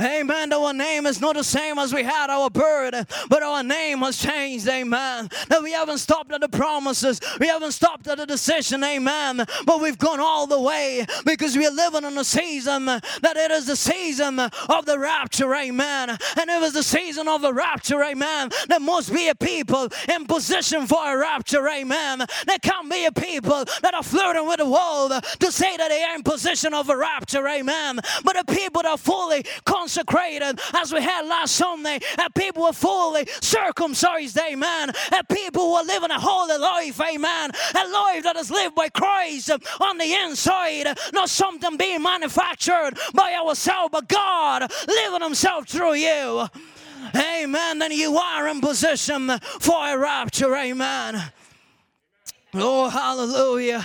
Amen. 0.00 0.52
Our 0.52 0.72
name 0.72 1.06
is 1.06 1.20
not 1.20 1.36
the 1.36 1.44
same 1.44 1.78
as 1.78 1.92
we 1.92 2.02
had 2.02 2.30
our 2.30 2.50
bird, 2.50 3.06
but 3.28 3.42
our 3.42 3.62
name 3.62 3.98
has 3.98 4.18
changed. 4.18 4.68
Amen. 4.68 5.28
That 5.48 5.62
we 5.62 5.72
haven't 5.72 5.98
stopped 5.98 6.32
at 6.32 6.40
the 6.40 6.48
promises, 6.48 7.20
we 7.38 7.46
haven't 7.46 7.72
stopped 7.72 8.06
at 8.08 8.18
the 8.18 8.26
decision. 8.26 8.82
Amen. 8.82 9.44
But 9.64 9.80
we've 9.80 9.98
gone 9.98 10.20
all 10.20 10.46
the 10.46 10.60
way 10.60 11.06
because 11.24 11.56
we 11.56 11.66
are 11.66 11.70
living 11.72 12.04
in 12.04 12.16
a 12.18 12.24
season 12.24 12.86
that 12.86 13.36
it 13.36 13.50
is 13.50 13.66
the 13.66 13.76
season 13.76 14.38
of 14.40 14.86
the 14.86 14.98
rapture. 14.98 15.54
Amen. 15.54 16.10
And 16.10 16.50
it 16.50 16.60
was 16.60 16.72
the 16.72 16.82
season 16.82 17.28
of 17.28 17.42
the 17.42 17.52
rapture. 17.52 18.02
Amen. 18.02 18.50
There 18.68 18.80
must 18.80 19.12
be 19.12 19.28
a 19.28 19.34
people 19.34 19.88
in 20.08 20.26
position 20.26 20.86
for 20.86 21.14
a 21.14 21.16
rapture. 21.16 21.68
Amen. 21.68 22.24
There 22.46 22.58
can't 22.58 22.90
be 22.90 23.04
a 23.04 23.12
people 23.12 23.64
that 23.82 23.94
are 23.94 24.02
flirting 24.02 24.46
with 24.46 24.58
the 24.58 24.68
world 24.68 25.12
to 25.40 25.52
say 25.52 25.76
that 25.76 25.88
they 25.88 26.02
are 26.02 26.14
in 26.14 26.22
position 26.22 26.74
of 26.74 26.88
a 26.88 26.96
rapture. 26.96 27.46
Amen. 27.46 28.00
But 28.24 28.36
the 28.36 28.54
people 28.54 28.82
that 28.82 28.90
are 28.90 28.98
fully 28.98 29.44
consecrated 29.84 30.58
as 30.76 30.94
we 30.94 31.02
had 31.02 31.26
last 31.26 31.56
Sunday, 31.56 31.98
and 32.18 32.34
people 32.34 32.62
were 32.62 32.72
fully 32.72 33.26
circumcised, 33.42 34.38
amen. 34.38 34.90
And 35.12 35.28
people 35.28 35.74
were 35.74 35.82
living 35.82 36.10
a 36.10 36.18
holy 36.18 36.56
life, 36.56 36.98
amen. 37.00 37.50
A 37.74 37.88
life 37.88 38.22
that 38.22 38.36
is 38.36 38.50
lived 38.50 38.74
by 38.74 38.88
Christ 38.88 39.50
on 39.50 39.98
the 39.98 40.10
inside, 40.24 40.96
not 41.12 41.28
something 41.28 41.76
being 41.76 42.02
manufactured 42.02 42.92
by 43.12 43.34
ourselves, 43.34 43.90
but 43.92 44.08
God 44.08 44.72
living 44.88 45.20
Himself 45.20 45.68
through 45.68 45.94
you. 45.94 46.46
Amen. 47.14 47.78
Then 47.78 47.92
you 47.92 48.16
are 48.16 48.48
in 48.48 48.62
position 48.62 49.38
for 49.60 49.86
a 49.86 49.98
rapture. 49.98 50.56
Amen. 50.56 51.22
Oh, 52.54 52.88
hallelujah. 52.88 53.84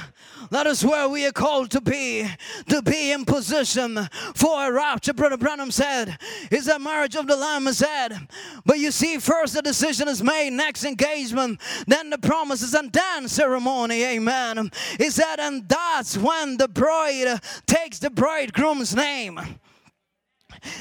That 0.51 0.67
is 0.67 0.85
where 0.85 1.07
we 1.07 1.25
are 1.25 1.31
called 1.31 1.71
to 1.71 1.81
be, 1.81 2.27
to 2.69 2.81
be 2.81 3.11
in 3.11 3.25
position 3.25 4.07
for 4.35 4.67
a 4.67 4.71
rapture. 4.71 5.13
Brother 5.13 5.37
Branham 5.37 5.71
said, 5.71 6.17
is 6.51 6.65
that 6.65 6.81
marriage 6.81 7.15
of 7.15 7.27
the 7.27 7.35
Lamb 7.35 7.71
said. 7.71 8.27
But 8.65 8.79
you 8.79 8.91
see, 8.91 9.17
first 9.17 9.53
the 9.53 9.61
decision 9.61 10.07
is 10.07 10.23
made, 10.23 10.51
next 10.51 10.83
engagement, 10.85 11.61
then 11.87 12.09
the 12.09 12.17
promises, 12.17 12.73
and 12.73 12.91
then 12.91 13.27
ceremony. 13.27 14.03
Amen. 14.03 14.71
He 14.97 15.09
said, 15.09 15.39
and 15.39 15.67
that's 15.67 16.17
when 16.17 16.57
the 16.57 16.67
bride 16.67 17.39
takes 17.67 17.99
the 17.99 18.09
bridegroom's 18.09 18.95
name. 18.95 19.39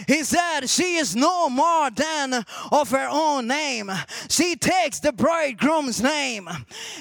He 0.07 0.25
said, 0.25 0.69
She 0.69 0.97
is 0.97 1.15
no 1.15 1.49
more 1.49 1.91
than 1.91 2.45
of 2.73 2.91
her 2.91 3.09
own 3.11 3.47
name. 3.47 3.91
She 4.29 4.57
takes 4.57 5.01
the 5.01 5.13
bridegroom's 5.13 6.03
name. 6.03 6.49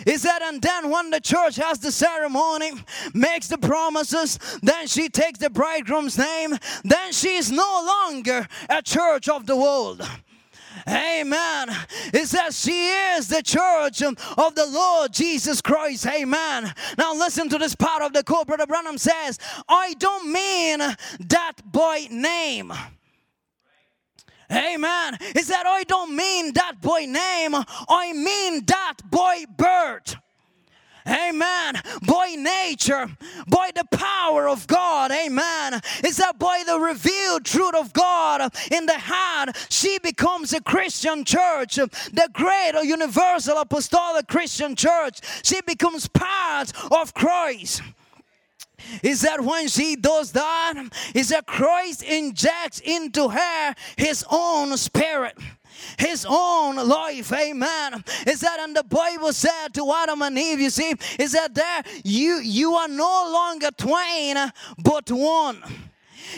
He 0.05 0.17
said, 0.17 0.41
And 0.41 0.61
then 0.61 0.89
when 0.89 1.09
the 1.09 1.21
church 1.21 1.55
has 1.57 1.79
the 1.79 1.91
ceremony, 1.91 2.71
makes 3.13 3.47
the 3.47 3.57
promises, 3.57 4.39
then 4.61 4.87
she 4.87 5.09
takes 5.09 5.39
the 5.39 5.49
bridegroom's 5.49 6.17
name, 6.17 6.57
then 6.83 7.11
she 7.11 7.35
is 7.35 7.51
no 7.51 7.83
longer 7.85 8.47
a 8.69 8.81
church 8.81 9.29
of 9.29 9.45
the 9.45 9.55
world. 9.55 10.07
Amen. 10.87 11.69
It 12.13 12.27
says 12.27 12.59
she 12.59 12.87
is 12.89 13.27
the 13.27 13.41
church 13.41 14.01
of 14.01 14.55
the 14.55 14.67
Lord 14.69 15.13
Jesus 15.13 15.61
Christ. 15.61 16.05
Amen. 16.07 16.73
Now 16.97 17.13
listen 17.13 17.49
to 17.49 17.57
this 17.57 17.75
part 17.75 18.03
of 18.03 18.13
the 18.13 18.23
quote. 18.23 18.47
Brother 18.47 18.67
Branham 18.67 18.97
says, 18.97 19.39
I 19.67 19.93
don't 19.95 20.31
mean 20.31 20.79
that 20.79 21.53
by 21.65 22.07
name. 22.11 22.73
Amen. 24.51 25.17
He 25.33 25.41
said, 25.41 25.63
I 25.65 25.83
don't 25.83 26.15
mean 26.15 26.53
that 26.53 26.81
by 26.81 27.05
name, 27.05 27.53
I 27.89 28.13
mean 28.13 28.63
that 28.65 28.95
by 29.09 29.45
birth. 29.57 30.15
Amen. 31.07 31.81
By 32.05 32.35
nature, 32.37 33.09
by 33.47 33.71
the 33.73 33.85
power 33.97 34.47
of 34.47 34.67
God. 34.67 35.11
Amen. 35.11 35.81
Is 36.03 36.17
that 36.17 36.37
by 36.37 36.63
the 36.65 36.79
revealed 36.79 37.45
truth 37.45 37.75
of 37.75 37.93
God 37.93 38.53
in 38.71 38.85
the 38.85 38.97
heart, 38.97 39.55
she 39.69 39.99
becomes 39.99 40.53
a 40.53 40.61
Christian 40.61 41.23
church, 41.23 41.75
the 41.75 42.29
great 42.33 42.73
or 42.75 42.83
universal 42.83 43.57
apostolic 43.57 44.27
Christian 44.27 44.75
church. 44.75 45.19
She 45.43 45.61
becomes 45.61 46.07
part 46.07 46.73
of 46.91 47.13
Christ 47.13 47.81
is 49.03 49.21
that 49.21 49.41
when 49.41 49.67
she 49.67 49.95
does 49.95 50.31
that, 50.33 50.75
is 51.13 51.29
that 51.29 51.45
Christ 51.45 52.03
injects 52.03 52.79
into 52.79 53.29
her 53.29 53.75
his 53.97 54.23
own 54.29 54.77
spirit 54.77 55.37
his 55.97 56.25
own 56.27 56.75
life. 56.75 57.31
Amen. 57.33 58.03
Is 58.25 58.41
that 58.41 58.59
and 58.59 58.75
the 58.75 58.83
Bible 58.83 59.33
said 59.33 59.73
to 59.73 59.91
Adam 59.93 60.21
and 60.21 60.37
Eve, 60.37 60.59
you 60.59 60.69
see, 60.69 60.93
is 61.19 61.33
that 61.33 61.53
there 61.53 61.83
you 62.03 62.39
you 62.39 62.75
are 62.75 62.87
no 62.87 63.29
longer 63.31 63.69
twain 63.77 64.37
but 64.83 65.11
one. 65.11 65.63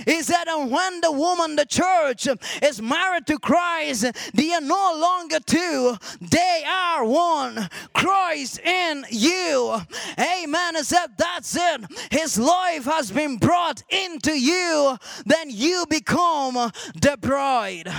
Is 0.05 0.27
that 0.27 0.45
when 0.47 1.01
the 1.01 1.11
woman, 1.11 1.55
the 1.55 1.65
church, 1.65 2.27
is 2.61 2.81
married 2.81 3.27
to 3.27 3.39
Christ, 3.39 4.05
they 4.33 4.53
are 4.53 4.61
no 4.61 4.95
longer 4.97 5.39
two, 5.39 5.97
they 6.21 6.63
are 6.67 7.03
one. 7.03 7.69
Christ 7.93 8.59
in 8.59 9.05
you. 9.09 9.79
Amen. 10.19 10.75
Is 10.75 10.89
that 10.89 11.17
that's 11.17 11.55
it? 11.55 11.81
His 12.11 12.37
life 12.37 12.85
has 12.85 13.11
been 13.11 13.37
brought 13.37 13.83
into 13.89 14.31
you, 14.39 14.97
then 15.25 15.49
you 15.49 15.85
become 15.89 16.71
the 17.01 17.17
bride. 17.19 17.91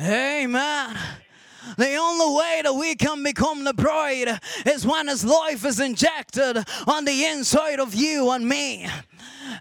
Amen. 0.00 0.98
The 1.78 1.94
only 1.94 2.36
way 2.36 2.60
that 2.62 2.74
we 2.74 2.94
can 2.94 3.22
become 3.22 3.64
the 3.64 3.72
bride 3.72 4.38
is 4.66 4.86
when 4.86 5.08
His 5.08 5.24
life 5.24 5.64
is 5.64 5.80
injected 5.80 6.58
on 6.86 7.04
the 7.04 7.24
inside 7.24 7.80
of 7.80 7.94
you 7.94 8.30
and 8.30 8.46
me. 8.46 8.86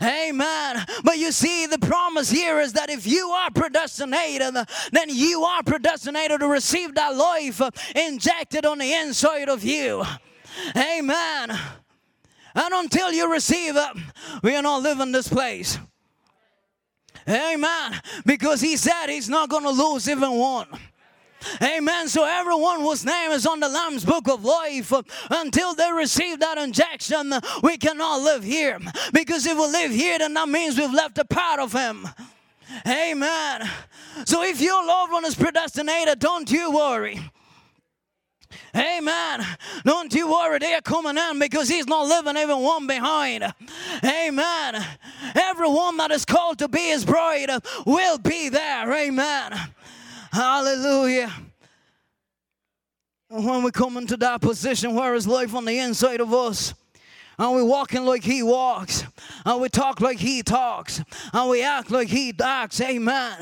Amen. 0.01 0.85
But 1.03 1.17
you 1.17 1.31
see, 1.31 1.65
the 1.65 1.79
promise 1.79 2.29
here 2.29 2.59
is 2.59 2.73
that 2.73 2.89
if 2.89 3.07
you 3.07 3.29
are 3.29 3.51
predestinated, 3.51 4.55
then 4.91 5.09
you 5.09 5.43
are 5.43 5.63
predestinated 5.63 6.39
to 6.41 6.47
receive 6.47 6.95
that 6.95 7.15
life 7.15 7.61
injected 7.95 8.65
on 8.65 8.79
the 8.79 8.93
inside 8.93 9.49
of 9.49 9.63
you. 9.63 10.03
Amen. 10.75 11.57
And 12.55 12.73
until 12.73 13.11
you 13.11 13.31
receive 13.31 13.75
it, 13.75 13.97
we 14.41 14.55
are 14.55 14.61
not 14.61 14.83
living 14.83 15.11
this 15.11 15.27
place. 15.27 15.77
Amen. 17.27 18.01
Because 18.25 18.61
he 18.61 18.77
said 18.77 19.07
he's 19.07 19.29
not 19.29 19.49
going 19.49 19.63
to 19.63 19.69
lose 19.69 20.09
even 20.09 20.31
one. 20.31 20.67
Amen. 21.61 22.07
So 22.07 22.23
everyone 22.23 22.79
whose 22.81 23.05
name 23.05 23.31
is 23.31 23.45
on 23.45 23.59
the 23.59 23.69
Lamb's 23.69 24.05
book 24.05 24.27
of 24.29 24.45
life, 24.45 24.93
until 25.29 25.75
they 25.75 25.91
receive 25.91 26.39
that 26.39 26.57
injection, 26.57 27.33
we 27.61 27.77
cannot 27.77 28.21
live 28.21 28.43
here. 28.43 28.79
Because 29.11 29.45
if 29.45 29.57
we 29.57 29.65
live 29.67 29.91
here, 29.91 30.19
then 30.19 30.33
that 30.35 30.47
means 30.47 30.77
we've 30.77 30.93
left 30.93 31.17
a 31.17 31.25
part 31.25 31.59
of 31.59 31.73
him. 31.73 32.07
Amen. 32.87 33.69
So 34.25 34.43
if 34.43 34.61
your 34.61 34.85
loved 34.85 35.11
one 35.11 35.25
is 35.25 35.35
predestinated, 35.35 36.19
don't 36.19 36.49
you 36.49 36.71
worry. 36.71 37.19
Amen. 38.75 39.45
Don't 39.85 40.13
you 40.13 40.31
worry, 40.31 40.59
they 40.59 40.73
are 40.73 40.81
coming 40.81 41.17
in 41.17 41.39
because 41.39 41.69
he's 41.69 41.87
not 41.87 42.07
leaving 42.07 42.41
even 42.41 42.59
one 42.59 42.87
behind. 42.87 43.43
Amen. 44.03 44.85
Everyone 45.35 45.97
that 45.97 46.11
is 46.11 46.25
called 46.25 46.59
to 46.59 46.67
be 46.67 46.89
his 46.89 47.05
bride 47.05 47.49
will 47.85 48.17
be 48.17 48.49
there. 48.49 48.91
Amen. 48.91 49.53
Hallelujah. 50.31 51.31
When 53.29 53.63
we 53.63 53.71
come 53.71 53.97
into 53.97 54.17
that 54.17 54.41
position 54.41 54.95
where 54.95 55.13
his 55.13 55.27
life 55.27 55.55
on 55.55 55.65
the 55.65 55.77
inside 55.79 56.21
of 56.21 56.33
us, 56.33 56.73
and 57.39 57.55
we 57.55 57.63
walking 57.63 58.05
like 58.05 58.23
he 58.23 58.43
walks, 58.43 59.03
and 59.45 59.59
we 59.59 59.69
talk 59.69 59.99
like 60.01 60.19
he 60.19 60.43
talks, 60.43 61.01
and 61.33 61.49
we 61.49 61.63
act 61.63 61.89
like 61.89 62.07
he 62.07 62.33
acts, 62.43 62.79
amen, 62.79 63.37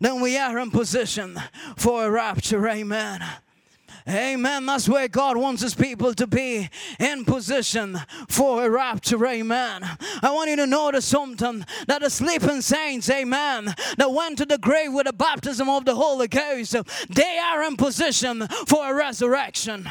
then 0.00 0.20
we 0.20 0.36
are 0.36 0.58
in 0.58 0.70
position 0.70 1.40
for 1.76 2.06
a 2.06 2.10
rapture, 2.10 2.66
amen. 2.68 3.24
Amen. 4.08 4.64
That's 4.64 4.88
where 4.88 5.06
God 5.06 5.36
wants 5.36 5.62
his 5.62 5.74
people 5.74 6.14
to 6.14 6.26
be 6.26 6.70
in 6.98 7.24
position 7.26 8.00
for 8.28 8.64
a 8.64 8.70
rapture. 8.70 9.24
Amen. 9.26 9.82
I 10.22 10.30
want 10.30 10.48
you 10.48 10.56
to 10.56 10.66
notice 10.66 11.04
something 11.04 11.64
that 11.86 12.00
the 12.00 12.08
sleeping 12.08 12.62
saints, 12.62 13.10
amen, 13.10 13.74
that 13.98 14.10
went 14.10 14.38
to 14.38 14.46
the 14.46 14.58
grave 14.58 14.92
with 14.94 15.06
the 15.06 15.12
baptism 15.12 15.68
of 15.68 15.84
the 15.84 15.94
Holy 15.94 16.28
Ghost, 16.28 16.74
they 17.10 17.38
are 17.38 17.62
in 17.64 17.76
position 17.76 18.48
for 18.66 18.90
a 18.90 18.94
resurrection. 18.94 19.88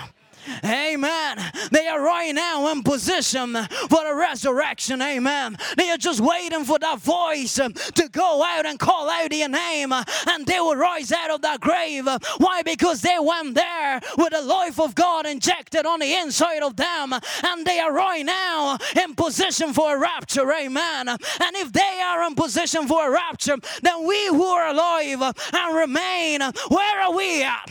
Amen. 0.63 1.37
They 1.71 1.87
are 1.87 2.01
right 2.01 2.33
now 2.33 2.71
in 2.71 2.83
position 2.83 3.53
for 3.53 4.03
the 4.03 4.15
resurrection. 4.15 5.01
Amen. 5.01 5.57
They 5.77 5.89
are 5.89 5.97
just 5.97 6.19
waiting 6.19 6.63
for 6.65 6.79
that 6.79 6.99
voice 6.99 7.55
to 7.55 8.09
go 8.11 8.43
out 8.43 8.65
and 8.65 8.79
call 8.79 9.09
out 9.09 9.33
your 9.33 9.49
name, 9.49 9.91
and 9.91 10.45
they 10.45 10.59
will 10.59 10.75
rise 10.75 11.11
out 11.11 11.31
of 11.31 11.41
that 11.41 11.59
grave. 11.59 12.07
Why? 12.37 12.61
Because 12.63 13.01
they 13.01 13.17
went 13.19 13.55
there 13.55 14.01
with 14.17 14.31
the 14.31 14.41
life 14.41 14.79
of 14.79 14.95
God 14.95 15.25
injected 15.25 15.85
on 15.85 15.99
the 15.99 16.13
inside 16.13 16.63
of 16.63 16.75
them, 16.75 17.13
and 17.13 17.65
they 17.65 17.79
are 17.79 17.91
right 17.91 18.25
now 18.25 18.77
in 19.03 19.15
position 19.15 19.73
for 19.73 19.95
a 19.95 19.99
rapture. 19.99 20.51
Amen. 20.51 21.07
And 21.09 21.19
if 21.55 21.71
they 21.73 22.01
are 22.03 22.23
in 22.23 22.35
position 22.35 22.87
for 22.87 23.07
a 23.07 23.11
rapture, 23.11 23.57
then 23.81 24.05
we 24.07 24.27
who 24.27 24.45
are 24.45 24.67
alive 24.69 25.21
and 25.53 25.75
remain, 25.75 26.41
where 26.69 27.01
are 27.01 27.13
we 27.13 27.43
at? 27.43 27.69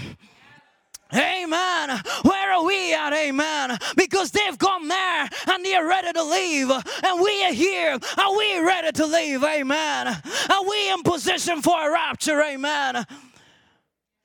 Amen. 1.15 2.01
Where 2.23 2.53
are 2.53 2.65
we 2.65 2.93
at? 2.95 3.13
Amen. 3.13 3.79
Because 3.97 4.33
they've 4.33 4.59
gone 4.59 4.89
there 4.89 5.29
and 5.49 5.65
they're 5.65 5.87
ready 5.87 6.13
to 6.13 6.23
leave. 6.25 6.71
And 6.71 7.21
we 7.23 7.45
are 7.45 7.53
here. 7.53 7.99
Are 8.19 8.37
we 8.37 8.59
ready 8.61 8.93
to 8.93 9.07
leave? 9.07 9.43
Amen. 9.45 10.09
Are 10.09 10.69
we 10.69 10.91
in 10.91 11.03
position 11.03 11.63
for 11.63 11.89
a 11.89 11.93
rapture? 11.93 12.43
Amen. 12.43 13.07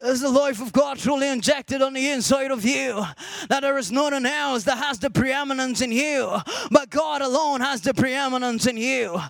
Is 0.04 0.22
the 0.22 0.30
life 0.30 0.60
of 0.60 0.74
God 0.74 0.98
truly 0.98 1.28
injected 1.28 1.84
on 1.84 1.94
the 1.94 2.10
inside 2.10 2.50
of 2.50 2.66
you? 2.66 3.06
That 3.50 3.60
there 3.62 3.78
is 3.78 3.92
nothing 3.92 4.26
else 4.26 4.64
that 4.64 4.80
has 4.80 4.98
the 4.98 5.12
preeminence 5.12 5.80
in 5.80 5.92
you, 5.92 6.38
but 6.72 6.90
God 6.90 7.22
alone 7.22 7.62
has 7.62 7.82
the 7.82 7.94
preeminence 7.94 8.66
in 8.66 8.78
you. 8.78 9.22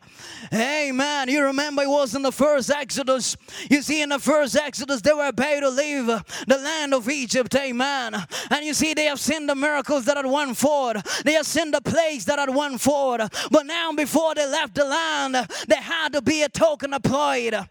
Amen. 0.53 1.28
You 1.28 1.43
remember 1.43 1.82
it 1.82 1.89
was 1.89 2.15
in 2.15 2.22
the 2.22 2.32
first 2.32 2.72
Exodus. 2.72 3.36
You 3.69 3.82
see, 3.82 4.01
in 4.01 4.09
the 4.09 4.19
first 4.19 4.55
Exodus, 4.55 5.01
they 5.01 5.11
were 5.11 5.28
about 5.28 5.59
to 5.59 5.69
leave 5.69 6.05
the 6.05 6.57
land 6.57 6.93
of 6.93 7.09
Egypt. 7.09 7.53
Amen. 7.53 8.15
And 8.49 8.65
you 8.65 8.74
see, 8.74 8.93
they 8.93 9.05
have 9.05 9.19
seen 9.19 9.47
the 9.47 9.55
miracles 9.55 10.05
that 10.05 10.15
had 10.15 10.26
went 10.26 10.55
forward, 10.55 11.03
they 11.26 11.34
have 11.34 11.47
seen 11.47 11.72
the 11.72 11.82
plagues 11.82 12.24
that 12.26 12.39
had 12.39 12.55
went 12.55 12.80
forward. 12.80 13.28
But 13.51 13.65
now, 13.65 13.91
before 13.91 14.36
they 14.36 14.47
left 14.47 14.76
the 14.76 14.86
land, 14.86 15.36
there 15.67 15.82
had 15.82 16.13
to 16.13 16.22
be 16.22 16.43
a 16.43 16.49
token 16.49 16.93
applied. 16.93 17.67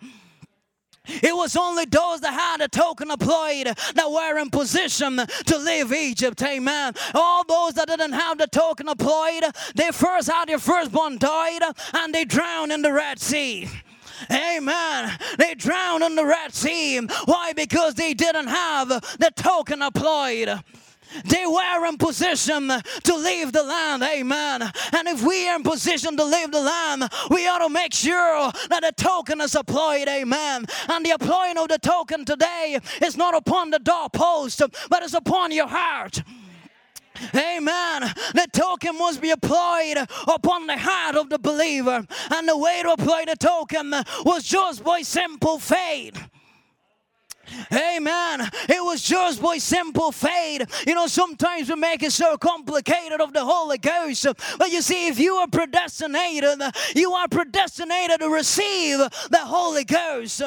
It 1.23 1.35
was 1.35 1.57
only 1.57 1.85
those 1.85 2.21
that 2.21 2.33
had 2.33 2.61
a 2.61 2.69
token 2.69 3.11
applied 3.11 3.67
that 3.95 4.11
were 4.11 4.39
in 4.39 4.51
position 4.51 5.17
to 5.47 5.59
leave 5.59 5.93
Egypt. 5.93 6.43
Amen. 6.43 6.95
All 7.15 7.45
those 7.45 7.75
that 7.75 7.89
didn't 7.89 8.13
have 8.13 8.39
the 8.39 8.47
token 8.47 8.89
applied, 8.89 9.43
they 9.75 9.91
first 9.91 10.31
had 10.31 10.49
their 10.49 10.59
firstborn 10.59 11.19
died 11.19 11.63
and 11.95 12.15
they 12.15 12.25
drowned 12.25 12.73
in 12.73 12.83
the 12.83 12.93
Red 12.93 13.19
Sea. 13.19 13.69
Amen. 14.31 15.19
They 15.39 15.55
drowned 15.55 16.05
in 16.05 16.15
the 16.15 16.27
Red 16.27 16.53
Sea. 16.53 17.01
Why? 17.25 17.53
Because 17.55 17.95
they 17.95 18.15
didn't 18.15 18.49
have 18.49 18.89
the 18.89 19.33
token 19.35 19.83
applied. 19.83 20.63
They 21.25 21.47
were 21.47 21.87
in 21.87 21.97
position 21.97 22.69
to 22.69 23.17
leave 23.17 23.53
the 23.53 23.63
land. 23.63 24.03
Amen. 24.03 24.63
And 24.63 25.09
if 25.09 25.23
we 25.23 25.49
are 25.49 25.57
in 25.57 25.63
position 25.63 26.17
to 26.17 26.25
leave 26.25 26.51
the 26.53 26.61
land, 26.61 27.09
we 27.31 27.47
ought 27.47 27.59
to 27.59 27.69
make 27.69 27.93
sure 27.93 28.53
that 28.69 28.83
the 28.83 28.93
token 28.97 29.41
is 29.41 29.55
applied. 29.55 30.09
Amen. 30.09 30.67
And 30.89 31.05
the 31.05 31.11
applying 31.11 31.59
of 31.59 31.69
the 31.69 31.79
token 31.79 32.25
today 32.25 32.79
is 33.03 33.17
not 33.17 33.35
upon 33.35 33.71
the 33.71 33.79
doorpost, 33.79 34.63
but 34.89 35.03
it's 35.03 35.15
upon 35.15 35.53
your 35.53 35.69
heart. 35.69 36.23
Amen. 37.35 38.03
The 38.35 38.47
token 38.53 38.97
must 38.97 39.21
be 39.21 39.31
applied 39.31 40.07
upon 40.27 40.67
the 40.67 40.79
heart 40.79 41.17
of 41.17 41.29
the 41.29 41.39
believer. 41.39 42.07
And 42.31 42.49
the 42.49 42.57
way 42.57 42.81
to 42.83 42.93
apply 42.93 43.25
the 43.27 43.37
token 43.37 43.91
was 44.25 44.45
just 44.45 44.83
by 44.85 45.03
simple 45.03 45.59
faith. 45.59 46.19
Amen. 47.73 48.49
It 48.69 48.85
was 48.85 49.03
just 49.03 49.43
by 49.43 49.59
simple 49.59 50.13
faith. 50.13 50.85
You 50.87 50.95
know, 50.95 51.07
sometimes 51.07 51.69
we 51.69 51.77
make 51.77 52.03
it 52.03 52.13
so 52.13 52.37
complicated 52.37 53.21
of 53.21 53.33
the 53.33 53.45
Holy 53.45 53.79
Ghost. 53.79 54.27
But 54.59 54.71
you 54.71 54.83
see, 54.83 55.09
if 55.09 55.19
you 55.19 55.35
are 55.37 55.49
predestinated, 55.49 56.61
you 56.95 57.13
are 57.13 57.29
predestinated 57.29 58.21
to 58.21 58.29
receive 58.29 58.99
the 58.99 59.41
Holy 59.41 59.85
Ghost. 59.85 60.43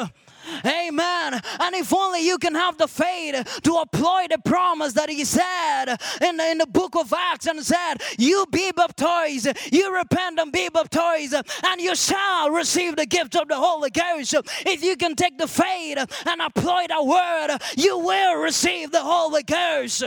Amen. 0.65 1.41
And 1.59 1.75
if 1.75 1.93
only 1.93 2.25
you 2.25 2.37
can 2.37 2.55
have 2.55 2.77
the 2.77 2.87
faith 2.87 3.61
to 3.63 3.75
apply 3.75 4.27
the 4.29 4.39
promise 4.39 4.93
that 4.93 5.09
he 5.09 5.23
said 5.25 5.95
in 6.21 6.37
the, 6.37 6.51
in 6.51 6.57
the 6.57 6.67
book 6.67 6.95
of 6.95 7.13
Acts 7.13 7.47
and 7.47 7.63
said, 7.63 7.95
You 8.17 8.45
be 8.51 8.71
baptized, 8.71 9.47
you 9.71 9.95
repent 9.95 10.39
and 10.39 10.51
be 10.51 10.69
baptized, 10.69 11.33
and 11.33 11.81
you 11.81 11.95
shall 11.95 12.49
receive 12.49 12.95
the 12.95 13.05
gift 13.05 13.35
of 13.35 13.47
the 13.47 13.55
Holy 13.55 13.89
Ghost. 13.89 14.35
If 14.65 14.83
you 14.83 14.95
can 14.95 15.15
take 15.15 15.37
the 15.37 15.47
faith 15.47 15.97
and 16.27 16.41
apply 16.41 16.87
the 16.87 17.03
word, 17.03 17.57
you 17.77 17.97
will 17.99 18.35
receive 18.41 18.91
the 18.91 19.01
Holy 19.01 19.43
Ghost. 19.43 20.03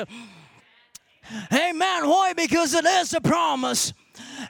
Amen. 1.53 2.09
Why? 2.09 2.33
Because 2.35 2.75
it 2.75 2.85
is 2.85 3.13
a 3.15 3.21
promise. 3.21 3.93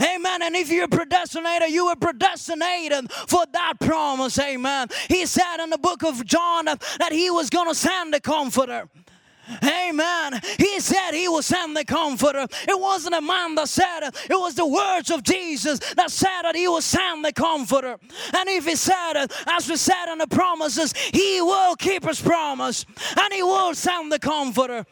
Amen. 0.00 0.42
And 0.42 0.56
if 0.56 0.70
you're 0.70 0.88
predestinated, 0.88 1.70
you 1.70 1.86
were 1.86 1.96
predestinated 1.96 3.10
for 3.12 3.44
that 3.52 3.74
promise. 3.80 4.38
Amen. 4.38 4.88
He 5.08 5.26
said 5.26 5.62
in 5.62 5.70
the 5.70 5.78
book 5.78 6.02
of 6.02 6.24
John 6.24 6.64
that 6.66 7.08
he 7.12 7.30
was 7.30 7.50
going 7.50 7.68
to 7.68 7.74
send 7.74 8.12
the 8.12 8.20
comforter. 8.20 8.88
Amen. 9.62 10.40
He 10.58 10.80
said 10.80 11.12
he 11.12 11.28
will 11.28 11.42
send 11.42 11.76
the 11.76 11.84
comforter. 11.84 12.46
It 12.68 12.80
wasn't 12.80 13.14
a 13.14 13.20
man 13.20 13.54
that 13.54 13.68
said 13.68 14.08
it, 14.08 14.16
it 14.28 14.34
was 14.34 14.54
the 14.54 14.66
words 14.66 15.10
of 15.10 15.22
Jesus 15.22 15.78
that 15.94 16.10
said 16.10 16.42
that 16.42 16.56
he 16.56 16.66
will 16.66 16.80
send 16.80 17.24
the 17.24 17.32
comforter. 17.32 17.96
And 18.34 18.48
if 18.48 18.66
he 18.66 18.74
said 18.74 19.14
it, 19.14 19.32
as 19.46 19.68
we 19.68 19.76
said 19.76 20.10
in 20.10 20.18
the 20.18 20.26
promises, 20.26 20.92
he 21.12 21.40
will 21.40 21.76
keep 21.76 22.04
his 22.04 22.20
promise 22.20 22.84
and 23.16 23.32
he 23.32 23.42
will 23.42 23.74
send 23.74 24.10
the 24.10 24.18
comforter. 24.18 24.84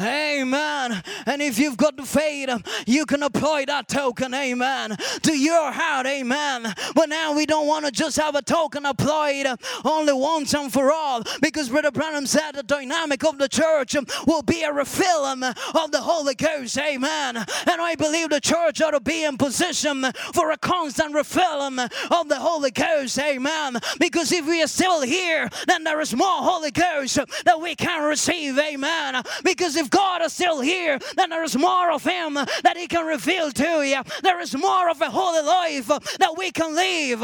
Amen. 0.00 1.02
And 1.26 1.42
if 1.42 1.58
you've 1.58 1.76
got 1.76 1.96
the 1.96 2.04
faith, 2.04 2.50
you 2.86 3.06
can 3.06 3.22
apply 3.22 3.64
that 3.66 3.88
token, 3.88 4.34
amen, 4.34 4.96
to 5.22 5.36
your 5.36 5.70
heart, 5.70 6.06
amen. 6.06 6.74
But 6.94 7.08
now 7.08 7.34
we 7.34 7.46
don't 7.46 7.66
want 7.66 7.84
to 7.84 7.92
just 7.92 8.16
have 8.16 8.34
a 8.34 8.42
token 8.42 8.86
applied 8.86 9.46
only 9.84 10.12
once 10.12 10.54
and 10.54 10.72
for 10.72 10.90
all 10.90 11.22
because 11.40 11.68
Brother 11.68 11.90
Branham 11.90 12.26
said 12.26 12.52
the 12.52 12.62
dynamic 12.62 13.24
of 13.24 13.38
the 13.38 13.48
church 13.48 13.96
will 14.26 14.42
be 14.42 14.62
a 14.62 14.72
refilling 14.72 15.42
of 15.42 15.90
the 15.92 16.00
Holy 16.00 16.34
Ghost, 16.34 16.78
amen. 16.78 17.36
And 17.36 17.46
I 17.80 17.94
believe 17.94 18.30
the 18.30 18.40
church 18.40 18.80
ought 18.80 18.92
to 18.92 19.00
be 19.00 19.24
in 19.24 19.36
position 19.36 20.06
for 20.32 20.50
a 20.50 20.58
constant 20.58 21.14
refilling 21.14 21.78
of 21.78 22.28
the 22.28 22.38
Holy 22.38 22.70
Ghost, 22.70 23.18
amen. 23.18 23.78
Because 23.98 24.32
if 24.32 24.46
we 24.46 24.62
are 24.62 24.68
still 24.68 25.02
here, 25.02 25.48
then 25.66 25.84
there 25.84 26.00
is 26.00 26.14
more 26.14 26.26
Holy 26.26 26.70
Ghost 26.70 27.18
that 27.44 27.60
we 27.60 27.74
can 27.74 28.02
receive, 28.04 28.58
amen. 28.58 29.22
Because 29.44 29.76
if 29.76 29.81
God 29.90 30.22
is 30.22 30.32
still 30.32 30.60
here, 30.60 30.98
then 31.16 31.30
there 31.30 31.44
is 31.44 31.56
more 31.56 31.90
of 31.90 32.04
Him 32.04 32.34
that 32.34 32.74
He 32.76 32.86
can 32.86 33.06
reveal 33.06 33.50
to 33.52 33.82
you. 33.82 34.02
There 34.22 34.40
is 34.40 34.56
more 34.56 34.88
of 34.88 35.00
a 35.00 35.10
holy 35.10 35.42
life 35.42 35.86
that 36.18 36.34
we 36.36 36.50
can 36.50 36.74
live. 36.74 37.22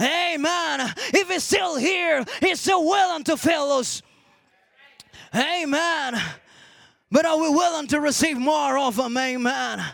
Amen. 0.00 0.92
If 1.12 1.28
He's 1.28 1.44
still 1.44 1.76
here, 1.76 2.24
He's 2.40 2.60
still 2.60 2.84
willing 2.84 3.24
to 3.24 3.36
fill 3.36 3.72
us. 3.72 4.02
Amen. 5.34 6.20
But 7.14 7.26
are 7.26 7.38
we 7.38 7.48
willing 7.48 7.86
to 7.86 8.00
receive 8.00 8.38
more 8.38 8.76
of 8.76 8.98
Him? 8.98 9.16
Amen. 9.16 9.84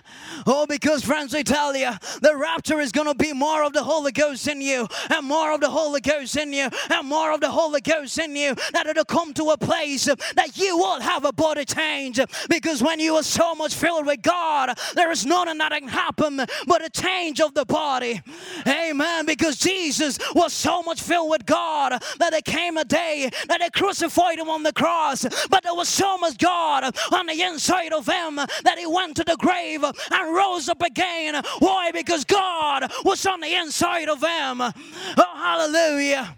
Oh, 0.46 0.64
because 0.66 1.04
friends, 1.04 1.34
I 1.34 1.42
tell 1.42 1.76
you, 1.76 1.90
the 2.22 2.34
rapture 2.34 2.80
is 2.80 2.92
going 2.92 3.08
to 3.08 3.14
be 3.14 3.34
more 3.34 3.62
of 3.62 3.74
the 3.74 3.82
Holy 3.82 4.10
Ghost 4.10 4.48
in 4.48 4.62
you, 4.62 4.88
and 5.10 5.26
more 5.26 5.52
of 5.52 5.60
the 5.60 5.68
Holy 5.68 6.00
Ghost 6.00 6.34
in 6.38 6.54
you, 6.54 6.70
and 6.88 7.06
more 7.06 7.30
of 7.32 7.42
the 7.42 7.50
Holy 7.50 7.82
Ghost 7.82 8.18
in 8.18 8.34
you. 8.34 8.54
That 8.72 8.86
it'll 8.86 9.04
come 9.04 9.34
to 9.34 9.50
a 9.50 9.58
place 9.58 10.06
that 10.06 10.56
you 10.56 10.78
will 10.78 11.00
have 11.00 11.26
a 11.26 11.32
body 11.32 11.66
change. 11.66 12.18
Because 12.48 12.82
when 12.82 13.00
you 13.00 13.16
are 13.16 13.22
so 13.22 13.54
much 13.54 13.74
filled 13.74 14.06
with 14.06 14.22
God, 14.22 14.78
there 14.94 15.10
is 15.10 15.26
nothing 15.26 15.58
that 15.58 15.72
can 15.72 15.88
happen 15.88 16.40
but 16.66 16.82
a 16.82 16.88
change 16.88 17.42
of 17.42 17.52
the 17.52 17.66
body. 17.66 18.22
Amen. 18.66 19.26
Because 19.26 19.58
Jesus 19.58 20.18
was 20.34 20.54
so 20.54 20.82
much 20.82 21.02
filled 21.02 21.28
with 21.28 21.44
God 21.44 22.02
that 22.18 22.30
there 22.30 22.40
came 22.40 22.78
a 22.78 22.84
day 22.86 23.28
that 23.48 23.60
they 23.60 23.68
crucified 23.68 24.38
him 24.38 24.48
on 24.48 24.62
the 24.62 24.72
cross. 24.72 25.26
But 25.50 25.64
there 25.64 25.74
was 25.74 25.90
so 25.90 26.16
much 26.16 26.38
God 26.38 26.94
on 27.12 27.26
the 27.26 27.42
inside 27.42 27.92
of 27.92 28.06
him 28.06 28.36
that 28.36 28.78
he 28.78 28.86
went 28.86 29.16
to 29.16 29.24
the 29.24 29.36
grave 29.36 29.84
and 29.84 30.34
rose 30.34 30.68
up 30.68 30.82
again. 30.82 31.42
Why? 31.58 31.90
Because 31.92 32.24
God 32.24 32.90
was 33.04 33.24
on 33.26 33.40
the 33.40 33.54
inside 33.54 34.08
of 34.08 34.20
him. 34.20 34.60
Oh, 34.60 34.72
hallelujah. 35.16 36.36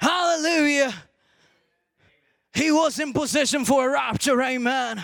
Hallelujah. 0.00 0.94
He 2.54 2.72
was 2.72 2.98
in 2.98 3.12
position 3.12 3.64
for 3.64 3.88
a 3.88 3.92
rapture. 3.92 4.40
Amen. 4.42 5.02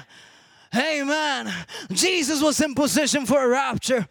Amen. 0.74 1.52
Jesus 1.92 2.42
was 2.42 2.60
in 2.60 2.74
position 2.74 3.26
for 3.26 3.44
a 3.44 3.48
rapture. 3.48 4.08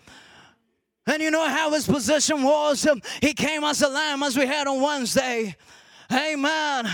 And 1.05 1.21
you 1.21 1.31
know 1.31 1.47
how 1.49 1.71
his 1.71 1.85
position 1.85 2.43
was? 2.43 2.87
He 3.21 3.33
came 3.33 3.65
as 3.65 3.81
a 3.81 3.89
lamb, 3.89 4.23
as 4.23 4.37
we 4.37 4.45
had 4.45 4.67
on 4.67 4.81
Wednesday. 4.81 5.57
Amen. 6.09 6.89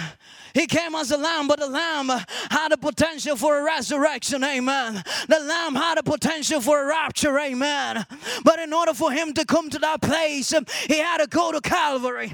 He 0.53 0.67
came 0.67 0.95
as 0.95 1.11
a 1.11 1.17
lamb, 1.17 1.47
but 1.47 1.59
the 1.59 1.67
lamb 1.67 2.09
had 2.49 2.71
a 2.71 2.77
potential 2.77 3.35
for 3.35 3.59
a 3.59 3.63
resurrection. 3.63 4.43
Amen. 4.43 5.03
The 5.27 5.39
lamb 5.39 5.75
had 5.75 5.97
a 5.97 6.03
potential 6.03 6.61
for 6.61 6.81
a 6.81 6.85
rapture. 6.85 7.37
Amen. 7.37 8.05
But 8.43 8.59
in 8.59 8.73
order 8.73 8.93
for 8.93 9.11
him 9.11 9.33
to 9.33 9.45
come 9.45 9.69
to 9.69 9.79
that 9.79 10.01
place, 10.01 10.53
he 10.87 10.99
had 10.99 11.19
to 11.19 11.27
go 11.27 11.51
to 11.51 11.61
Calvary. 11.61 12.33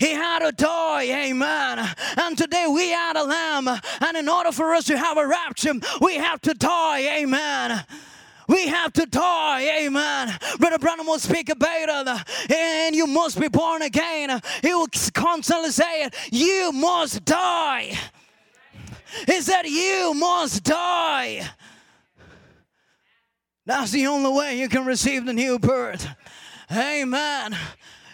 He 0.00 0.10
had 0.10 0.40
to 0.40 0.50
die, 0.50 1.28
amen. 1.28 1.94
And 2.16 2.36
today 2.36 2.66
we 2.68 2.92
are 2.92 3.14
the 3.14 3.22
lamb, 3.22 3.68
and 3.68 4.16
in 4.16 4.28
order 4.28 4.50
for 4.50 4.74
us 4.74 4.84
to 4.86 4.98
have 4.98 5.16
a 5.16 5.26
rapture, 5.26 5.74
we 6.00 6.16
have 6.16 6.40
to 6.40 6.54
die, 6.54 7.20
amen. 7.20 7.84
We 8.48 8.68
have 8.68 8.92
to 8.94 9.06
die. 9.06 9.86
Amen. 9.86 10.36
Brother 10.58 10.78
Branham 10.78 11.06
will 11.06 11.18
speak 11.18 11.48
about 11.48 12.06
it. 12.06 12.52
And 12.54 12.94
you 12.94 13.06
must 13.06 13.40
be 13.40 13.48
born 13.48 13.82
again. 13.82 14.40
He 14.62 14.72
will 14.72 14.88
constantly 15.14 15.70
say 15.70 16.04
it. 16.04 16.14
You 16.30 16.72
must 16.72 17.24
die. 17.24 17.92
He 19.26 19.40
said, 19.40 19.62
You 19.66 20.14
must 20.14 20.62
die. 20.62 21.48
That's 23.64 23.90
the 23.90 24.06
only 24.06 24.30
way 24.30 24.58
you 24.58 24.68
can 24.68 24.84
receive 24.84 25.26
the 25.26 25.32
new 25.32 25.58
birth. 25.58 26.06
Amen. 26.70 27.56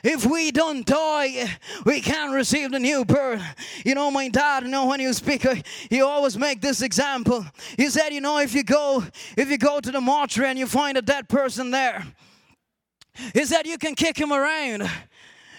If 0.03 0.27
we 0.27 0.51
don't 0.51 0.85
die, 0.85 1.59
we 1.85 2.01
can't 2.01 2.33
receive 2.33 2.73
the 2.73 2.81
new 2.81 3.05
birth. 3.05 3.43
You 3.85 3.95
know, 3.95 4.11
my 4.11 4.29
dad, 4.29 4.65
you 4.65 4.69
know, 4.69 4.87
when 4.87 4.99
you 4.99 5.13
speak, 5.13 5.47
he 5.89 6.01
always 6.01 6.37
make 6.37 6.61
this 6.61 6.83
example. 6.83 7.47
He 7.77 7.89
said, 7.89 8.13
you 8.13 8.21
know, 8.21 8.39
if 8.39 8.53
you 8.53 8.65
go, 8.65 9.05
if 9.37 9.49
you 9.49 9.59
go 9.59 9.79
to 9.79 9.91
the 9.93 10.01
mortuary 10.01 10.51
and 10.51 10.59
you 10.59 10.67
find 10.67 10.99
a 10.99 11.03
dead 11.03 11.29
person 11.29 11.71
there, 11.71 12.05
he 13.33 13.45
said 13.45 13.67
you 13.67 13.79
can 13.79 13.95
kick 13.95 14.19
him 14.19 14.33
around. 14.33 14.91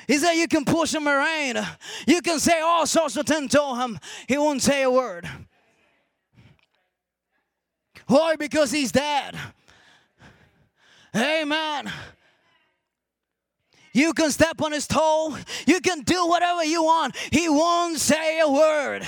He 0.07 0.17
said 0.17 0.33
you 0.33 0.49
can 0.49 0.65
push 0.65 0.93
him 0.93 1.07
around. 1.07 1.65
You 2.05 2.21
can 2.21 2.39
say 2.39 2.59
all 2.59 2.85
sorts 2.85 3.15
of 3.15 3.25
things 3.25 3.51
to 3.51 3.75
him. 3.75 3.97
He 4.27 4.37
won't 4.37 4.61
say 4.61 4.83
a 4.83 4.91
word. 4.91 5.29
Why? 8.07 8.35
Because 8.35 8.71
he's 8.71 8.91
dead. 8.91 9.37
Amen. 11.15 11.89
You 13.93 14.13
can 14.13 14.31
step 14.31 14.61
on 14.61 14.71
his 14.71 14.87
toe. 14.87 15.37
You 15.67 15.79
can 15.79 16.01
do 16.01 16.27
whatever 16.27 16.63
you 16.63 16.83
want. 16.83 17.15
He 17.31 17.47
won't 17.47 17.99
say 17.99 18.39
a 18.39 18.49
word. 18.49 19.05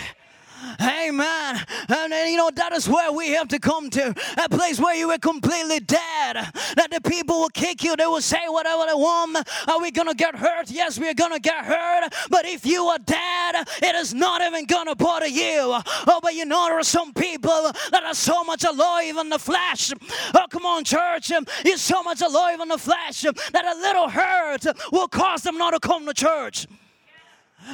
Amen. 0.81 1.65
And, 1.87 2.13
you 2.29 2.37
know, 2.37 2.49
that 2.55 2.73
is 2.73 2.87
where 2.89 3.11
we 3.11 3.29
have 3.33 3.47
to 3.49 3.59
come 3.59 3.89
to 3.91 4.13
a 4.43 4.49
place 4.49 4.79
where 4.79 4.95
you 4.95 5.09
are 5.11 5.17
completely 5.17 5.79
dead. 5.79 6.35
That 6.75 6.89
the 6.91 7.01
people 7.01 7.39
will 7.39 7.49
kick 7.49 7.83
you, 7.83 7.95
they 7.95 8.05
will 8.05 8.21
say 8.21 8.41
whatever 8.47 8.85
they 8.87 8.93
want. 8.93 9.47
Are 9.67 9.79
we 9.81 9.91
going 9.91 10.07
to 10.07 10.15
get 10.15 10.35
hurt? 10.35 10.69
Yes, 10.69 10.99
we 10.99 11.07
are 11.09 11.13
going 11.13 11.33
to 11.33 11.39
get 11.39 11.65
hurt. 11.65 12.13
But 12.29 12.45
if 12.45 12.65
you 12.65 12.83
are 12.85 12.99
dead, 12.99 13.67
it 13.81 13.95
is 13.95 14.13
not 14.13 14.41
even 14.41 14.65
going 14.65 14.87
to 14.87 14.95
bother 14.95 15.27
you. 15.27 15.77
Oh, 16.07 16.19
but 16.21 16.33
you 16.35 16.45
know, 16.45 16.65
there 16.67 16.79
are 16.79 16.83
some 16.83 17.13
people 17.13 17.71
that 17.91 18.03
are 18.03 18.15
so 18.15 18.43
much 18.43 18.63
alive 18.63 19.17
in 19.17 19.29
the 19.29 19.39
flesh. 19.39 19.93
Oh, 20.33 20.45
come 20.49 20.65
on, 20.65 20.83
church. 20.83 21.31
You're 21.63 21.77
so 21.77 22.03
much 22.03 22.21
alive 22.21 22.59
in 22.59 22.67
the 22.67 22.77
flesh 22.77 23.21
that 23.21 23.65
a 23.65 23.75
little 23.79 24.09
hurt 24.09 24.65
will 24.91 25.07
cause 25.07 25.43
them 25.43 25.57
not 25.57 25.71
to 25.71 25.79
come 25.79 26.05
to 26.05 26.13
church. 26.13 26.67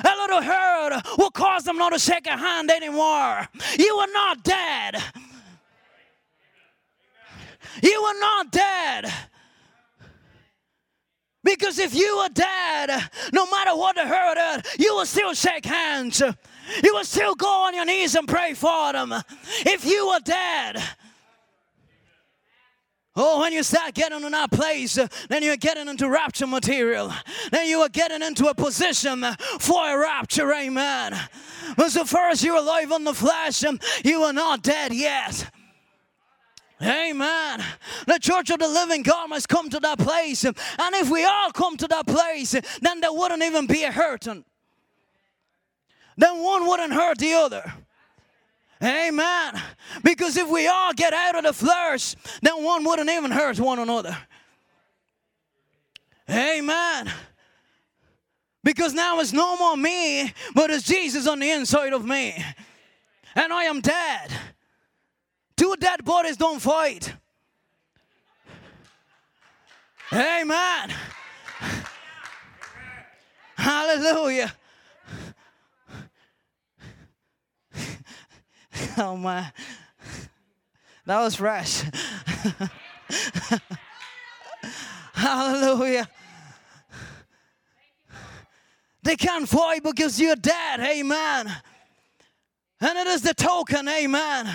A 0.04 0.16
little 0.22 0.42
hurt 0.42 1.04
will 1.18 1.32
cause 1.32 1.64
them 1.64 1.78
not 1.78 1.92
to 1.92 2.00
shake 2.00 2.28
a 2.28 2.38
hand 2.38 2.72
anymore. 2.72 3.48
You 3.78 3.94
are 3.96 4.08
not 4.14 4.44
dead. 4.44 4.96
You 7.84 8.00
are 8.00 8.20
not 8.20 8.52
dead. 8.52 9.14
Because 11.44 11.80
if 11.80 11.96
you 11.96 12.06
are 12.06 12.30
dead, 12.30 13.10
no 13.34 13.46
matter 13.48 13.76
what 13.76 13.96
the 13.96 14.06
hurt 14.06 14.38
is, 14.38 14.76
you 14.78 14.96
will 14.96 15.06
still 15.06 15.34
shake 15.34 15.66
hands. 15.66 16.22
You 16.84 16.94
will 16.94 17.04
still 17.04 17.34
go 17.34 17.66
on 17.66 17.74
your 17.74 17.86
knees 17.86 18.16
and 18.16 18.28
pray 18.28 18.54
for 18.54 18.94
them. 18.94 19.14
If 19.66 19.84
you 19.84 20.06
are 20.08 20.20
dead, 20.20 20.84
Oh, 23.14 23.42
when 23.42 23.52
you 23.52 23.62
start 23.62 23.94
getting 23.94 24.24
in 24.24 24.32
that 24.32 24.52
place, 24.52 24.98
uh, 24.98 25.08
then 25.28 25.44
you're 25.44 25.58
getting 25.58 25.90
into 25.90 26.10
rapture 26.10 26.48
material. 26.48 27.12
Then 27.52 27.68
you 27.68 27.80
are 27.82 27.90
getting 27.90 28.22
into 28.22 28.48
a 28.48 28.56
position 28.56 29.24
uh, 29.24 29.36
for 29.60 29.86
a 29.86 29.98
rapture, 29.98 30.52
amen. 30.54 31.20
But 31.76 31.92
so 31.92 32.06
first 32.06 32.42
you're 32.42 32.56
alive 32.56 32.92
on 32.92 33.04
the 33.04 33.14
flesh, 33.14 33.64
and 33.64 33.82
you 34.06 34.24
are 34.24 34.32
not 34.32 34.64
dead 34.64 34.94
yet. 34.94 35.52
Amen. 36.82 37.64
The 38.08 38.18
church 38.18 38.50
of 38.50 38.60
the 38.60 38.68
living 38.68 39.04
God 39.04 39.30
must 39.30 39.50
come 39.50 39.70
to 39.70 39.80
that 39.82 40.00
place. 40.00 40.46
Um, 40.46 40.56
and 40.80 40.96
if 40.96 41.10
we 41.12 41.26
all 41.26 41.52
come 41.52 41.78
to 41.78 41.88
that 41.90 42.08
place, 42.08 42.56
uh, 42.56 42.62
then 42.82 43.02
there 43.02 43.14
wouldn't 43.14 43.44
even 43.44 43.68
be 43.68 43.84
a 43.84 43.92
hurting. 43.92 44.46
Then 46.18 46.42
one 46.42 46.66
wouldn't 46.66 46.94
hurt 46.94 47.18
the 47.18 47.34
other. 47.34 47.74
Amen. 48.84 49.62
Because 50.04 50.38
if 50.38 50.50
we 50.50 50.68
all 50.68 50.94
get 50.94 51.14
out 51.14 51.36
of 51.36 51.44
the 51.44 51.54
flesh, 51.54 52.16
then 52.42 52.64
one 52.64 52.84
wouldn't 52.84 53.10
even 53.10 53.32
hurt 53.32 53.60
one 53.60 53.80
another. 53.80 54.18
Amen. 56.30 57.12
Because 58.64 58.94
now 58.94 59.20
it's 59.20 59.34
no 59.34 59.58
more 59.58 59.78
me, 59.78 60.34
but 60.56 60.70
it's 60.70 60.84
Jesus 60.84 61.28
on 61.28 61.40
the 61.40 61.50
inside 61.52 61.94
of 61.94 62.06
me. 62.06 62.44
And 63.36 63.54
I 63.54 63.64
am 63.64 63.82
dead. 63.82 64.32
Two 65.58 65.76
dead 65.80 66.04
bodies 66.04 66.38
don't 66.38 66.60
fight. 66.60 67.14
Amen. 70.12 70.92
Hallelujah. 73.56 74.54
Oh 79.02 79.18
my. 79.18 79.52
That 81.08 81.22
was 81.22 81.36
fresh. 81.36 81.82
Hallelujah. 85.14 86.08
They 89.02 89.16
can't 89.16 89.50
fight 89.50 89.82
because 89.82 90.22
you're 90.22 90.36
dead. 90.36 90.82
Amen. 90.82 91.52
And 92.80 92.98
it 92.98 93.08
is 93.08 93.24
the 93.24 93.34
token, 93.34 93.88
amen. 93.88 94.48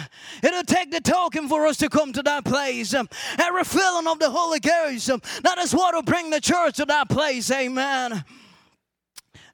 It'll 0.43 0.63
take 0.63 0.93
the 0.93 1.01
token 1.01 1.49
for 1.49 1.67
us 1.67 1.77
to 1.79 1.89
come 1.89 2.13
to 2.13 2.23
that 2.23 2.45
place. 2.45 2.95
Um, 2.95 3.09
a 3.39 3.53
refilling 3.53 4.07
of 4.07 4.21
the 4.21 4.31
Holy 4.31 4.61
Ghost. 4.61 5.09
That 5.43 5.59
is 5.59 5.75
what 5.75 5.95
will 5.95 6.03
bring 6.03 6.31
the 6.31 6.41
church 6.41 6.77
to 6.77 6.85
that 6.87 7.09
place, 7.09 7.51
amen. 7.51 8.25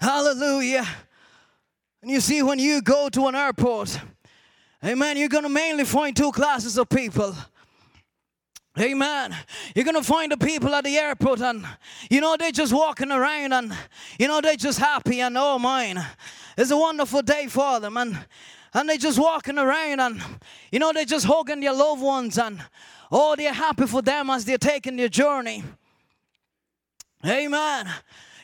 Hallelujah. 0.00 0.86
And 2.02 2.10
you 2.10 2.20
see, 2.20 2.42
when 2.42 2.58
you 2.58 2.82
go 2.82 3.08
to 3.10 3.26
an 3.26 3.34
airport, 3.34 3.98
amen, 4.84 5.16
you're 5.16 5.28
going 5.28 5.44
to 5.44 5.48
mainly 5.48 5.84
find 5.84 6.16
two 6.16 6.32
classes 6.32 6.78
of 6.78 6.88
people. 6.88 7.34
Amen. 8.80 9.36
You're 9.76 9.84
going 9.84 9.96
to 9.96 10.02
find 10.02 10.32
the 10.32 10.38
people 10.38 10.74
at 10.74 10.84
the 10.84 10.96
airport 10.96 11.40
and, 11.40 11.66
you 12.08 12.22
know, 12.22 12.36
they're 12.38 12.50
just 12.50 12.72
walking 12.72 13.12
around 13.12 13.52
and, 13.52 13.76
you 14.18 14.28
know, 14.28 14.40
they're 14.40 14.56
just 14.56 14.78
happy 14.78 15.20
and, 15.20 15.36
oh, 15.36 15.58
mine. 15.58 16.02
It's 16.56 16.70
a 16.70 16.76
wonderful 16.76 17.20
day 17.20 17.48
for 17.48 17.80
them. 17.80 17.98
And, 17.98 18.18
and 18.72 18.88
they're 18.88 18.96
just 18.96 19.18
walking 19.18 19.58
around 19.58 20.00
and, 20.00 20.22
you 20.70 20.78
know, 20.78 20.90
they're 20.94 21.04
just 21.04 21.26
hugging 21.26 21.60
their 21.60 21.74
loved 21.74 22.00
ones 22.00 22.38
and, 22.38 22.62
oh, 23.10 23.36
they're 23.36 23.52
happy 23.52 23.86
for 23.86 24.00
them 24.00 24.30
as 24.30 24.46
they're 24.46 24.56
taking 24.56 24.96
their 24.96 25.10
journey. 25.10 25.64
Amen. 27.26 27.90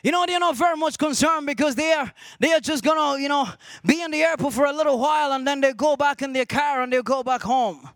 You 0.02 0.12
know, 0.12 0.24
they're 0.26 0.38
not 0.38 0.56
very 0.56 0.76
much 0.76 0.96
concerned 0.96 1.46
because 1.46 1.74
they're 1.74 2.12
they're 2.38 2.60
just 2.60 2.84
gonna, 2.84 3.20
you 3.20 3.28
know, 3.28 3.48
be 3.84 4.00
in 4.00 4.10
the 4.10 4.22
airport 4.22 4.54
for 4.54 4.64
a 4.66 4.72
little 4.72 4.98
while 4.98 5.32
and 5.32 5.46
then 5.46 5.60
they 5.60 5.72
go 5.72 5.96
back 5.96 6.22
in 6.22 6.32
their 6.32 6.46
car 6.46 6.82
and 6.82 6.92
they 6.92 7.02
go 7.02 7.22
back 7.22 7.42
home. 7.42 7.88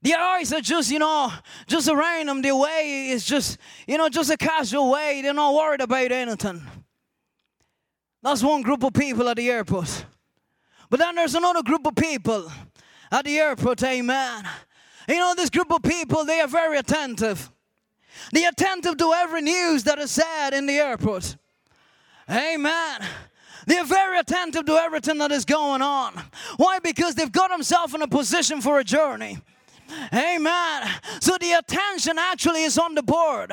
Their 0.00 0.18
eyes 0.18 0.52
are 0.52 0.60
just, 0.60 0.90
you 0.90 0.98
know, 0.98 1.32
just 1.66 1.88
around 1.88 2.26
them. 2.26 2.40
Their 2.42 2.54
way 2.54 3.08
is 3.10 3.24
just, 3.24 3.58
you 3.86 3.98
know, 3.98 4.08
just 4.08 4.30
a 4.30 4.36
casual 4.36 4.90
way. 4.90 5.22
They're 5.22 5.34
not 5.34 5.54
worried 5.54 5.80
about 5.80 6.12
anything. 6.12 6.62
That's 8.22 8.42
one 8.42 8.62
group 8.62 8.84
of 8.84 8.92
people 8.92 9.28
at 9.28 9.36
the 9.36 9.50
airport. 9.50 10.04
But 10.90 11.00
then 11.00 11.16
there's 11.16 11.34
another 11.34 11.62
group 11.62 11.86
of 11.86 11.94
people 11.96 12.50
at 13.10 13.24
the 13.24 13.38
airport, 13.38 13.82
amen. 13.82 14.48
You 15.08 15.16
know, 15.16 15.34
this 15.34 15.50
group 15.50 15.72
of 15.72 15.82
people, 15.82 16.24
they 16.24 16.40
are 16.40 16.48
very 16.48 16.78
attentive. 16.78 17.50
They're 18.32 18.50
attentive 18.50 18.96
to 18.98 19.12
every 19.12 19.42
news 19.42 19.84
that 19.84 19.98
is 19.98 20.10
said 20.10 20.50
in 20.52 20.66
the 20.66 20.74
airport. 20.74 21.36
Amen. 22.30 23.00
They're 23.66 23.84
very 23.84 24.18
attentive 24.18 24.64
to 24.66 24.72
everything 24.72 25.18
that 25.18 25.30
is 25.30 25.44
going 25.44 25.82
on. 25.82 26.20
Why? 26.56 26.78
Because 26.78 27.14
they've 27.14 27.30
got 27.30 27.50
themselves 27.50 27.94
in 27.94 28.02
a 28.02 28.08
position 28.08 28.60
for 28.60 28.78
a 28.78 28.84
journey. 28.84 29.38
Amen. 30.12 30.88
So 31.20 31.36
the 31.38 31.52
attention 31.52 32.18
actually 32.18 32.64
is 32.64 32.78
on 32.78 32.94
the 32.94 33.02
board. 33.02 33.52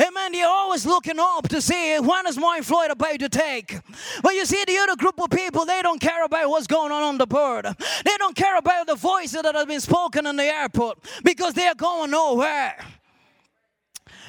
Amen. 0.00 0.34
You're 0.34 0.48
always 0.48 0.84
looking 0.84 1.18
up 1.18 1.48
to 1.48 1.60
see 1.60 1.98
when 1.98 2.26
is 2.26 2.38
my 2.38 2.60
flight 2.62 2.90
about 2.90 3.18
to 3.20 3.28
take. 3.28 3.78
But 4.22 4.34
you 4.34 4.44
see, 4.44 4.62
the 4.66 4.78
other 4.78 4.96
group 4.96 5.20
of 5.20 5.30
people, 5.30 5.64
they 5.64 5.82
don't 5.82 6.00
care 6.00 6.24
about 6.24 6.48
what's 6.50 6.66
going 6.66 6.92
on 6.92 7.02
on 7.02 7.18
the 7.18 7.26
board. 7.26 7.66
They 8.04 8.16
don't 8.18 8.36
care 8.36 8.56
about 8.56 8.86
the 8.86 8.96
voices 8.96 9.42
that 9.42 9.54
have 9.54 9.68
been 9.68 9.80
spoken 9.80 10.26
in 10.26 10.36
the 10.36 10.44
airport 10.44 10.98
because 11.24 11.54
they 11.54 11.66
are 11.66 11.74
going 11.74 12.10
nowhere. 12.10 12.76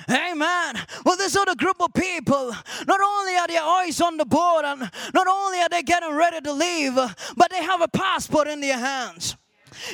Amen. 0.10 0.76
Well, 1.06 1.18
this 1.18 1.36
other 1.36 1.56
group 1.56 1.82
of 1.82 1.94
people, 1.94 2.54
not 2.88 3.00
only 3.02 3.36
are 3.36 3.48
their 3.48 3.64
eyes 3.64 4.02
on 4.02 4.18
the 4.18 4.26
board 4.26 4.66
and 4.66 4.90
not 5.14 5.28
only 5.28 5.60
are 5.60 5.70
they 5.70 5.84
getting 5.84 6.14
ready 6.14 6.42
to 6.42 6.54
leave, 6.54 6.96
but 6.96 7.50
they 7.50 7.64
have 7.64 7.82
a 7.82 7.88
passport 7.88 8.48
in 8.48 8.62
their 8.62 8.78
hands. 8.78 9.36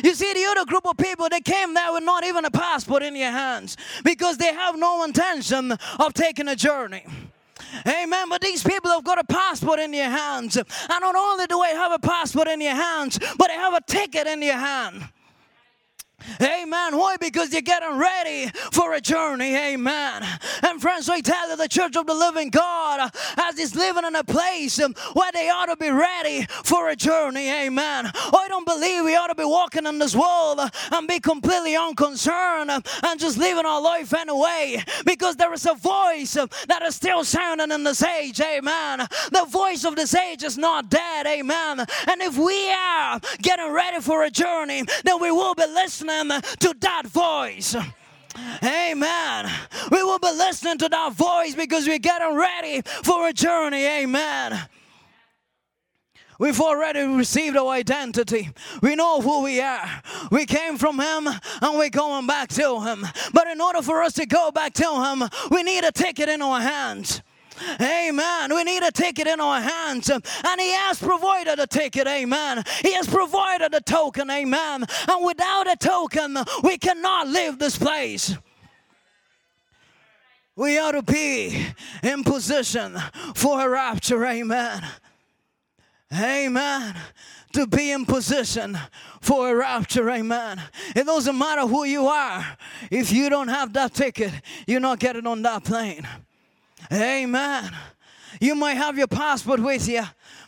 You 0.03 0.13
see, 0.13 0.33
the 0.33 0.45
other 0.45 0.65
group 0.65 0.85
of 0.85 0.97
people, 0.97 1.29
they 1.29 1.41
came 1.41 1.73
there 1.73 1.93
with 1.93 2.03
not 2.03 2.23
even 2.23 2.45
a 2.45 2.51
passport 2.51 3.03
in 3.03 3.13
their 3.13 3.31
hands 3.31 3.77
because 4.03 4.37
they 4.37 4.53
have 4.53 4.77
no 4.77 5.03
intention 5.03 5.71
of 5.99 6.13
taking 6.13 6.47
a 6.47 6.55
journey. 6.55 7.05
Amen. 7.87 8.29
But 8.29 8.41
these 8.41 8.63
people 8.63 8.91
have 8.91 9.03
got 9.03 9.19
a 9.19 9.23
passport 9.23 9.79
in 9.79 9.91
their 9.91 10.09
hands. 10.09 10.57
And 10.57 10.67
not 10.89 11.15
only 11.15 11.45
do 11.45 11.61
they 11.61 11.75
have 11.75 11.91
a 11.91 11.99
passport 11.99 12.47
in 12.47 12.59
their 12.59 12.75
hands, 12.75 13.19
but 13.37 13.47
they 13.47 13.53
have 13.53 13.73
a 13.73 13.81
ticket 13.81 14.27
in 14.27 14.39
their 14.39 14.57
hand. 14.57 15.07
Amen. 16.41 16.97
Why? 16.97 17.17
Because 17.19 17.51
you're 17.51 17.61
getting 17.61 17.97
ready 17.97 18.49
for 18.71 18.93
a 18.93 19.01
journey. 19.01 19.55
Amen. 19.55 20.23
And 20.63 20.81
friends, 20.81 21.09
I 21.09 21.21
tell 21.21 21.49
you, 21.49 21.55
the 21.55 21.67
church 21.67 21.95
of 21.95 22.05
the 22.05 22.13
living 22.13 22.49
God 22.49 22.99
uh, 22.99 23.09
as 23.37 23.57
is 23.57 23.75
living 23.75 24.05
in 24.05 24.15
a 24.15 24.23
place 24.23 24.79
um, 24.79 24.93
where 25.13 25.31
they 25.31 25.49
ought 25.49 25.67
to 25.67 25.75
be 25.77 25.89
ready 25.89 26.45
for 26.63 26.89
a 26.89 26.95
journey. 26.95 27.49
Amen. 27.49 28.11
I 28.13 28.45
don't 28.49 28.65
believe 28.65 29.05
we 29.05 29.15
ought 29.15 29.27
to 29.27 29.35
be 29.35 29.45
walking 29.45 29.85
in 29.85 29.99
this 29.99 30.15
world 30.15 30.59
uh, 30.59 30.69
and 30.91 31.07
be 31.07 31.19
completely 31.19 31.75
unconcerned 31.75 32.71
uh, 32.71 32.81
and 33.03 33.19
just 33.19 33.37
living 33.37 33.65
our 33.65 33.81
life 33.81 34.13
anyway 34.13 34.83
because 35.05 35.35
there 35.35 35.53
is 35.53 35.65
a 35.65 35.73
voice 35.73 36.33
that 36.33 36.81
is 36.83 36.95
still 36.95 37.23
sounding 37.23 37.71
in 37.71 37.83
this 37.83 38.03
age. 38.03 38.39
Amen. 38.41 39.07
The 39.31 39.45
voice 39.49 39.85
of 39.85 39.95
this 39.95 40.15
age 40.15 40.43
is 40.43 40.57
not 40.57 40.89
dead. 40.89 41.27
Amen. 41.27 41.79
And 41.79 42.21
if 42.21 42.37
we 42.37 42.69
are 42.71 43.19
getting 43.41 43.71
ready 43.71 43.99
for 44.01 44.23
a 44.23 44.29
journey, 44.29 44.83
then 45.03 45.21
we 45.21 45.31
will 45.31 45.55
be 45.55 45.65
listening 45.65 46.08
listening 46.09 46.41
to 46.59 46.75
that 46.79 47.07
voice. 47.07 47.75
Amen. 48.63 49.51
We 49.91 50.03
will 50.03 50.19
be 50.19 50.31
listening 50.31 50.77
to 50.79 50.89
that 50.89 51.13
voice 51.13 51.55
because 51.55 51.87
we're 51.87 51.99
getting 51.99 52.35
ready 52.35 52.81
for 53.03 53.27
a 53.27 53.33
journey. 53.33 53.85
Amen. 53.85 54.67
We've 56.39 56.61
already 56.61 57.01
received 57.01 57.57
our 57.57 57.69
identity. 57.69 58.49
We 58.81 58.95
know 58.95 59.19
who 59.19 59.43
we 59.43 59.59
are. 59.59 60.01
We 60.31 60.45
came 60.45 60.77
from 60.77 60.97
Him 60.97 61.27
and 61.27 61.77
we're 61.77 61.89
going 61.89 62.27
back 62.27 62.47
to 62.49 62.79
Him. 62.81 63.05
But 63.33 63.47
in 63.47 63.59
order 63.59 63.81
for 63.81 64.01
us 64.01 64.13
to 64.13 64.25
go 64.25 64.49
back 64.49 64.73
to 64.75 65.03
Him, 65.03 65.29
we 65.51 65.63
need 65.63 65.83
a 65.83 65.91
ticket 65.91 66.29
in 66.29 66.41
our 66.41 66.61
hands. 66.61 67.21
Amen. 67.81 68.53
We 68.53 68.63
need 68.63 68.83
a 68.83 68.91
ticket 68.91 69.27
in 69.27 69.39
our 69.39 69.61
hands. 69.61 70.09
And 70.09 70.23
He 70.57 70.71
has 70.71 70.99
provided 70.99 71.59
a 71.59 71.67
ticket. 71.67 72.07
Amen. 72.07 72.63
He 72.81 72.93
has 72.93 73.07
provided 73.07 73.73
a 73.73 73.81
token. 73.81 74.29
Amen. 74.29 74.85
And 75.07 75.25
without 75.25 75.71
a 75.71 75.75
token, 75.75 76.37
we 76.63 76.77
cannot 76.77 77.27
leave 77.27 77.59
this 77.59 77.77
place. 77.77 78.35
We 80.55 80.77
ought 80.77 80.91
to 80.91 81.01
be 81.01 81.67
in 82.03 82.23
position 82.25 82.97
for 83.33 83.61
a 83.61 83.69
rapture. 83.69 84.25
Amen. 84.25 84.85
Amen. 86.13 86.95
To 87.53 87.65
be 87.65 87.91
in 87.91 88.05
position 88.05 88.77
for 89.21 89.49
a 89.49 89.55
rapture. 89.55 90.09
Amen. 90.09 90.61
It 90.95 91.05
doesn't 91.05 91.37
matter 91.37 91.65
who 91.65 91.85
you 91.85 92.07
are. 92.07 92.57
If 92.91 93.11
you 93.11 93.29
don't 93.29 93.47
have 93.47 93.71
that 93.73 93.93
ticket, 93.93 94.33
you're 94.67 94.79
not 94.79 94.99
getting 94.99 95.25
on 95.25 95.41
that 95.43 95.63
plane. 95.63 96.05
Amen. 96.91 97.71
You 98.39 98.55
might 98.55 98.75
have 98.75 98.97
your 98.97 99.07
passport 99.07 99.59
with 99.59 99.87
you, 99.87 100.03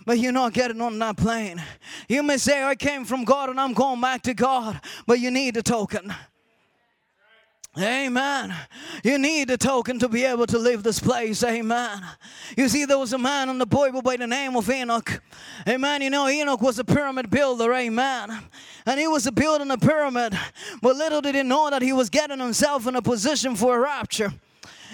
but 0.05 0.17
you're 0.17 0.31
not 0.31 0.53
getting 0.53 0.81
on 0.81 0.97
that 0.99 1.17
plane. 1.17 1.61
You 2.07 2.23
may 2.23 2.37
say, 2.37 2.63
I 2.63 2.75
came 2.75 3.05
from 3.05 3.23
God 3.23 3.49
and 3.49 3.59
I'm 3.59 3.73
going 3.73 3.99
back 3.99 4.21
to 4.23 4.33
God, 4.33 4.79
but 5.05 5.19
you 5.19 5.29
need 5.29 5.57
a 5.57 5.63
token. 5.63 6.13
Amen. 7.77 8.53
You 9.01 9.17
need 9.17 9.49
a 9.49 9.57
token 9.57 9.97
to 9.99 10.09
be 10.09 10.25
able 10.25 10.45
to 10.47 10.57
leave 10.57 10.83
this 10.83 10.99
place. 10.99 11.41
Amen. 11.41 12.01
You 12.57 12.67
see, 12.67 12.83
there 12.83 12.97
was 12.97 13.13
a 13.13 13.17
man 13.17 13.47
in 13.47 13.59
the 13.59 13.65
Bible 13.65 14.01
by 14.01 14.17
the 14.17 14.27
name 14.27 14.57
of 14.57 14.69
Enoch. 14.69 15.21
Amen. 15.65 16.01
You 16.01 16.09
know, 16.09 16.27
Enoch 16.27 16.61
was 16.61 16.79
a 16.79 16.83
pyramid 16.83 17.29
builder. 17.29 17.73
Amen. 17.73 18.43
And 18.85 18.99
he 18.99 19.07
was 19.07 19.29
building 19.31 19.71
a 19.71 19.77
pyramid, 19.77 20.37
but 20.81 20.97
little 20.97 21.21
did 21.21 21.35
he 21.35 21.43
know 21.43 21.69
that 21.69 21.81
he 21.81 21.93
was 21.93 22.09
getting 22.09 22.39
himself 22.39 22.87
in 22.87 22.95
a 22.97 23.01
position 23.01 23.55
for 23.55 23.77
a 23.77 23.79
rapture. 23.79 24.33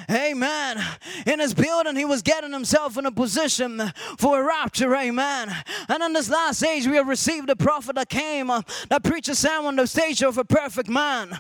Amen. 0.10 0.84
In 1.26 1.40
his 1.40 1.54
building, 1.54 1.96
he 1.96 2.06
was 2.06 2.22
getting 2.22 2.52
himself 2.52 2.98
in 2.98 3.06
a 3.06 3.12
position 3.12 3.82
for 4.18 4.42
a 4.42 4.44
rapture. 4.44 4.96
Amen. 4.96 5.56
And 5.90 6.04
in 6.04 6.14
this 6.14 6.30
last 6.30 6.64
age, 6.64 6.88
we 6.88 6.96
have 6.96 7.08
received 7.08 7.50
a 7.50 7.56
prophet 7.56 7.96
that 7.96 8.10
came 8.10 8.50
uh, 8.50 8.62
that 8.90 9.04
preached 9.04 9.30
a 9.30 9.36
sermon 9.36 9.68
on 9.68 9.76
the 9.76 9.88
stature 9.88 10.28
of 10.28 10.38
a 10.38 10.46
perfect 10.46 10.90
man. 10.90 11.40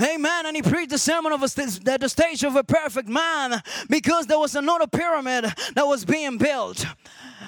Amen. 0.00 0.46
And 0.46 0.54
he 0.54 0.62
preached 0.62 0.90
the 0.90 0.98
sermon 0.98 1.32
of 1.32 1.42
a 1.42 1.48
st- 1.48 1.84
the 1.84 2.08
stature 2.08 2.46
of 2.46 2.54
a 2.54 2.62
perfect 2.62 3.08
man 3.08 3.60
because 3.90 4.26
there 4.26 4.38
was 4.38 4.54
another 4.54 4.86
pyramid 4.86 5.52
that 5.74 5.86
was 5.86 6.04
being 6.04 6.38
built. 6.38 6.86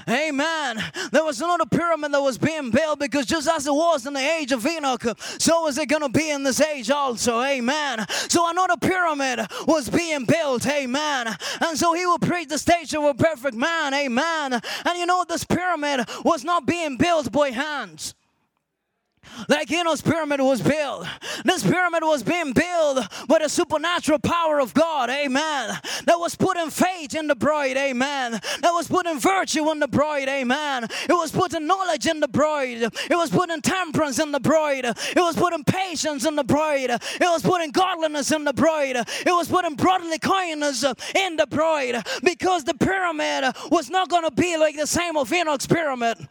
Amen. 0.09 0.83
There 1.13 1.25
was 1.25 1.41
another 1.41 1.67
pyramid 1.67 2.13
that 2.13 2.23
was 2.23 2.39
being 2.39 2.71
built 2.71 2.99
because 2.99 3.27
just 3.27 3.49
as 3.49 3.67
it 3.67 3.73
was 3.73 4.07
in 4.07 4.15
the 4.15 4.21
age 4.21 4.53
of 4.53 4.67
Enoch, 4.67 5.05
so 5.39 5.67
is 5.69 5.79
it 5.79 5.89
going 5.89 6.03
to 6.03 6.09
be 6.09 6.31
in 6.31 6.43
this 6.43 6.61
age 6.61 6.91
also. 6.91 7.41
Amen. 7.41 8.07
So 8.29 8.49
another 8.49 8.77
pyramid 8.77 9.41
was 9.67 9.89
being 9.89 10.25
built. 10.25 10.67
Amen. 10.67 11.37
And 11.61 11.79
so 11.79 11.95
he 11.95 12.07
will 12.07 12.19
preach 12.19 12.49
the 12.49 12.59
stature 12.59 12.99
of 12.99 13.05
a 13.05 13.15
perfect 13.15 13.57
man. 13.57 13.95
Amen. 13.95 14.53
And 14.53 14.99
you 14.99 15.07
know, 15.07 15.25
this 15.29 15.45
pyramid 15.45 16.09
was 16.25 16.45
not 16.45 16.67
being 16.67 16.97
built 16.97 17.31
by 17.33 17.51
hands. 17.51 18.15
Like 19.49 19.71
Enoch's 19.71 20.03
pyramid 20.03 20.41
was 20.41 20.61
built. 20.61 21.07
This 21.45 21.63
pyramid 21.63 22.03
was 22.03 22.23
being 22.23 22.53
built 22.53 23.07
by 23.29 23.39
the 23.41 23.49
supernatural 23.49 24.19
power 24.19 24.61
of 24.61 24.75
God, 24.75 25.11
amen. 25.11 25.79
That 26.05 26.19
was 26.19 26.35
putting 26.35 26.71
faith 26.71 27.15
in 27.15 27.27
the 27.27 27.35
bride, 27.35 27.77
amen. 27.77 28.33
That 28.33 28.73
was 28.73 28.89
putting 28.89 29.19
virtue 29.19 29.71
in 29.71 29.81
the 29.81 29.89
bride, 29.89 30.29
amen. 30.29 30.85
It 30.85 31.13
was 31.13 31.33
putting 31.33 31.67
knowledge 31.67 32.07
in 32.07 32.21
the 32.21 32.29
bride. 32.29 32.83
It 32.83 33.17
was 33.17 33.31
putting 33.31 33.61
temperance 33.61 34.19
in 34.19 34.33
the 34.33 34.41
bride. 34.41 34.85
It 34.85 35.17
was 35.17 35.37
putting 35.37 35.65
patience 35.65 36.25
in 36.25 36.37
the 36.37 36.45
bride. 36.45 36.91
It 36.91 37.21
was 37.21 37.43
putting 37.43 37.71
godliness 37.71 38.33
in 38.33 38.45
the 38.45 38.53
bride. 38.53 38.97
It 38.97 39.33
was 39.33 39.49
putting 39.49 39.75
brotherly 39.75 40.19
kindness 40.19 40.85
in 41.15 41.37
the 41.37 41.47
bride 41.47 42.07
because 42.23 42.65
the 42.65 42.75
pyramid 42.75 43.55
was 43.71 43.91
not 43.91 44.09
going 44.09 44.25
to 44.25 44.31
be 44.31 44.57
like 44.57 44.77
the 44.77 44.87
same 44.87 45.17
of 45.17 45.33
Enoch's 45.33 45.67
pyramid. 45.67 46.29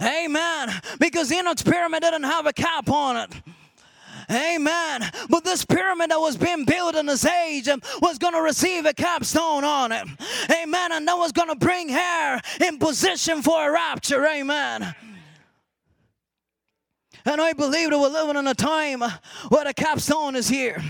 Amen. 0.00 0.70
Because 0.98 1.32
Enoch's 1.32 1.62
pyramid 1.62 2.02
didn't 2.02 2.24
have 2.24 2.46
a 2.46 2.52
cap 2.52 2.90
on 2.90 3.16
it. 3.16 3.30
Amen. 4.30 5.08
But 5.30 5.44
this 5.44 5.64
pyramid 5.64 6.10
that 6.10 6.18
was 6.18 6.36
being 6.36 6.64
built 6.64 6.96
in 6.96 7.06
this 7.06 7.24
age 7.24 7.68
um, 7.68 7.80
was 8.02 8.18
going 8.18 8.34
to 8.34 8.42
receive 8.42 8.84
a 8.84 8.92
capstone 8.92 9.62
on 9.62 9.92
it. 9.92 10.06
Amen. 10.50 10.92
And 10.92 11.06
that 11.06 11.16
was 11.16 11.32
going 11.32 11.48
to 11.48 11.54
bring 11.54 11.88
her 11.90 12.40
in 12.66 12.78
position 12.78 13.42
for 13.42 13.68
a 13.68 13.72
rapture. 13.72 14.26
Amen. 14.26 14.94
And 17.26 17.40
I 17.40 17.52
believe 17.52 17.90
that 17.90 17.98
we're 17.98 18.08
living 18.08 18.36
in 18.36 18.46
a 18.46 18.54
time 18.54 19.02
where 19.48 19.64
the 19.64 19.74
capstone 19.74 20.36
is 20.36 20.48
here. 20.48 20.82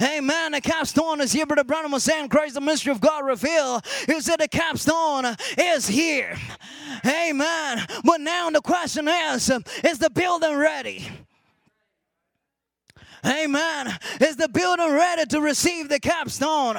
Amen. 0.00 0.52
The 0.52 0.60
capstone 0.60 1.20
is 1.20 1.32
here. 1.32 1.46
Brother 1.46 1.64
Branham 1.64 1.90
was 1.90 2.04
saying, 2.04 2.28
Christ, 2.28 2.54
the 2.54 2.60
mystery 2.60 2.92
of 2.92 3.00
God 3.00 3.26
revealed. 3.26 3.84
He 4.06 4.20
said 4.20 4.38
the 4.38 4.46
capstone 4.46 5.36
is 5.58 5.88
here. 5.88 6.36
Amen. 7.04 7.84
But 8.04 8.20
now 8.20 8.50
the 8.50 8.60
question 8.60 9.08
is, 9.08 9.50
is 9.82 9.98
the 9.98 10.10
building 10.10 10.56
ready? 10.56 11.08
Amen. 13.26 13.98
Is 14.20 14.36
the 14.36 14.48
building 14.48 14.92
ready 14.92 15.26
to 15.26 15.40
receive 15.40 15.88
the 15.88 15.98
capstone? 15.98 16.76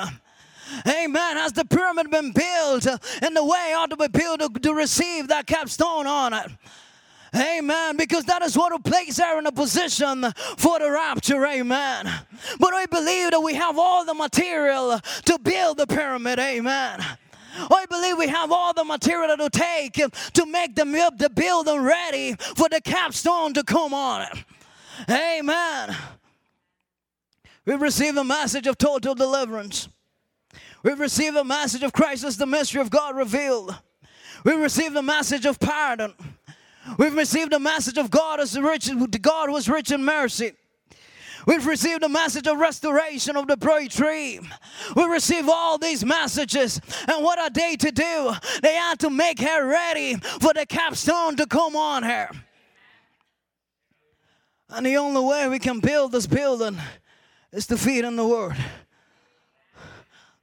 Amen. 0.88 1.38
Has 1.38 1.52
the 1.52 1.66
pyramid 1.66 2.10
been 2.10 2.32
built 2.32 2.88
in 3.22 3.34
the 3.34 3.44
way 3.44 3.74
ought 3.76 3.90
to 3.90 3.98
be 3.98 4.08
built 4.08 4.40
to, 4.40 4.50
to 4.62 4.74
receive 4.74 5.28
that 5.28 5.48
capstone 5.48 6.08
on 6.08 6.34
it? 6.34 6.52
Amen. 7.36 7.98
Because 7.98 8.26
that 8.26 8.42
is 8.42 8.58
what 8.58 8.72
will 8.72 8.80
place 8.80 9.18
her 9.20 9.38
in 9.40 9.46
a 9.46 9.52
position 9.52 10.26
for 10.58 10.80
the 10.80 10.90
rapture. 10.90 11.46
Amen. 11.46 12.10
But 12.60 12.74
I 12.74 12.86
believe 12.86 13.32
that 13.32 13.42
we 13.42 13.56
have 13.56 13.78
all 13.78 14.06
the 14.06 14.14
material 14.14 15.00
to 15.26 15.40
build 15.40 15.78
the 15.78 15.88
pyramid. 15.88 16.40
Amen. 16.40 17.04
I 17.58 17.86
believe 17.90 18.18
we 18.18 18.28
have 18.28 18.52
all 18.52 18.74
the 18.74 18.84
material 18.84 19.38
to 19.38 19.50
take 19.50 19.94
to 19.94 20.46
make 20.46 20.76
the, 20.76 20.84
the 21.18 21.30
building 21.30 21.82
ready 21.82 22.36
for 22.56 22.68
the 22.70 22.82
capstone 22.82 23.54
to 23.54 23.64
come 23.64 23.94
on 23.94 24.24
it. 24.24 24.44
Amen. 25.10 25.96
We've 27.66 27.82
received 27.82 28.18
a 28.18 28.24
message 28.24 28.68
of 28.68 28.78
total 28.78 29.16
deliverance. 29.16 29.90
We've 30.84 31.00
received 31.00 31.36
a 31.36 31.44
message 31.44 31.82
of 31.82 31.94
Christ 31.94 32.24
as 32.24 32.38
the 32.38 32.46
mystery 32.46 32.82
of 32.82 32.90
God 32.90 33.16
revealed. 33.16 33.76
We've 34.44 34.60
received 34.60 34.96
a 34.96 35.02
message 35.02 35.46
of 35.46 35.60
pardon. 35.60 36.14
We've 36.98 37.16
received 37.16 37.54
a 37.54 37.60
message 37.60 37.98
of 37.98 38.12
God 38.12 38.40
as 38.40 38.58
rich, 38.58 38.90
God 39.22 39.50
was 39.50 39.68
rich 39.68 39.92
in 39.92 40.04
mercy. 40.04 40.54
We've 41.46 41.66
received 41.66 42.04
a 42.04 42.10
message 42.10 42.48
of 42.48 42.58
restoration 42.58 43.36
of 43.36 43.48
the 43.48 43.56
bride 43.56 43.92
tree. 43.92 44.40
We 44.96 45.04
receive 45.06 45.48
all 45.48 45.78
these 45.78 46.04
messages. 46.04 46.82
And 47.08 47.24
what 47.24 47.38
are 47.38 47.52
they 47.52 47.76
to 47.76 47.92
do? 47.92 48.34
They 48.64 48.74
had 48.74 49.00
to 49.00 49.10
make 49.12 49.40
her 49.40 49.68
ready 49.68 50.16
for 50.16 50.54
the 50.54 50.66
capstone 50.68 51.36
to 51.36 51.46
come 51.46 51.76
on 51.76 52.04
her. 52.04 52.30
And 54.70 54.86
the 54.86 54.98
only 54.98 55.22
way 55.22 55.48
we 55.48 55.60
can 55.60 55.80
build 55.80 56.14
this 56.14 56.26
building 56.26 56.78
is 57.52 57.68
to 57.68 57.78
feed 57.78 58.06
in 58.06 58.16
the 58.16 58.28
word. 58.28 58.58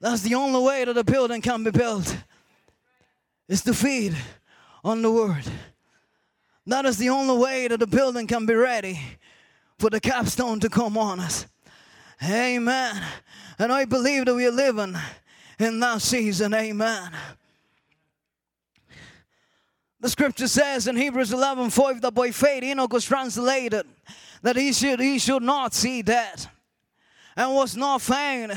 That's 0.00 0.22
the 0.22 0.34
only 0.36 0.62
way 0.62 0.84
that 0.84 0.96
a 0.96 1.04
building 1.04 1.42
can 1.42 1.64
be 1.64 1.70
built. 1.72 2.16
Is 3.48 3.62
to 3.62 3.74
feed 3.74 4.16
on 4.84 5.02
the 5.02 5.10
word. 5.10 5.44
That 6.66 6.84
is 6.84 6.96
the 6.96 7.08
only 7.08 7.36
way 7.36 7.68
that 7.68 7.78
the 7.78 7.86
building 7.86 8.26
can 8.26 8.46
be 8.46 8.54
ready 8.54 9.00
for 9.78 9.90
the 9.90 10.00
capstone 10.00 10.60
to 10.60 10.68
come 10.68 10.96
on 10.96 11.18
us. 11.18 11.46
Amen. 12.22 13.02
And 13.58 13.72
I 13.72 13.84
believe 13.84 14.26
that 14.26 14.34
we 14.34 14.46
are 14.46 14.52
living 14.52 14.94
in 15.58 15.80
that 15.80 16.02
season. 16.02 16.54
Amen. 16.54 17.10
The 20.00 20.08
scripture 20.08 20.48
says 20.48 20.86
in 20.86 20.96
Hebrews 20.96 21.32
11 21.32 21.70
5 21.70 22.00
that 22.00 22.14
by 22.14 22.30
faith 22.30 22.62
Enoch 22.62 22.92
was 22.92 23.04
translated 23.04 23.86
that 24.42 24.56
he 24.56 24.72
should, 24.72 25.00
he 25.00 25.18
should 25.18 25.42
not 25.42 25.74
see 25.74 26.02
death 26.02 26.48
and 27.36 27.54
was 27.54 27.76
not 27.76 28.02
found 28.02 28.52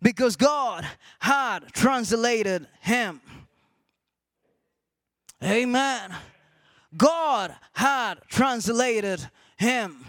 because 0.00 0.36
God 0.36 0.86
had 1.18 1.60
translated 1.72 2.66
him. 2.80 3.20
Amen. 5.42 6.14
God 6.96 7.54
had 7.72 8.14
translated 8.28 9.28
him. 9.56 10.04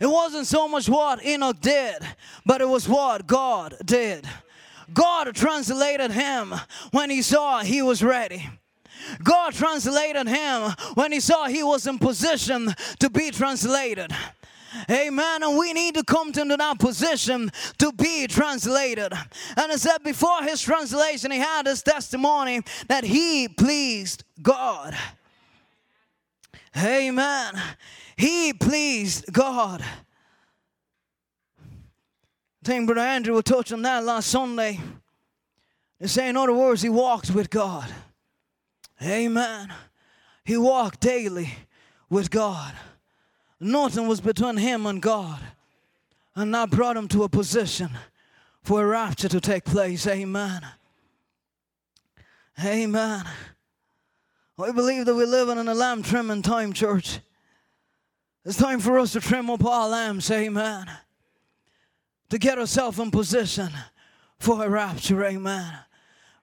It 0.00 0.06
wasn't 0.06 0.46
so 0.46 0.68
much 0.68 0.88
what 0.88 1.24
Enoch 1.24 1.60
did, 1.60 2.02
but 2.44 2.60
it 2.60 2.68
was 2.68 2.88
what 2.88 3.26
God 3.26 3.76
did. 3.84 4.28
God 4.92 5.34
translated 5.34 6.12
him 6.12 6.54
when 6.90 7.10
he 7.10 7.22
saw 7.22 7.60
he 7.60 7.82
was 7.82 8.02
ready. 8.02 8.48
God 9.22 9.52
translated 9.52 10.26
him 10.26 10.72
when 10.94 11.12
he 11.12 11.20
saw 11.20 11.46
he 11.46 11.62
was 11.62 11.86
in 11.86 11.98
position 11.98 12.74
to 12.98 13.10
be 13.10 13.30
translated. 13.30 14.12
Amen. 14.90 15.42
And 15.42 15.58
we 15.58 15.72
need 15.72 15.94
to 15.94 16.04
come 16.04 16.32
to 16.32 16.44
that 16.44 16.78
position 16.78 17.50
to 17.78 17.92
be 17.92 18.26
translated. 18.26 19.12
And 19.56 19.72
it 19.72 19.80
said 19.80 20.02
before 20.04 20.42
his 20.42 20.60
translation, 20.60 21.30
he 21.30 21.38
had 21.38 21.66
his 21.66 21.82
testimony 21.82 22.60
that 22.88 23.04
he 23.04 23.48
pleased 23.48 24.24
God. 24.42 24.94
Amen. 26.76 27.60
He 28.16 28.52
pleased 28.52 29.32
God. 29.32 29.82
I 31.62 32.64
think 32.64 32.86
Brother 32.86 33.00
Andrew 33.00 33.34
will 33.34 33.42
touch 33.42 33.72
on 33.72 33.82
that 33.82 34.04
last 34.04 34.28
Sunday. 34.28 34.80
They 36.00 36.08
say, 36.08 36.28
in 36.28 36.36
other 36.36 36.52
words, 36.52 36.82
he 36.82 36.88
walked 36.88 37.30
with 37.30 37.48
God. 37.48 37.88
Amen. 39.02 39.72
He 40.44 40.56
walked 40.56 41.00
daily 41.00 41.54
with 42.10 42.30
God. 42.30 42.74
Nothing 43.60 44.06
was 44.06 44.20
between 44.20 44.56
him 44.56 44.86
and 44.86 45.00
God. 45.00 45.40
And 46.34 46.54
that 46.54 46.70
brought 46.70 46.96
him 46.96 47.08
to 47.08 47.22
a 47.22 47.28
position 47.28 47.90
for 48.62 48.82
a 48.82 48.86
rapture 48.86 49.28
to 49.28 49.40
take 49.40 49.64
place. 49.64 50.06
Amen. 50.06 50.60
Amen. 52.62 53.24
I 54.58 54.72
believe 54.72 55.04
that 55.04 55.14
we're 55.14 55.26
living 55.26 55.58
in 55.58 55.68
a 55.68 55.74
lamb 55.74 56.02
trimming 56.02 56.40
time, 56.40 56.72
church. 56.72 57.20
It's 58.44 58.56
time 58.56 58.80
for 58.80 58.98
us 58.98 59.12
to 59.12 59.20
trim 59.20 59.50
up 59.50 59.64
our 59.64 59.88
lambs, 59.88 60.30
amen. 60.30 60.86
To 62.30 62.38
get 62.38 62.58
ourselves 62.58 62.98
in 62.98 63.10
position 63.10 63.68
for 64.38 64.64
a 64.64 64.68
rapture, 64.68 65.22
amen. 65.24 65.78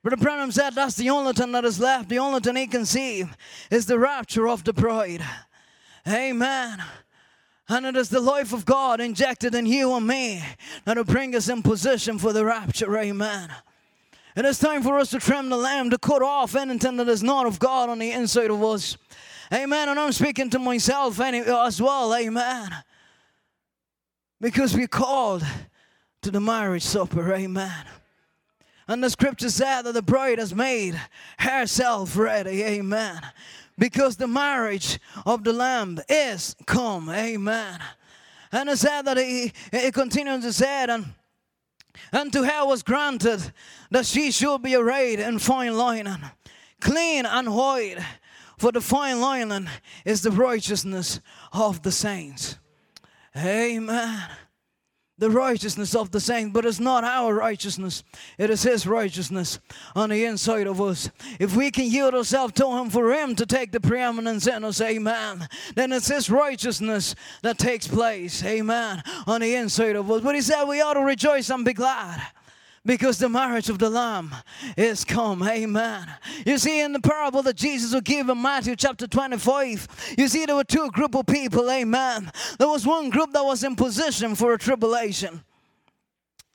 Brother 0.03 0.17
Branham 0.17 0.51
said 0.51 0.71
that's 0.71 0.95
the 0.95 1.09
only 1.09 1.33
thing 1.33 1.53
that 1.53 1.65
is 1.65 1.79
left, 1.79 2.09
the 2.09 2.19
only 2.19 2.39
thing 2.39 2.55
he 2.55 2.67
can 2.67 2.85
see 2.85 3.23
is 3.71 3.85
the 3.87 3.97
rapture 3.97 4.47
of 4.47 4.63
the 4.63 4.73
bride. 4.73 5.25
Amen. 6.07 6.83
And 7.69 7.85
it 7.85 7.95
is 7.95 8.09
the 8.09 8.19
life 8.19 8.53
of 8.53 8.65
God 8.65 8.99
injected 8.99 9.55
in 9.55 9.65
you 9.65 9.93
and 9.95 10.05
me 10.05 10.43
that 10.83 10.97
will 10.97 11.05
bring 11.05 11.33
us 11.35 11.47
in 11.47 11.63
position 11.63 12.19
for 12.19 12.33
the 12.33 12.45
rapture. 12.45 12.95
Amen. 12.97 13.49
It 14.35 14.45
is 14.45 14.57
time 14.57 14.81
for 14.81 14.97
us 14.97 15.11
to 15.11 15.19
trim 15.19 15.49
the 15.49 15.57
lamb, 15.57 15.91
to 15.91 15.97
cut 15.97 16.23
off 16.23 16.55
anything 16.55 16.97
that 16.97 17.07
is 17.07 17.21
not 17.21 17.45
of 17.45 17.59
God 17.59 17.89
on 17.89 17.99
the 17.99 18.11
inside 18.11 18.49
of 18.49 18.63
us. 18.63 18.97
Amen. 19.53 19.89
And 19.89 19.99
I'm 19.99 20.11
speaking 20.11 20.49
to 20.49 20.59
myself 20.59 21.19
as 21.19 21.81
well. 21.81 22.15
Amen. 22.15 22.71
Because 24.41 24.75
we're 24.75 24.87
called 24.87 25.43
to 26.23 26.31
the 26.31 26.41
marriage 26.41 26.83
supper. 26.83 27.33
Amen. 27.33 27.85
And 28.87 29.03
the 29.03 29.09
scripture 29.09 29.49
said 29.49 29.83
that 29.83 29.93
the 29.93 30.01
bride 30.01 30.39
has 30.39 30.55
made 30.55 30.99
herself 31.37 32.17
ready. 32.17 32.63
Amen. 32.63 33.21
Because 33.77 34.17
the 34.17 34.27
marriage 34.27 34.99
of 35.25 35.43
the 35.43 35.53
Lamb 35.53 35.99
is 36.09 36.55
come. 36.65 37.09
Amen. 37.09 37.79
And 38.51 38.69
it 38.69 38.77
said 38.77 39.03
that 39.03 39.17
he, 39.17 39.53
he 39.71 39.91
continues 39.91 40.43
to 40.43 40.53
say, 40.53 40.85
and 40.89 41.05
and 42.11 42.31
to 42.33 42.43
her 42.43 42.65
was 42.65 42.83
granted 42.83 43.53
that 43.91 44.05
she 44.05 44.31
should 44.31 44.61
be 44.61 44.75
arrayed 44.75 45.19
in 45.19 45.39
fine 45.39 45.77
linen, 45.77 46.25
clean 46.79 47.25
and 47.25 47.55
white, 47.55 47.99
for 48.57 48.71
the 48.71 48.81
fine 48.81 49.19
linen 49.19 49.69
is 50.05 50.21
the 50.21 50.31
righteousness 50.31 51.19
of 51.51 51.81
the 51.83 51.91
saints. 51.91 52.57
Amen. 53.35 54.29
The 55.17 55.29
righteousness 55.29 55.95
of 55.95 56.11
the 56.11 56.19
saints, 56.19 56.53
but 56.53 56.65
it's 56.65 56.79
not 56.79 57.03
our 57.03 57.33
righteousness. 57.33 58.03
It 58.37 58.49
is 58.49 58.63
His 58.63 58.87
righteousness 58.87 59.59
on 59.95 60.09
the 60.09 60.25
inside 60.25 60.67
of 60.67 60.81
us. 60.81 61.09
If 61.39 61.55
we 61.55 61.71
can 61.71 61.85
yield 61.85 62.15
ourselves 62.15 62.53
to 62.53 62.67
Him 62.67 62.89
for 62.89 63.13
Him 63.13 63.35
to 63.35 63.45
take 63.45 63.71
the 63.71 63.79
preeminence 63.79 64.47
in 64.47 64.63
us, 64.63 64.81
amen, 64.81 65.47
then 65.75 65.91
it's 65.91 66.07
His 66.07 66.29
righteousness 66.29 67.15
that 67.43 67.57
takes 67.57 67.87
place, 67.87 68.43
amen, 68.43 69.03
on 69.27 69.41
the 69.41 69.55
inside 69.55 69.95
of 69.95 70.09
us. 70.09 70.21
But 70.21 70.35
He 70.35 70.41
said 70.41 70.65
we 70.65 70.81
ought 70.81 70.95
to 70.95 71.01
rejoice 71.01 71.49
and 71.49 71.63
be 71.63 71.73
glad 71.73 72.21
because 72.85 73.17
the 73.17 73.29
marriage 73.29 73.69
of 73.69 73.79
the 73.79 73.89
Lamb 73.89 74.35
is 74.75 75.05
come. 75.05 75.41
Amen. 75.47 76.07
You 76.45 76.57
see, 76.57 76.81
in 76.81 76.93
the 76.93 76.99
parable 76.99 77.41
that 77.43 77.55
Jesus 77.55 77.93
would 77.93 78.03
give 78.03 78.27
in 78.29 78.41
Matthew 78.41 78.75
chapter 78.75 79.07
25, 79.07 80.15
you 80.17 80.27
see 80.27 80.45
there 80.45 80.55
were 80.55 80.63
two 80.63 80.89
group 80.91 81.15
of 81.15 81.25
people. 81.25 81.69
Amen. 81.71 82.31
There 82.59 82.67
was 82.67 82.85
one 82.85 83.09
group 83.09 83.31
that 83.33 83.43
was 83.43 83.63
in 83.63 83.75
position 83.75 84.35
for 84.35 84.53
a 84.53 84.57
tribulation. 84.57 85.43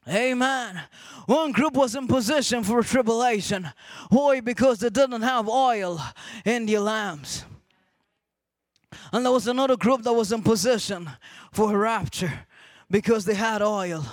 Amen. 0.06 0.80
One 1.26 1.52
group 1.52 1.74
was 1.74 1.94
in 1.94 2.06
position 2.06 2.62
for 2.62 2.80
a 2.80 2.84
tribulation. 2.84 3.70
Why? 4.08 4.40
Because 4.40 4.78
they 4.80 4.90
didn't 4.90 5.22
have 5.22 5.48
oil 5.48 6.00
in 6.44 6.66
their 6.66 6.80
lamps. 6.80 7.44
And 9.12 9.24
there 9.24 9.32
was 9.32 9.46
another 9.46 9.76
group 9.76 10.02
that 10.02 10.12
was 10.12 10.32
in 10.32 10.42
position 10.42 11.10
for 11.52 11.74
a 11.74 11.78
rapture 11.78 12.46
because 12.90 13.24
they 13.24 13.34
had 13.34 13.60
oil 13.60 14.04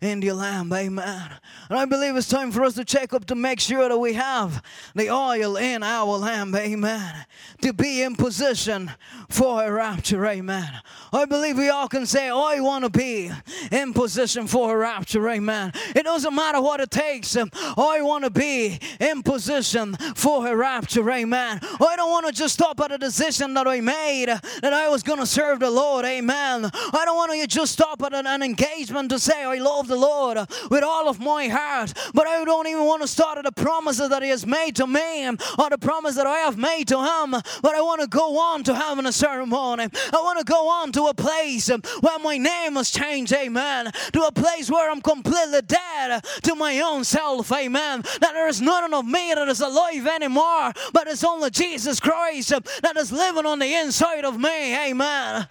in 0.00 0.20
the 0.20 0.32
lamp. 0.32 0.72
Amen. 0.72 1.30
And 1.68 1.78
I 1.78 1.84
believe 1.84 2.16
it's 2.16 2.28
time 2.28 2.50
for 2.50 2.64
us 2.64 2.74
to 2.74 2.84
check 2.84 3.12
up 3.14 3.24
to 3.26 3.34
make 3.34 3.60
sure 3.60 3.88
that 3.88 3.96
we 3.96 4.14
have 4.14 4.62
the 4.94 5.10
oil 5.10 5.56
in 5.56 5.82
our 5.82 6.16
lamp. 6.18 6.54
Amen. 6.56 7.26
To 7.62 7.72
be 7.72 8.02
in 8.02 8.16
position 8.16 8.90
for 9.28 9.64
a 9.64 9.70
rapture. 9.70 10.26
Amen. 10.26 10.70
I 11.12 11.24
believe 11.26 11.56
we 11.56 11.68
all 11.68 11.88
can 11.88 12.06
say, 12.06 12.28
I 12.28 12.60
want 12.60 12.84
to 12.84 12.90
be 12.90 13.30
in 13.70 13.92
position 13.92 14.46
for 14.46 14.74
a 14.74 14.76
rapture. 14.76 15.28
Amen. 15.28 15.72
It 15.94 16.02
doesn't 16.02 16.34
matter 16.34 16.60
what 16.60 16.80
it 16.80 16.90
takes. 16.90 17.36
I 17.36 18.02
want 18.02 18.24
to 18.24 18.30
be 18.30 18.78
in 19.00 19.22
position 19.22 19.94
for 20.16 20.46
a 20.48 20.56
rapture. 20.56 21.08
Amen. 21.08 21.60
I 21.62 21.94
don't 21.96 22.10
want 22.10 22.26
to 22.26 22.32
just 22.32 22.54
stop 22.54 22.80
at 22.80 22.90
a 22.90 22.98
decision 22.98 23.54
that 23.54 23.68
I 23.68 23.80
made 23.80 24.26
that 24.26 24.72
I 24.72 24.88
was 24.88 25.02
going 25.02 25.20
to 25.20 25.26
serve 25.26 25.60
the 25.60 25.70
Lord. 25.70 26.04
Amen. 26.04 26.64
I 26.64 27.02
don't 27.04 27.16
want 27.16 27.32
to 27.40 27.46
just 27.46 27.72
stop 27.72 28.02
at 28.02 28.23
an, 28.26 28.34
an 28.34 28.42
engagement 28.42 29.10
to 29.10 29.18
say 29.18 29.44
I 29.44 29.56
love 29.56 29.88
the 29.88 29.96
Lord 29.96 30.38
with 30.70 30.82
all 30.82 31.08
of 31.08 31.20
my 31.20 31.48
heart. 31.48 31.92
But 32.12 32.26
I 32.26 32.44
don't 32.44 32.66
even 32.66 32.84
want 32.84 33.02
to 33.02 33.08
start 33.08 33.38
at 33.38 33.44
the 33.44 33.52
promises 33.52 34.08
that 34.08 34.22
He 34.22 34.28
has 34.30 34.46
made 34.46 34.76
to 34.76 34.86
me 34.86 35.28
or 35.28 35.70
the 35.70 35.78
promise 35.78 36.14
that 36.16 36.26
I 36.26 36.38
have 36.38 36.56
made 36.56 36.88
to 36.88 36.98
Him. 36.98 37.30
But 37.62 37.74
I 37.74 37.80
want 37.80 38.00
to 38.00 38.06
go 38.06 38.38
on 38.38 38.64
to 38.64 38.74
having 38.74 39.06
a 39.06 39.12
ceremony. 39.12 39.84
I 39.84 40.16
want 40.16 40.38
to 40.38 40.44
go 40.44 40.68
on 40.68 40.92
to 40.92 41.04
a 41.04 41.14
place 41.14 41.68
where 41.68 42.18
my 42.20 42.38
name 42.38 42.76
has 42.76 42.90
changed. 42.90 43.32
Amen. 43.32 43.90
To 44.12 44.22
a 44.22 44.32
place 44.32 44.70
where 44.70 44.90
I'm 44.90 45.00
completely 45.00 45.62
dead 45.62 46.24
to 46.42 46.54
my 46.54 46.80
own 46.80 47.04
self. 47.04 47.50
Amen. 47.52 48.02
That 48.20 48.32
there 48.32 48.48
is 48.48 48.60
nothing 48.60 48.94
of 48.94 49.06
me 49.06 49.32
that 49.34 49.48
is 49.48 49.60
alive 49.60 50.06
anymore, 50.06 50.72
but 50.92 51.06
it's 51.06 51.24
only 51.24 51.50
Jesus 51.50 52.00
Christ 52.00 52.50
that 52.82 52.96
is 52.96 53.12
living 53.12 53.46
on 53.46 53.58
the 53.58 53.74
inside 53.74 54.24
of 54.24 54.38
me. 54.38 54.76
Amen. 54.88 55.46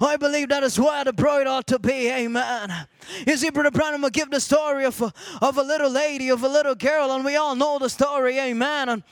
I 0.00 0.16
believe 0.18 0.48
that 0.48 0.62
is 0.62 0.78
where 0.78 1.04
the 1.04 1.12
bride 1.12 1.46
ought 1.46 1.66
to 1.68 1.78
be. 1.78 2.08
Amen. 2.18 2.72
You 3.28 3.36
see, 3.36 3.50
Brother 3.50 3.70
Branham 3.70 4.02
will 4.02 4.10
give 4.10 4.28
the 4.28 4.40
story 4.40 4.84
of 4.84 5.00
a, 5.00 5.12
of 5.40 5.56
a 5.56 5.62
little 5.62 5.88
lady, 5.88 6.30
of 6.30 6.42
a 6.42 6.48
little 6.48 6.74
girl, 6.74 7.12
and 7.12 7.24
we 7.24 7.36
all 7.36 7.54
know 7.54 7.78
the 7.78 7.88
story, 7.88 8.40
amen. 8.40 8.88
And 8.88 9.02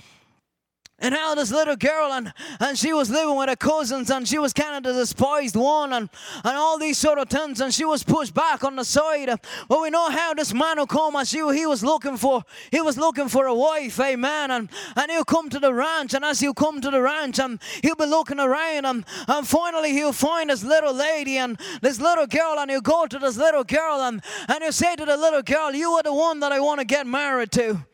and 0.99 1.14
how 1.14 1.34
this 1.34 1.51
little 1.51 1.76
girl 1.76 2.12
and, 2.12 2.32
and 2.59 2.78
she 2.78 2.94
was 2.94 3.11
living 3.11 3.36
with 3.36 3.51
her 3.51 3.57
cousins 3.57 4.11
and 4.11 4.26
she 4.26 4.38
was 4.38 4.55
kind 4.55 4.76
of 4.76 4.82
the 4.82 4.99
despised 4.99 5.55
one 5.55 5.92
and, 5.92 6.09
and 6.42 6.57
all 6.57 6.78
these 6.78 6.97
sort 6.97 7.18
of 7.18 7.28
things 7.28 7.61
and 7.61 7.74
she 7.74 7.84
was 7.84 8.03
pushed 8.03 8.32
back 8.32 8.64
on 8.64 8.76
the 8.76 8.84
side. 8.84 9.28
But 9.68 9.82
we 9.82 9.90
know 9.90 10.11
how 10.11 10.32
this 10.32 10.55
man 10.55 10.78
will 10.78 10.86
come 10.86 11.14
and 11.16 11.28
she, 11.28 11.38
he 11.55 11.66
was 11.66 11.84
looking 11.84 12.16
for 12.16 12.44
he 12.70 12.80
was 12.80 12.97
looking 12.97 13.28
for 13.28 13.47
a 13.47 13.55
wife 13.55 14.01
amen 14.01 14.51
and, 14.51 14.70
and 14.97 15.11
he'll 15.11 15.24
come 15.24 15.51
to 15.51 15.59
the 15.59 15.74
ranch 15.74 16.14
and 16.14 16.24
as 16.24 16.40
he'll 16.40 16.55
come 16.55 16.80
to 16.80 16.90
the 16.90 17.03
ranch 17.03 17.38
and 17.38 17.61
he'll 17.82 17.94
be 17.94 18.07
looking 18.07 18.40
around 18.40 18.86
and, 18.86 19.05
and 19.28 19.47
finally 19.47 19.92
he'll 19.92 20.12
find 20.14 20.49
this 20.49 20.64
little 20.64 20.94
lady 20.94 21.36
and 21.36 21.59
this 21.82 22.01
little 22.01 22.26
girl 22.26 22.59
and 22.59 22.70
he'll 22.70 22.80
go 22.80 23.07
to 23.07 23.18
this 23.18 23.36
little 23.36 23.64
girl 23.64 24.01
and, 24.01 24.22
and 24.49 24.62
he'll 24.62 24.72
say 24.72 24.97
to 24.97 25.05
the 25.05 25.16
little 25.16 25.42
girl 25.42 25.74
you 25.74 25.90
are 25.90 26.03
the 26.03 26.14
one 26.14 26.40
that 26.40 26.53
I 26.53 26.61
want 26.61 26.80
to 26.80 26.86
get 26.86 27.07
married 27.07 27.53
to 27.53 27.84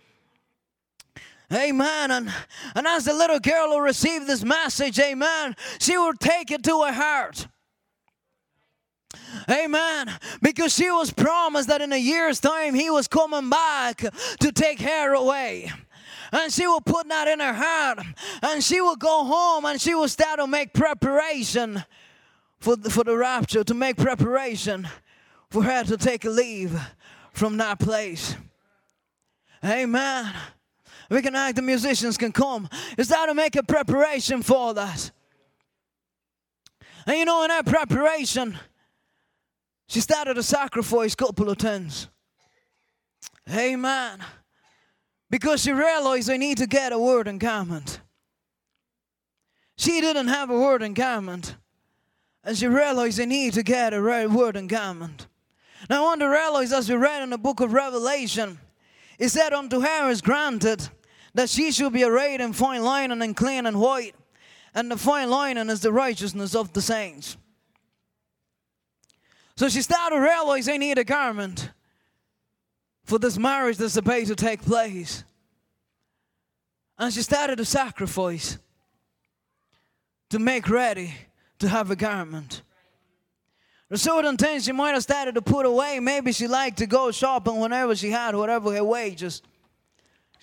Amen. 1.53 2.11
And, 2.11 2.33
and 2.75 2.87
as 2.87 3.05
the 3.05 3.13
little 3.13 3.39
girl 3.39 3.69
will 3.69 3.81
receive 3.81 4.27
this 4.27 4.43
message, 4.43 4.99
amen, 4.99 5.55
she 5.81 5.97
will 5.97 6.15
take 6.15 6.51
it 6.51 6.63
to 6.65 6.83
her 6.83 6.93
heart. 6.93 7.47
Amen. 9.51 10.11
Because 10.41 10.75
she 10.75 10.91
was 10.91 11.13
promised 11.13 11.69
that 11.69 11.81
in 11.81 11.93
a 11.93 11.99
year's 11.99 12.41
time 12.41 12.75
he 12.75 12.91
was 12.91 13.09
coming 13.09 13.51
back 13.51 13.99
to 14.41 14.53
take 14.53 14.81
her 14.81 15.13
away. 15.13 15.71
And 16.33 16.51
she 16.51 16.67
will 16.67 16.81
put 16.81 17.09
that 17.09 17.29
in 17.29 17.41
her 17.41 17.53
heart. 17.53 17.99
And 18.43 18.65
she 18.65 18.81
will 18.81 18.97
go 18.97 19.25
home 19.25 19.67
and 19.67 19.81
she 19.81 19.95
will 19.95 20.09
start 20.09 20.39
to 20.39 20.47
make 20.47 20.73
preparation 20.73 21.85
for 22.59 22.77
the, 22.77 22.89
for 22.89 23.05
the 23.05 23.17
rapture, 23.17 23.65
to 23.65 23.75
make 23.75 23.97
preparation 23.97 24.89
for 25.51 25.63
her 25.63 25.85
to 25.85 25.99
take 25.99 26.25
a 26.25 26.31
leave 26.31 26.81
from 27.33 27.59
that 27.59 27.79
place. 27.79 28.37
Amen. 29.63 30.33
We 31.13 31.21
can 31.21 31.37
act, 31.37 31.57
the 31.57 31.63
musicians 31.63 32.17
can 32.17 32.33
come. 32.33 32.71
Is 32.97 33.09
that 33.09 33.27
to 33.27 33.35
make 33.35 33.55
a 33.55 33.63
preparation 33.63 34.43
for 34.43 34.73
that? 34.73 35.11
And 37.07 37.19
you 37.19 37.27
know, 37.27 37.43
in 37.43 37.49
that 37.49 37.67
preparation, 37.67 38.59
she 39.89 40.01
started 40.01 40.35
to 40.35 40.43
sacrifice 40.43 41.13
a 41.13 41.17
couple 41.17 41.51
of 41.51 41.59
tens. 41.59 42.09
Amen. 43.53 44.25
Because 45.29 45.63
she 45.63 45.73
realized 45.73 46.31
I 46.31 46.39
need 46.39 46.57
to 46.57 46.67
get 46.67 46.93
a 46.93 46.99
word 46.99 47.29
in 47.29 47.37
garment. 47.37 48.01
She 49.77 50.01
didn't 50.01 50.29
have 50.29 50.49
a 50.49 50.59
word 50.59 50.81
in 50.81 50.95
garment. 50.95 51.57
And 52.43 52.57
she 52.57 52.69
realized 52.69 53.21
I 53.21 53.27
need 53.27 53.53
to 53.53 53.63
get 53.63 53.93
a 53.93 54.01
word 54.01 54.57
in 54.57 54.67
garment. 54.67 55.27
Now 55.91 55.99
I 55.99 56.05
want 56.05 56.21
to 56.23 56.29
realize 56.29 56.73
as 56.73 56.89
we 56.89 56.97
read 56.97 57.23
in 57.23 57.29
the 57.29 57.39
book 57.39 57.61
of 57.61 57.75
Revelation, 57.75 58.59
it 59.19 59.29
said 59.29 59.53
unto 59.53 59.81
her 59.81 60.09
is 60.09 60.23
granted 60.23 60.89
that 61.35 61.49
she 61.49 61.73
should 61.73 61.93
be 61.93 62.05
arrayed 62.05 62.41
in 62.41 62.53
fine 62.53 62.83
linen 62.83 63.23
and 63.23 63.37
clean 63.37 63.67
and 63.67 63.81
white, 63.81 64.15
and 64.75 64.91
the 64.91 64.97
fine 64.97 65.31
linen 65.31 65.71
is 65.71 65.81
the 65.81 65.93
righteousness 65.93 66.55
of 66.55 66.73
the 66.73 66.83
saints. 66.83 67.37
So 69.57 69.69
she 69.69 69.83
started 69.83 70.17
to 70.17 70.23
realize 70.23 70.67
they 70.67 70.79
need 70.79 70.99
a 70.99 71.05
garment 71.05 71.71
for 73.05 73.19
this 73.19 73.39
marriage 73.39 73.77
that's 73.77 73.97
about 73.97 74.27
to 74.27 74.35
take 74.35 74.63
place. 74.63 75.25
And 76.99 77.13
she 77.13 77.23
started 77.23 77.57
to 77.57 77.65
sacrifice 77.65 78.59
to 80.31 80.39
make 80.39 80.69
ready 80.69 81.13
to 81.59 81.69
have 81.69 81.91
a 81.91 81.97
garment. 81.97 82.63
The 83.89 83.99
certain 83.99 84.39
things 84.39 84.65
she 84.65 84.73
might 84.73 84.93
have 84.93 85.03
started 85.03 85.35
to 85.35 85.43
put 85.43 85.67
away. 85.67 86.01
Maybe 86.01 86.33
she 86.33 86.47
liked 86.47 86.79
to 86.79 86.87
go 86.87 87.11
shopping 87.11 87.61
whenever 87.61 87.95
she 87.95 88.11
had 88.11 88.35
whatever 88.35 88.73
her 88.73 88.85
wages. 88.85 89.43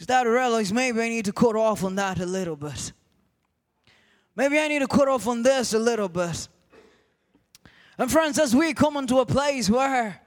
To 0.08 0.24
realize 0.24 0.72
maybe 0.72 1.02
I 1.02 1.10
need 1.10 1.26
to 1.26 1.34
cut 1.34 1.56
off 1.56 1.84
on 1.84 1.95
that 1.95 2.20
a 2.20 2.26
little 2.26 2.56
bit. 2.56 2.93
Maybe 4.36 4.58
I 4.58 4.70
need 4.70 4.80
to 4.80 4.88
cut 4.88 5.10
off 5.10 5.28
on 5.28 5.43
this 5.43 5.74
a 5.74 5.80
little 5.80 6.08
bit. 6.08 6.47
And 7.97 8.10
friends, 8.10 8.39
as 8.39 8.56
we 8.56 8.74
come 8.74 8.95
into 8.95 9.20
a 9.20 9.26
place 9.26 9.70
where 9.70 10.22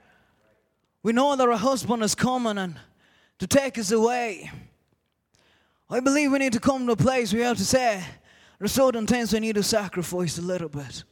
we 1.01 1.11
know 1.11 1.35
that 1.35 1.49
our 1.49 1.57
husband 1.57 2.03
is 2.03 2.13
coming 2.13 2.59
and 2.59 2.79
to 3.39 3.47
take 3.47 3.79
us 3.79 3.91
away, 3.91 4.51
I 5.89 5.99
believe 5.99 6.31
we 6.31 6.37
need 6.37 6.53
to 6.53 6.59
come 6.59 6.85
to 6.85 6.93
a 6.93 6.95
place 6.95 7.33
where 7.33 7.41
we 7.41 7.45
have 7.47 7.57
to 7.57 7.65
say, 7.65 8.03
there's 8.59 8.71
certain 8.71 9.07
things 9.07 9.33
we 9.33 9.39
need 9.39 9.55
to 9.55 9.63
sacrifice 9.63 10.37
a 10.37 10.43
little 10.43 10.69
bit. 10.69 11.03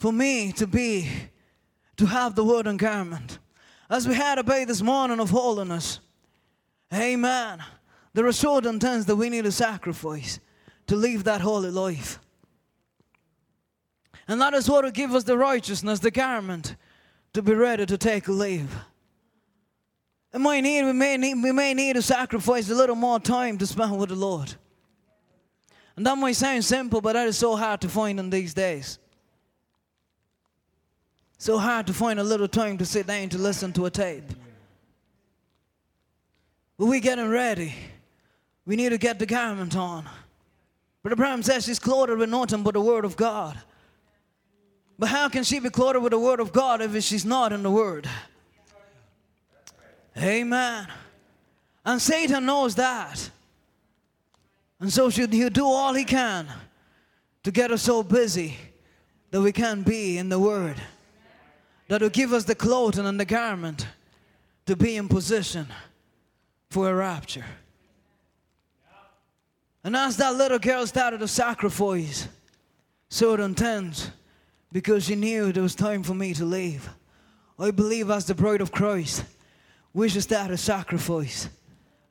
For 0.00 0.12
me 0.12 0.52
to 0.52 0.66
be, 0.66 1.08
to 1.98 2.06
have 2.06 2.34
the 2.34 2.44
word 2.44 2.66
and 2.66 2.78
garment. 2.78 3.38
As 3.90 4.08
we 4.08 4.14
had 4.14 4.38
about 4.38 4.66
this 4.66 4.80
morning 4.80 5.20
of 5.20 5.28
holiness, 5.28 6.00
Amen. 6.92 7.62
There 8.14 8.26
are 8.26 8.32
certain 8.32 8.78
things 8.78 9.06
that 9.06 9.16
we 9.16 9.30
need 9.30 9.44
to 9.44 9.52
sacrifice 9.52 10.40
to 10.86 10.96
live 10.96 11.24
that 11.24 11.40
holy 11.40 11.70
life. 11.70 12.18
And 14.28 14.40
that 14.40 14.54
is 14.54 14.68
what 14.68 14.84
will 14.84 14.90
give 14.90 15.14
us 15.14 15.24
the 15.24 15.38
righteousness, 15.38 16.00
the 16.00 16.10
garment, 16.10 16.76
to 17.32 17.42
be 17.42 17.54
ready 17.54 17.86
to 17.86 17.96
take 17.96 18.28
a 18.28 18.32
leave. 18.32 18.74
And 20.32 20.42
might 20.42 20.60
need, 20.60 20.84
we, 20.84 20.92
may 20.92 21.16
need, 21.16 21.42
we 21.42 21.52
may 21.52 21.74
need 21.74 21.94
to 21.94 22.02
sacrifice 22.02 22.70
a 22.70 22.74
little 22.74 22.96
more 22.96 23.20
time 23.20 23.58
to 23.58 23.66
spend 23.66 23.98
with 23.98 24.10
the 24.10 24.14
Lord. 24.14 24.54
And 25.96 26.06
that 26.06 26.16
might 26.16 26.36
sound 26.36 26.64
simple, 26.64 27.00
but 27.00 27.14
that 27.14 27.28
is 27.28 27.36
so 27.36 27.56
hard 27.56 27.80
to 27.82 27.88
find 27.88 28.18
in 28.18 28.30
these 28.30 28.54
days. 28.54 28.98
So 31.36 31.58
hard 31.58 31.86
to 31.88 31.92
find 31.92 32.20
a 32.20 32.24
little 32.24 32.48
time 32.48 32.78
to 32.78 32.86
sit 32.86 33.06
down 33.06 33.28
to 33.30 33.38
listen 33.38 33.72
to 33.74 33.86
a 33.86 33.90
tape. 33.90 34.24
But 36.78 36.86
we're 36.86 37.00
getting 37.00 37.28
ready. 37.28 37.74
We 38.66 38.76
need 38.76 38.90
to 38.90 38.98
get 38.98 39.18
the 39.18 39.26
garment 39.26 39.76
on. 39.76 40.08
But 41.02 41.16
Branham 41.16 41.42
says 41.42 41.64
she's 41.64 41.78
clothed 41.78 42.12
with 42.12 42.30
nothing 42.30 42.62
but 42.62 42.74
the 42.74 42.80
word 42.80 43.04
of 43.04 43.16
God. 43.16 43.58
But 44.98 45.08
how 45.08 45.28
can 45.28 45.42
she 45.42 45.58
be 45.58 45.70
clothed 45.70 46.02
with 46.02 46.12
the 46.12 46.18
word 46.18 46.38
of 46.38 46.52
God 46.52 46.80
if 46.80 47.02
she's 47.02 47.24
not 47.24 47.52
in 47.52 47.62
the 47.62 47.70
word? 47.70 48.08
Amen. 50.16 50.86
And 51.84 52.00
Satan 52.00 52.46
knows 52.46 52.76
that. 52.76 53.30
And 54.78 54.92
so 54.92 55.10
should 55.10 55.32
he 55.32 55.48
do 55.48 55.66
all 55.66 55.94
he 55.94 56.04
can 56.04 56.46
to 57.42 57.50
get 57.50 57.70
us 57.72 57.82
so 57.82 58.02
busy 58.02 58.56
that 59.30 59.40
we 59.40 59.50
can't 59.50 59.84
be 59.84 60.18
in 60.18 60.28
the 60.28 60.38
word. 60.38 60.76
That 61.88 62.02
will 62.02 62.10
give 62.10 62.32
us 62.32 62.44
the 62.44 62.54
clothing 62.54 63.06
and 63.06 63.18
the 63.18 63.24
garment 63.24 63.86
to 64.66 64.76
be 64.76 64.96
in 64.96 65.08
position 65.08 65.66
for 66.72 66.90
a 66.90 66.94
rapture. 66.94 67.44
And 69.84 69.94
as 69.94 70.16
that 70.16 70.34
little 70.36 70.58
girl 70.58 70.86
started 70.86 71.20
to 71.20 71.28
sacrifice 71.28 72.28
certain 73.10 73.54
things 73.54 74.10
because 74.72 75.04
she 75.04 75.14
knew 75.14 75.48
it 75.48 75.58
was 75.58 75.74
time 75.74 76.02
for 76.02 76.14
me 76.14 76.32
to 76.32 76.46
leave, 76.46 76.88
I 77.58 77.72
believe 77.72 78.10
as 78.10 78.24
the 78.24 78.34
bride 78.34 78.62
of 78.62 78.72
Christ, 78.72 79.24
we 79.92 80.08
should 80.08 80.22
start 80.22 80.48
to 80.48 80.56
sacrifice 80.56 81.50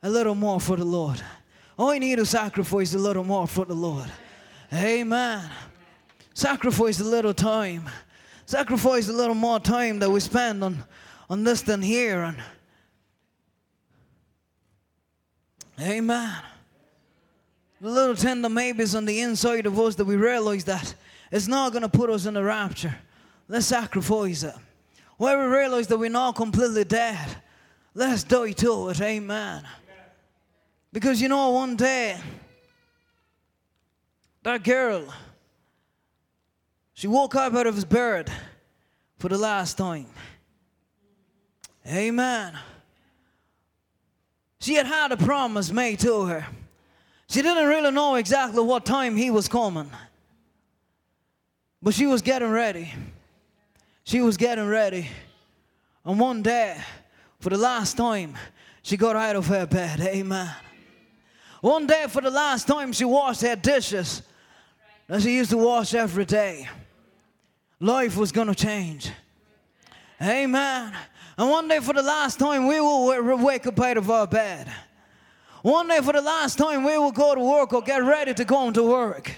a 0.00 0.08
little 0.08 0.36
more 0.36 0.60
for 0.60 0.76
the 0.76 0.84
Lord. 0.84 1.20
I 1.76 1.98
need 1.98 2.16
to 2.16 2.26
sacrifice 2.26 2.94
a 2.94 2.98
little 2.98 3.24
more 3.24 3.48
for 3.48 3.64
the 3.64 3.74
Lord. 3.74 4.06
Amen. 4.72 5.50
Sacrifice 6.34 7.00
a 7.00 7.04
little 7.04 7.34
time. 7.34 7.90
Sacrifice 8.46 9.08
a 9.08 9.12
little 9.12 9.34
more 9.34 9.58
time 9.58 9.98
that 9.98 10.10
we 10.10 10.20
spend 10.20 10.62
on, 10.62 10.84
on 11.28 11.42
this 11.42 11.62
than 11.62 11.82
here. 11.82 12.22
And 12.22 12.36
Amen. 15.82 16.36
The 17.80 17.90
little 17.90 18.14
tender 18.14 18.48
maybes 18.48 18.94
on 18.94 19.04
the 19.04 19.20
inside 19.20 19.66
of 19.66 19.78
us 19.78 19.96
that 19.96 20.04
we 20.04 20.16
realize 20.16 20.64
that 20.64 20.94
it's 21.32 21.48
not 21.48 21.72
going 21.72 21.82
to 21.82 21.88
put 21.88 22.10
us 22.10 22.26
in 22.26 22.34
the 22.34 22.44
rapture. 22.44 22.94
Let's 23.48 23.66
sacrifice 23.66 24.44
it. 24.44 24.54
Where 25.16 25.38
we 25.38 25.56
realize 25.56 25.88
that 25.88 25.98
we're 25.98 26.10
not 26.10 26.36
completely 26.36 26.84
dead, 26.84 27.36
let's 27.94 28.22
die 28.22 28.52
to 28.52 28.90
it. 28.90 29.00
Amen. 29.00 29.66
Because 30.92 31.20
you 31.20 31.28
know, 31.28 31.50
one 31.50 31.74
day, 31.74 32.18
that 34.42 34.62
girl, 34.62 35.06
she 36.94 37.08
woke 37.08 37.34
up 37.34 37.54
out 37.54 37.66
of 37.66 37.74
his 37.74 37.84
bed 37.84 38.30
for 39.18 39.28
the 39.28 39.38
last 39.38 39.78
time. 39.78 40.06
Amen. 41.86 42.56
She 44.62 44.74
had 44.74 44.86
had 44.86 45.10
a 45.10 45.16
promise 45.16 45.72
made 45.72 45.98
to 46.00 46.26
her. 46.26 46.46
She 47.28 47.42
didn't 47.42 47.66
really 47.66 47.90
know 47.90 48.14
exactly 48.14 48.62
what 48.62 48.86
time 48.86 49.16
he 49.16 49.28
was 49.28 49.48
coming. 49.48 49.90
But 51.82 51.94
she 51.94 52.06
was 52.06 52.22
getting 52.22 52.48
ready. 52.48 52.94
She 54.04 54.20
was 54.20 54.36
getting 54.36 54.68
ready. 54.68 55.08
And 56.04 56.20
one 56.20 56.42
day, 56.42 56.76
for 57.40 57.50
the 57.50 57.58
last 57.58 57.96
time, 57.96 58.38
she 58.82 58.96
got 58.96 59.16
out 59.16 59.34
of 59.34 59.48
her 59.48 59.66
bed. 59.66 59.98
Amen. 60.00 60.54
One 61.60 61.88
day, 61.88 62.06
for 62.08 62.20
the 62.20 62.30
last 62.30 62.68
time, 62.68 62.92
she 62.92 63.04
washed 63.04 63.40
her 63.40 63.56
dishes 63.56 64.22
that 65.08 65.22
she 65.22 65.34
used 65.34 65.50
to 65.50 65.58
wash 65.58 65.92
every 65.92 66.24
day. 66.24 66.68
Life 67.80 68.16
was 68.16 68.30
going 68.30 68.46
to 68.46 68.54
change. 68.54 69.10
Amen. 70.22 70.94
And 71.42 71.50
one 71.50 71.66
day, 71.66 71.80
for 71.80 71.92
the 71.92 72.04
last 72.04 72.38
time, 72.38 72.68
we 72.68 72.80
will 72.80 73.36
wake 73.38 73.66
up 73.66 73.80
out 73.80 73.96
of 73.96 74.08
our 74.08 74.28
bed. 74.28 74.70
One 75.62 75.88
day, 75.88 75.98
for 75.98 76.12
the 76.12 76.20
last 76.20 76.56
time, 76.56 76.84
we 76.84 76.96
will 76.96 77.10
go 77.10 77.34
to 77.34 77.40
work 77.40 77.72
or 77.72 77.82
get 77.82 78.04
ready 78.04 78.32
to 78.32 78.44
go 78.44 78.68
into 78.68 78.84
work. 78.84 79.34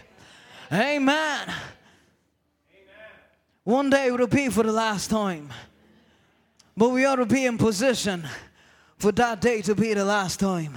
Amen. 0.71 1.51
One 3.63 3.89
day 3.89 4.09
it 4.09 4.19
will 4.19 4.27
be 4.27 4.51
for 4.51 4.63
the 4.63 4.71
last 4.71 5.09
time. 5.09 5.49
But 6.77 6.91
we 6.91 7.07
ought 7.07 7.17
to 7.17 7.25
be 7.25 7.47
in 7.47 7.57
position 7.57 8.29
for 8.99 9.11
that 9.13 9.41
day 9.41 9.63
to 9.63 9.75
be 9.75 9.95
the 9.95 10.05
last 10.05 10.39
time. 10.39 10.77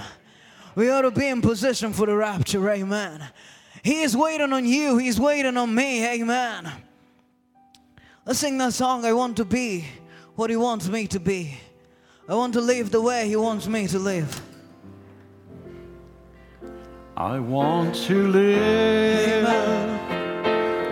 We 0.75 0.89
ought 0.89 1.01
to 1.01 1.11
be 1.11 1.28
in 1.28 1.41
position 1.41 1.91
for 1.91 2.05
the 2.05 2.15
rapture. 2.15 2.69
Amen. 2.69 3.21
He 3.84 3.99
is 4.01 4.15
waiting 4.15 4.53
on 4.53 4.65
you, 4.65 4.97
He's 4.97 5.19
waiting 5.19 5.57
on 5.57 5.75
me. 5.75 6.07
Amen. 6.07 6.71
Let's 8.25 8.39
sing 8.39 8.57
that 8.59 8.71
song. 8.71 9.03
I 9.03 9.11
want 9.11 9.36
to 9.36 9.43
be 9.43 9.88
what 10.38 10.49
He 10.51 10.55
wants 10.55 10.88
me 10.88 11.07
to 11.07 11.19
be. 11.19 11.57
I 12.29 12.35
want 12.35 12.53
to 12.53 12.61
live 12.61 12.91
the 12.91 13.01
way 13.01 13.27
He 13.27 13.35
wants 13.35 13.67
me 13.67 13.88
to 13.88 13.99
live. 13.99 14.41
I 17.17 17.39
want 17.39 17.95
to 18.05 18.27
live 18.27 19.43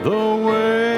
the 0.03 0.43
way 0.43 0.94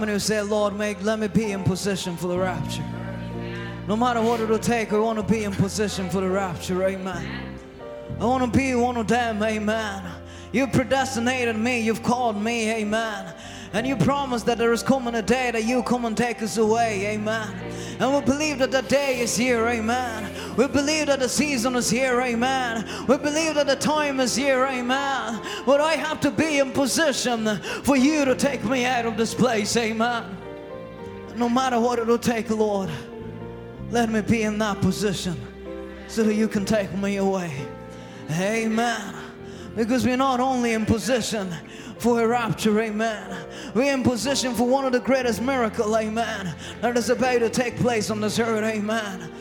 Will 0.00 0.20
say, 0.20 0.40
Lord, 0.42 0.74
make 0.74 1.02
let 1.02 1.18
me 1.18 1.28
be 1.28 1.52
in 1.52 1.64
position 1.64 2.16
for 2.16 2.28
the 2.28 2.38
rapture? 2.38 2.84
No 3.86 3.96
matter 3.96 4.20
what 4.20 4.40
it'll 4.40 4.58
take, 4.58 4.92
I 4.92 4.98
want 4.98 5.18
to 5.18 5.22
be 5.24 5.44
in 5.44 5.52
position 5.52 6.10
for 6.10 6.20
the 6.20 6.28
rapture. 6.28 6.82
Amen. 6.84 7.58
I 8.20 8.24
want 8.24 8.52
to 8.52 8.58
be 8.58 8.74
one 8.74 8.96
of 8.96 9.08
them. 9.08 9.42
Amen. 9.42 10.04
You've 10.52 10.72
predestinated 10.72 11.56
me. 11.56 11.80
You've 11.80 12.02
called 12.02 12.40
me. 12.40 12.70
Amen. 12.70 13.34
And 13.72 13.86
you 13.86 13.96
promised 13.96 14.46
that 14.46 14.58
there 14.58 14.72
is 14.72 14.82
coming 14.82 15.14
a 15.14 15.22
day 15.22 15.50
that 15.50 15.64
you 15.64 15.82
come 15.82 16.04
and 16.04 16.16
take 16.16 16.42
us 16.42 16.56
away. 16.56 17.06
Amen. 17.08 17.48
And 17.98 18.14
we 18.14 18.20
believe 18.20 18.58
that 18.58 18.70
the 18.70 18.82
day 18.82 19.20
is 19.20 19.36
here. 19.36 19.66
Amen. 19.66 20.27
We 20.58 20.66
believe 20.66 21.06
that 21.06 21.20
the 21.20 21.28
season 21.28 21.76
is 21.76 21.88
here. 21.88 22.20
Amen. 22.20 22.84
We 23.06 23.16
believe 23.16 23.54
that 23.54 23.68
the 23.68 23.76
time 23.76 24.18
is 24.18 24.34
here. 24.34 24.66
Amen. 24.66 25.40
But 25.64 25.80
I 25.80 25.94
have 25.94 26.18
to 26.22 26.32
be 26.32 26.58
in 26.58 26.72
position 26.72 27.60
for 27.84 27.96
you 27.96 28.24
to 28.24 28.34
take 28.34 28.64
me 28.64 28.84
out 28.84 29.06
of 29.06 29.16
this 29.16 29.32
place. 29.34 29.76
Amen. 29.76 30.36
No 31.36 31.48
matter 31.48 31.78
what 31.78 32.00
it'll 32.00 32.18
take, 32.18 32.50
Lord, 32.50 32.90
let 33.92 34.10
me 34.10 34.20
be 34.20 34.42
in 34.42 34.58
that 34.58 34.80
position 34.80 35.40
so 36.08 36.24
that 36.24 36.34
you 36.34 36.48
can 36.48 36.64
take 36.64 36.92
me 36.92 37.18
away. 37.18 37.52
Amen. 38.32 39.14
Because 39.76 40.04
we're 40.04 40.16
not 40.16 40.40
only 40.40 40.72
in 40.72 40.84
position 40.84 41.54
for 41.98 42.22
a 42.22 42.26
rapture, 42.26 42.80
amen. 42.80 43.46
We're 43.74 43.92
in 43.92 44.02
position 44.02 44.54
for 44.54 44.66
one 44.66 44.84
of 44.84 44.92
the 44.92 45.00
greatest 45.00 45.40
miracles, 45.40 45.94
amen, 45.96 46.54
that 46.80 46.96
is 46.96 47.10
about 47.10 47.40
to 47.40 47.50
take 47.50 47.76
place 47.76 48.10
on 48.10 48.20
this 48.20 48.38
earth, 48.38 48.64
amen. 48.64 49.32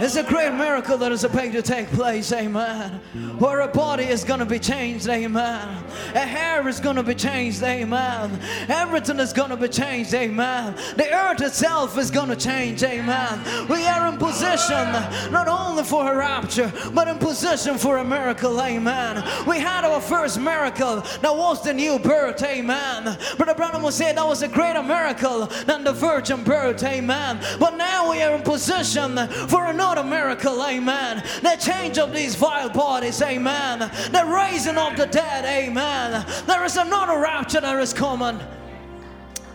It's 0.00 0.16
a 0.16 0.24
great 0.24 0.52
miracle 0.52 0.98
that 0.98 1.12
is 1.12 1.22
about 1.22 1.52
to 1.52 1.62
take 1.62 1.86
place, 1.88 2.32
amen. 2.32 3.00
Where 3.38 3.60
a 3.60 3.68
body 3.68 4.04
is 4.04 4.24
going 4.24 4.40
to 4.40 4.46
be 4.46 4.58
changed, 4.58 5.08
amen. 5.08 5.84
A 6.14 6.18
hair 6.18 6.66
is 6.66 6.80
going 6.80 6.96
to 6.96 7.02
be 7.04 7.14
changed, 7.14 7.62
amen. 7.62 8.40
Everything 8.68 9.20
is 9.20 9.32
going 9.32 9.50
to 9.50 9.56
be 9.56 9.68
changed, 9.68 10.12
amen. 10.12 10.74
The 10.96 11.12
earth 11.12 11.42
itself 11.42 11.96
is 11.96 12.10
going 12.10 12.28
to 12.28 12.36
change, 12.36 12.82
amen. 12.82 13.68
We 13.68 13.86
are 13.86 14.08
in 14.08 14.18
position 14.18 14.84
not 15.30 15.46
only 15.46 15.84
for 15.84 16.12
a 16.12 16.16
rapture, 16.16 16.72
but 16.92 17.06
in 17.06 17.18
position 17.18 17.78
for 17.78 17.98
a 17.98 18.04
miracle, 18.04 18.60
amen. 18.60 19.22
We 19.46 19.58
had 19.58 19.84
our 19.84 20.00
first 20.00 20.40
miracle, 20.40 21.02
that 21.20 21.36
was 21.36 21.62
the 21.62 21.72
new 21.72 22.00
birth, 22.00 22.42
amen. 22.42 23.16
Brother 23.36 23.54
Branham 23.54 23.82
will 23.82 23.92
say 23.92 24.12
that 24.12 24.26
was 24.26 24.42
a 24.42 24.48
greater 24.48 24.82
miracle 24.82 25.46
than 25.66 25.84
the 25.84 25.92
virgin 25.92 26.42
birth, 26.42 26.82
amen. 26.82 27.38
But 27.60 27.76
now 27.76 28.10
we 28.10 28.22
are 28.22 28.34
in 28.34 28.42
position 28.42 29.28
for 29.48 29.66
another 29.66 29.83
miracle, 30.04 30.64
amen. 30.64 31.22
The 31.42 31.56
change 31.60 31.98
of 31.98 32.12
these 32.12 32.34
vile 32.34 32.70
bodies, 32.70 33.20
amen. 33.20 33.80
The 33.80 34.24
raising 34.26 34.78
of 34.78 34.96
the 34.96 35.06
dead, 35.06 35.44
amen. 35.44 36.24
There 36.46 36.64
is 36.64 36.76
another 36.76 37.18
rapture 37.18 37.60
that 37.60 37.78
is 37.80 37.92
coming, 37.92 38.40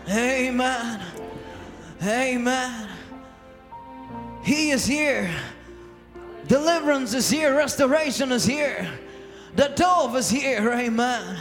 amen. 0.08 1.00
Amen. 2.02 2.88
He 4.42 4.70
is 4.70 4.86
here. 4.86 5.30
Deliverance 6.46 7.12
is 7.14 7.28
here. 7.28 7.54
Restoration 7.54 8.32
is 8.32 8.44
here. 8.44 8.90
The 9.54 9.68
dove 9.76 10.16
is 10.16 10.30
here. 10.30 10.72
Amen. 10.72 11.38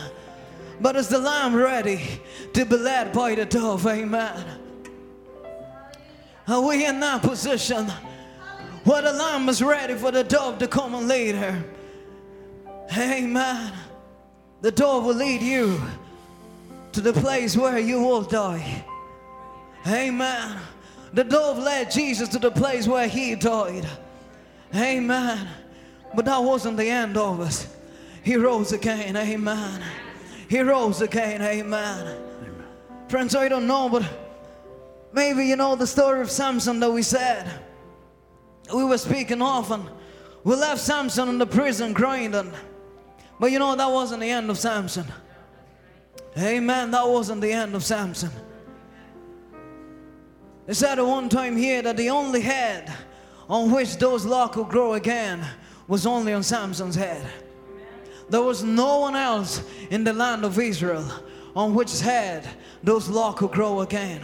But 0.82 0.96
is 0.96 1.08
the 1.08 1.20
lamb 1.20 1.56
ready 1.56 2.02
to 2.54 2.66
be 2.66 2.76
led 2.76 3.14
by 3.14 3.36
the 3.36 3.46
dove? 3.46 3.88
Amen. 3.88 4.46
Are 6.48 6.62
we 6.62 6.86
in 6.86 7.00
that 7.00 7.22
position 7.22 7.92
where 8.84 9.02
the 9.02 9.14
lamb 9.14 9.50
is 9.50 9.62
ready 9.62 9.96
for 9.96 10.12
the 10.12 10.24
dove 10.24 10.60
to 10.60 10.68
come 10.68 10.96
and 10.96 11.08
lead 11.08 11.36
her? 11.36 11.64
Amen. 12.98 13.74
The 14.62 14.72
dove 14.72 15.06
will 15.06 15.16
lead 15.16 15.42
you 15.42 15.82
to 16.92 17.02
the 17.02 17.14
place 17.14 17.56
where 17.56 17.80
you 17.80 18.02
will 18.02 18.24
die. 18.24 18.84
Amen. 19.88 20.58
The 21.14 21.24
dove 21.24 21.58
led 21.60 21.92
Jesus 21.92 22.30
to 22.30 22.40
the 22.40 22.52
place 22.52 22.88
where 22.88 23.08
he 23.08 23.36
died. 23.36 23.88
Amen. 24.76 25.48
But 26.14 26.26
that 26.26 26.44
wasn't 26.44 26.78
the 26.78 26.90
end 26.90 27.18
of 27.18 27.40
us. 27.40 27.68
He 28.24 28.36
rose 28.36 28.74
again. 28.74 29.16
Amen. 29.16 29.82
He 30.50 30.60
rose 30.62 31.02
again. 31.02 31.42
Amen. 31.42 32.18
Friends, 33.08 33.36
I 33.36 33.48
don't 33.48 33.68
know, 33.68 33.90
but 33.90 34.04
maybe 35.14 35.46
you 35.46 35.56
know 35.56 35.76
the 35.76 35.88
story 35.88 36.22
of 36.22 36.30
Samson 36.30 36.80
that 36.80 36.92
we 36.92 37.02
said. 37.02 37.50
We 38.74 38.84
were 38.84 38.98
speaking 38.98 39.42
often. 39.42 39.90
We 40.44 40.56
left 40.56 40.82
Samson 40.82 41.30
in 41.30 41.38
the 41.38 41.48
prison 41.48 41.94
grinding. 41.94 42.52
But 43.40 43.52
you 43.52 43.60
know, 43.60 43.76
that 43.76 43.90
wasn't 43.90 44.22
the 44.22 44.30
end 44.30 44.50
of 44.50 44.58
Samson. 44.58 45.06
Amen. 46.38 46.92
That 46.92 47.08
wasn't 47.08 47.42
the 47.42 47.52
end 47.52 47.76
of 47.76 47.84
Samson. 47.84 48.32
It 50.68 50.76
said 50.76 51.00
at 51.00 51.06
one 51.06 51.30
time 51.30 51.58
here 51.58 51.82
that 51.82 51.98
the 51.98 52.10
only 52.10 52.42
head 52.42 52.94
on 53.50 53.72
which 53.72 53.98
those 53.98 54.26
locks 54.26 54.56
could 54.56 54.70
grow 54.70 54.94
again 54.94 55.44
was 55.88 56.06
only 56.06 56.34
on 56.34 56.44
Samson's 56.44 56.96
head. 56.96 57.26
There 58.30 58.44
was 58.44 58.64
no 58.64 59.00
one 59.00 59.16
else 59.16 59.64
in 59.90 60.04
the 60.04 60.14
land 60.14 60.46
of 60.46 60.60
Israel 60.60 61.04
on 61.56 61.74
which 61.74 62.00
head 62.00 62.48
those 62.84 63.10
locks 63.10 63.40
could 63.40 63.52
grow 63.52 63.82
again. 63.82 64.22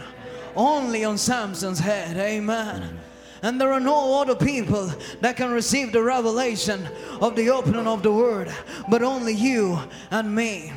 Only 0.54 1.04
on 1.04 1.18
Samson's 1.18 1.80
head. 1.80 2.16
Amen. 2.16 3.00
And 3.42 3.60
there 3.60 3.72
are 3.72 3.80
no 3.80 4.20
other 4.20 4.34
people 4.34 4.90
that 5.20 5.36
can 5.36 5.50
receive 5.50 5.92
the 5.92 6.02
revelation 6.02 6.88
of 7.20 7.36
the 7.36 7.50
opening 7.50 7.86
of 7.86 8.02
the 8.02 8.12
word, 8.12 8.52
but 8.88 9.02
only 9.02 9.34
you 9.34 9.78
and 10.10 10.34
me. 10.34 10.72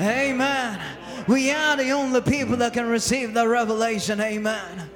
Amen. 0.00 0.80
We 1.26 1.50
are 1.50 1.76
the 1.76 1.90
only 1.90 2.20
people 2.20 2.56
that 2.56 2.72
can 2.72 2.86
receive 2.86 3.34
the 3.34 3.46
revelation. 3.48 4.20
Amen. 4.20 4.90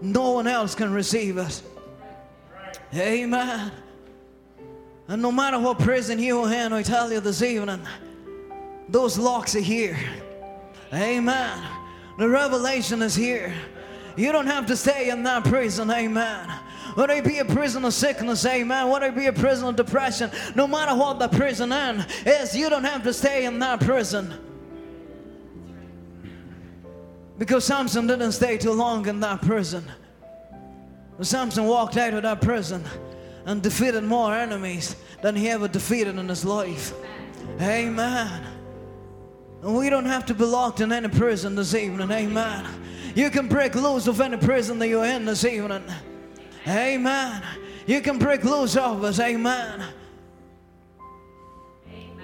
No 0.00 0.30
one 0.30 0.46
else 0.46 0.74
can 0.74 0.92
receive 0.92 1.36
us. 1.36 1.62
Amen. 2.94 3.72
And 5.08 5.20
no 5.20 5.32
matter 5.32 5.58
what 5.58 5.78
prison 5.78 6.18
you 6.18 6.40
are 6.42 6.52
in, 6.52 6.72
I 6.72 6.82
tell 6.82 7.12
you 7.12 7.20
this 7.20 7.42
evening, 7.42 7.80
those 8.88 9.18
locks 9.18 9.54
are 9.56 9.60
here. 9.60 9.98
Amen. 10.92 11.62
The 12.18 12.28
revelation 12.28 13.02
is 13.02 13.14
here. 13.14 13.54
You 14.20 14.32
don't 14.32 14.48
have 14.48 14.66
to 14.66 14.76
stay 14.76 15.08
in 15.08 15.22
that 15.22 15.44
prison. 15.44 15.90
Amen. 15.90 16.46
Whether 16.94 17.14
it 17.14 17.24
be 17.24 17.38
a 17.38 17.44
prison 17.44 17.86
of 17.86 17.94
sickness, 17.94 18.44
amen. 18.44 18.90
Whether 18.90 19.06
it 19.06 19.14
be 19.14 19.26
a 19.26 19.32
prison 19.32 19.68
of 19.68 19.76
depression, 19.76 20.30
no 20.54 20.66
matter 20.66 20.94
what 20.94 21.18
the 21.18 21.28
prison 21.28 21.72
is, 21.72 22.54
you 22.54 22.68
don't 22.68 22.84
have 22.84 23.02
to 23.04 23.14
stay 23.14 23.46
in 23.46 23.58
that 23.60 23.80
prison. 23.80 24.34
Because 27.38 27.64
Samson 27.64 28.06
didn't 28.06 28.32
stay 28.32 28.58
too 28.58 28.72
long 28.72 29.08
in 29.08 29.20
that 29.20 29.40
prison. 29.40 29.84
Samson 31.22 31.64
walked 31.64 31.96
out 31.96 32.12
of 32.12 32.22
that 32.22 32.42
prison 32.42 32.84
and 33.46 33.62
defeated 33.62 34.04
more 34.04 34.34
enemies 34.34 34.96
than 35.22 35.34
he 35.34 35.48
ever 35.48 35.66
defeated 35.66 36.18
in 36.18 36.28
his 36.28 36.44
life. 36.44 36.92
Amen. 37.58 38.46
And 39.62 39.76
we 39.78 39.88
don't 39.88 40.04
have 40.04 40.26
to 40.26 40.34
be 40.34 40.44
locked 40.44 40.80
in 40.80 40.92
any 40.92 41.08
prison 41.08 41.54
this 41.54 41.74
evening. 41.74 42.10
Amen. 42.10 42.66
You 43.14 43.30
can 43.30 43.48
break 43.48 43.74
loose 43.74 44.06
of 44.06 44.20
any 44.20 44.36
prison 44.36 44.78
that 44.78 44.88
you're 44.88 45.04
in 45.04 45.24
this 45.24 45.44
evening. 45.44 45.82
Amen. 46.66 47.42
You 47.86 48.00
can 48.00 48.18
break 48.18 48.44
loose 48.44 48.76
of 48.76 49.02
us. 49.02 49.18
Amen. 49.18 49.84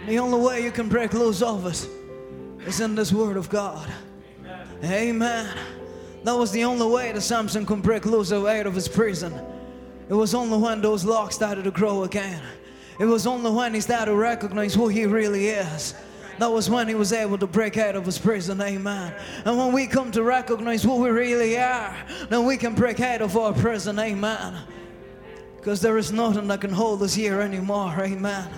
The 0.06 0.18
only 0.18 0.40
way 0.40 0.62
you 0.62 0.70
can 0.70 0.88
break 0.88 1.12
loose 1.12 1.42
of 1.42 1.66
us 1.66 1.88
is 2.64 2.80
in 2.80 2.94
this 2.94 3.12
Word 3.12 3.36
of 3.36 3.48
God. 3.48 3.88
Amen. 4.84 5.56
That 6.22 6.36
was 6.36 6.52
the 6.52 6.64
only 6.64 6.86
way 6.86 7.12
that 7.12 7.20
Samson 7.20 7.66
could 7.66 7.82
break 7.82 8.04
loose 8.06 8.30
out 8.32 8.66
of 8.66 8.74
his 8.74 8.88
prison. 8.88 9.32
It 10.08 10.14
was 10.14 10.34
only 10.34 10.58
when 10.58 10.80
those 10.80 11.04
locks 11.04 11.34
started 11.34 11.64
to 11.64 11.72
grow 11.72 12.04
again. 12.04 12.42
It 13.00 13.06
was 13.06 13.26
only 13.26 13.50
when 13.50 13.74
he 13.74 13.80
started 13.80 14.06
to 14.12 14.16
recognize 14.16 14.74
who 14.74 14.88
he 14.88 15.06
really 15.06 15.48
is. 15.48 15.94
That 16.38 16.50
was 16.50 16.68
when 16.68 16.88
he 16.88 16.94
was 16.94 17.12
able 17.12 17.38
to 17.38 17.46
break 17.46 17.78
out 17.78 17.96
of 17.96 18.04
his 18.04 18.18
prison, 18.18 18.60
amen. 18.60 19.14
And 19.44 19.56
when 19.56 19.72
we 19.72 19.86
come 19.86 20.10
to 20.12 20.22
recognize 20.22 20.82
who 20.82 20.96
we 20.96 21.10
really 21.10 21.58
are, 21.58 21.96
then 22.28 22.44
we 22.44 22.56
can 22.56 22.74
break 22.74 23.00
out 23.00 23.22
of 23.22 23.36
our 23.36 23.52
prison, 23.52 23.98
amen. 23.98 24.54
Because 25.56 25.80
there 25.80 25.96
is 25.98 26.12
nothing 26.12 26.46
that 26.48 26.60
can 26.60 26.72
hold 26.72 27.02
us 27.02 27.14
here 27.14 27.40
anymore, 27.40 27.94
amen. 27.98 28.48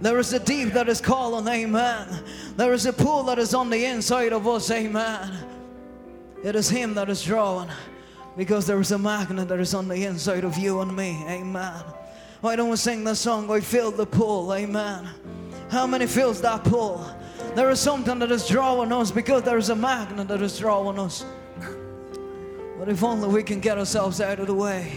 There 0.00 0.18
is 0.18 0.32
a 0.32 0.40
deep 0.40 0.72
that 0.72 0.88
is 0.88 1.00
calling, 1.00 1.46
amen. 1.46 2.24
There 2.56 2.72
is 2.72 2.86
a 2.86 2.92
pool 2.92 3.22
that 3.24 3.38
is 3.38 3.54
on 3.54 3.70
the 3.70 3.84
inside 3.84 4.32
of 4.32 4.48
us, 4.48 4.70
amen. 4.70 5.30
It 6.42 6.56
is 6.56 6.68
Him 6.68 6.94
that 6.94 7.10
is 7.10 7.22
drawing 7.22 7.70
because 8.36 8.66
there 8.66 8.80
is 8.80 8.92
a 8.92 8.98
magnet 8.98 9.48
that 9.48 9.60
is 9.60 9.74
on 9.74 9.88
the 9.88 10.04
inside 10.04 10.44
of 10.44 10.56
you 10.56 10.80
and 10.80 10.94
me. 10.94 11.22
Amen. 11.28 11.82
Why 12.40 12.56
don't 12.56 12.70
we 12.70 12.76
sing 12.76 13.04
the 13.04 13.14
song? 13.14 13.50
I 13.50 13.60
feel 13.60 13.90
the 13.90 14.06
pull. 14.06 14.54
Amen. 14.54 15.08
How 15.68 15.86
many 15.86 16.06
feels 16.06 16.40
that 16.40 16.64
pull? 16.64 17.04
There 17.54 17.70
is 17.70 17.80
something 17.80 18.20
that 18.20 18.30
is 18.30 18.46
drawing 18.46 18.92
us 18.92 19.10
because 19.10 19.42
there 19.42 19.58
is 19.58 19.70
a 19.70 19.76
magnet 19.76 20.28
that 20.28 20.40
is 20.40 20.58
drawing 20.58 20.98
us. 20.98 21.24
But 22.78 22.88
if 22.88 23.02
only 23.04 23.28
we 23.28 23.42
can 23.42 23.60
get 23.60 23.76
ourselves 23.76 24.20
out 24.20 24.38
of 24.38 24.46
the 24.46 24.54
way. 24.54 24.92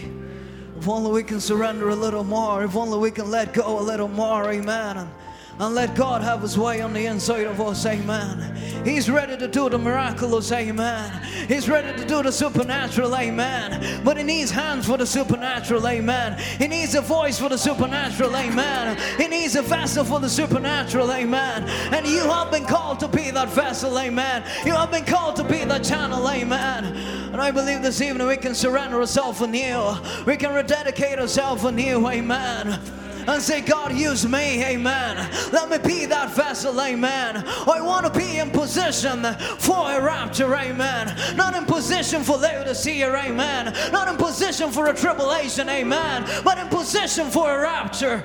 If 0.78 0.88
only 0.88 1.10
we 1.10 1.22
can 1.22 1.40
surrender 1.40 1.90
a 1.90 1.94
little 1.94 2.24
more. 2.24 2.64
If 2.64 2.76
only 2.76 2.98
we 2.98 3.10
can 3.10 3.30
let 3.30 3.52
go 3.52 3.78
a 3.78 3.82
little 3.82 4.08
more. 4.08 4.50
Amen. 4.50 4.96
And 4.96 5.10
and 5.58 5.74
let 5.74 5.94
God 5.94 6.22
have 6.22 6.42
His 6.42 6.58
way 6.58 6.80
on 6.80 6.92
the 6.92 7.06
inside 7.06 7.46
of 7.46 7.60
us, 7.60 7.86
amen. 7.86 8.56
He's 8.84 9.08
ready 9.08 9.36
to 9.36 9.48
do 9.48 9.68
the 9.68 9.78
miraculous, 9.78 10.50
amen. 10.50 11.22
He's 11.46 11.68
ready 11.68 11.96
to 11.96 12.06
do 12.06 12.22
the 12.22 12.32
supernatural, 12.32 13.16
amen. 13.16 14.02
But 14.04 14.16
He 14.16 14.24
needs 14.24 14.50
hands 14.50 14.86
for 14.86 14.98
the 14.98 15.06
supernatural, 15.06 15.86
amen. 15.86 16.38
He 16.58 16.66
needs 16.66 16.94
a 16.94 17.00
voice 17.00 17.38
for 17.38 17.48
the 17.48 17.56
supernatural, 17.56 18.36
amen. 18.36 18.98
He 19.16 19.28
needs 19.28 19.54
a 19.54 19.62
vessel 19.62 20.04
for 20.04 20.20
the 20.20 20.28
supernatural, 20.28 21.12
amen. 21.12 21.68
And 21.94 22.06
you 22.06 22.20
have 22.20 22.50
been 22.50 22.66
called 22.66 22.98
to 23.00 23.08
be 23.08 23.30
that 23.30 23.50
vessel, 23.50 23.98
amen. 23.98 24.44
You 24.66 24.72
have 24.72 24.90
been 24.90 25.04
called 25.04 25.36
to 25.36 25.44
be 25.44 25.64
that 25.64 25.84
channel, 25.84 26.28
amen. 26.28 26.84
And 27.32 27.40
I 27.40 27.50
believe 27.50 27.82
this 27.82 28.00
evening 28.00 28.26
we 28.26 28.36
can 28.36 28.54
surrender 28.54 29.00
ourselves 29.00 29.40
anew, 29.40 29.94
we 30.26 30.36
can 30.36 30.52
rededicate 30.52 31.18
ourselves 31.18 31.64
anew, 31.64 32.08
amen 32.08 32.80
and 33.26 33.42
say, 33.42 33.60
God, 33.60 33.92
use 33.94 34.26
me, 34.26 34.64
amen. 34.64 35.16
Let 35.52 35.70
me 35.70 35.78
be 35.78 36.06
that 36.06 36.34
vessel, 36.34 36.80
amen. 36.80 37.44
I 37.46 37.80
want 37.80 38.06
to 38.06 38.18
be 38.18 38.38
in 38.38 38.50
position 38.50 39.24
for 39.58 39.90
a 39.90 40.02
rapture, 40.02 40.54
amen. 40.54 41.36
Not 41.36 41.54
in 41.54 41.64
position 41.64 42.22
for 42.22 42.36
Laodicea, 42.36 43.14
amen. 43.14 43.74
Not 43.92 44.08
in 44.08 44.16
position 44.16 44.70
for 44.70 44.88
a 44.88 44.94
tribulation, 44.94 45.68
amen. 45.68 46.24
But 46.44 46.58
in 46.58 46.68
position 46.68 47.30
for 47.30 47.50
a 47.50 47.60
rapture. 47.60 48.24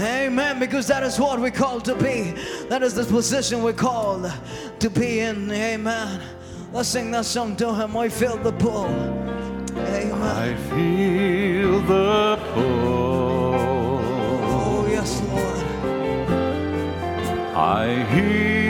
Amen. 0.00 0.58
Because 0.58 0.86
that 0.88 1.02
is 1.02 1.18
what 1.18 1.40
we're 1.40 1.50
called 1.50 1.84
to 1.86 1.94
be. 1.94 2.34
That 2.68 2.82
is 2.82 2.94
the 2.94 3.04
position 3.04 3.62
we're 3.62 3.72
called 3.72 4.30
to 4.80 4.90
be 4.90 5.20
in. 5.20 5.50
Amen. 5.50 6.20
Let's 6.72 6.88
sing 6.88 7.10
that 7.12 7.24
song 7.24 7.56
to 7.56 7.74
him. 7.74 7.96
I 7.96 8.08
feel 8.08 8.36
the 8.36 8.52
pull. 8.52 8.84
Amen. 8.84 10.12
I 10.12 10.54
feel 10.68 11.80
the 11.80 12.38
pull. 12.52 12.65
I 17.58 18.04
hear 18.12 18.65